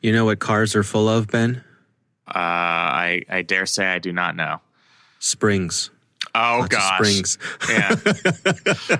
You 0.00 0.12
know 0.12 0.24
what 0.24 0.40
cars 0.40 0.74
are 0.74 0.82
full 0.82 1.08
of, 1.08 1.28
Ben? 1.28 1.62
Uh, 2.28 2.38
I, 2.38 3.22
I 3.28 3.42
dare 3.42 3.66
say 3.66 3.86
I 3.86 3.98
do 3.98 4.12
not 4.12 4.36
know. 4.36 4.60
Springs. 5.18 5.90
Oh 6.34 6.58
Lots 6.60 6.68
gosh, 6.68 6.98
springs. 6.98 7.38
Yeah. 7.68 7.94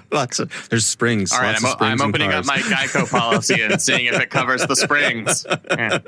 Lots 0.12 0.39
of 0.39 0.68
there's 0.68 0.87
springs. 0.87 1.33
All 1.33 1.41
right, 1.41 1.53
Lots 1.53 1.64
I'm, 1.64 1.70
of 1.70 1.72
springs 1.72 2.01
I'm 2.01 2.09
opening 2.09 2.33
up 2.33 2.45
my 2.45 2.59
Geico 2.59 3.11
policy 3.11 3.62
and 3.62 3.80
seeing 3.80 4.07
if 4.07 4.20
it 4.20 4.28
covers 4.28 4.66
the 4.66 4.76
springs. 4.76 5.47
Yeah. 5.70 5.99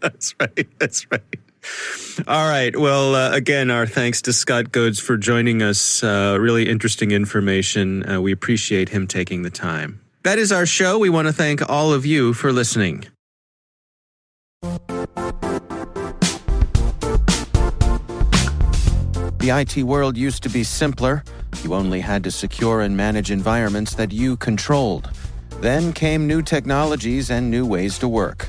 That's 0.00 0.34
right. 0.40 0.68
That's 0.78 1.10
right. 1.10 1.35
All 2.26 2.48
right. 2.48 2.74
Well, 2.74 3.14
uh, 3.14 3.30
again, 3.32 3.70
our 3.70 3.86
thanks 3.86 4.22
to 4.22 4.32
Scott 4.32 4.72
Godes 4.72 4.98
for 4.98 5.16
joining 5.16 5.62
us. 5.62 6.02
Uh, 6.02 6.38
really 6.40 6.68
interesting 6.68 7.10
information. 7.10 8.08
Uh, 8.08 8.20
we 8.20 8.32
appreciate 8.32 8.88
him 8.88 9.06
taking 9.06 9.42
the 9.42 9.50
time. 9.50 10.00
That 10.22 10.38
is 10.38 10.50
our 10.50 10.66
show. 10.66 10.98
We 10.98 11.10
want 11.10 11.28
to 11.28 11.32
thank 11.32 11.68
all 11.68 11.92
of 11.92 12.06
you 12.06 12.32
for 12.32 12.52
listening. 12.52 13.06
The 19.38 19.50
IT 19.50 19.84
world 19.84 20.16
used 20.16 20.42
to 20.42 20.48
be 20.48 20.64
simpler. 20.64 21.22
You 21.62 21.74
only 21.74 22.00
had 22.00 22.24
to 22.24 22.32
secure 22.32 22.80
and 22.80 22.96
manage 22.96 23.30
environments 23.30 23.94
that 23.94 24.12
you 24.12 24.36
controlled. 24.36 25.10
Then 25.60 25.92
came 25.92 26.26
new 26.26 26.42
technologies 26.42 27.30
and 27.30 27.50
new 27.50 27.64
ways 27.64 27.98
to 28.00 28.08
work. 28.08 28.48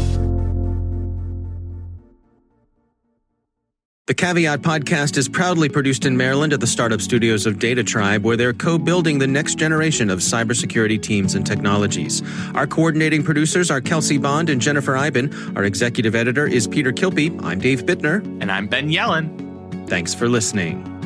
The 4.11 4.15
Caveat 4.15 4.59
podcast 4.59 5.15
is 5.15 5.29
proudly 5.29 5.69
produced 5.69 6.03
in 6.03 6.17
Maryland 6.17 6.51
at 6.51 6.59
the 6.59 6.67
startup 6.67 6.99
studios 6.99 7.45
of 7.45 7.59
DataTribe, 7.59 8.23
where 8.23 8.35
they're 8.35 8.51
co 8.51 8.77
building 8.77 9.19
the 9.19 9.25
next 9.25 9.55
generation 9.55 10.09
of 10.09 10.19
cybersecurity 10.19 11.01
teams 11.01 11.33
and 11.33 11.45
technologies. 11.45 12.21
Our 12.53 12.67
coordinating 12.67 13.23
producers 13.23 13.71
are 13.71 13.79
Kelsey 13.79 14.17
Bond 14.17 14.49
and 14.49 14.59
Jennifer 14.59 14.97
Eiben. 14.97 15.55
Our 15.55 15.63
executive 15.63 16.13
editor 16.13 16.45
is 16.45 16.67
Peter 16.67 16.91
Kilpe. 16.91 17.41
I'm 17.41 17.59
Dave 17.59 17.85
Bittner. 17.85 18.21
And 18.41 18.51
I'm 18.51 18.67
Ben 18.67 18.89
Yelin. 18.89 19.87
Thanks 19.87 20.13
for 20.13 20.27
listening. 20.27 21.00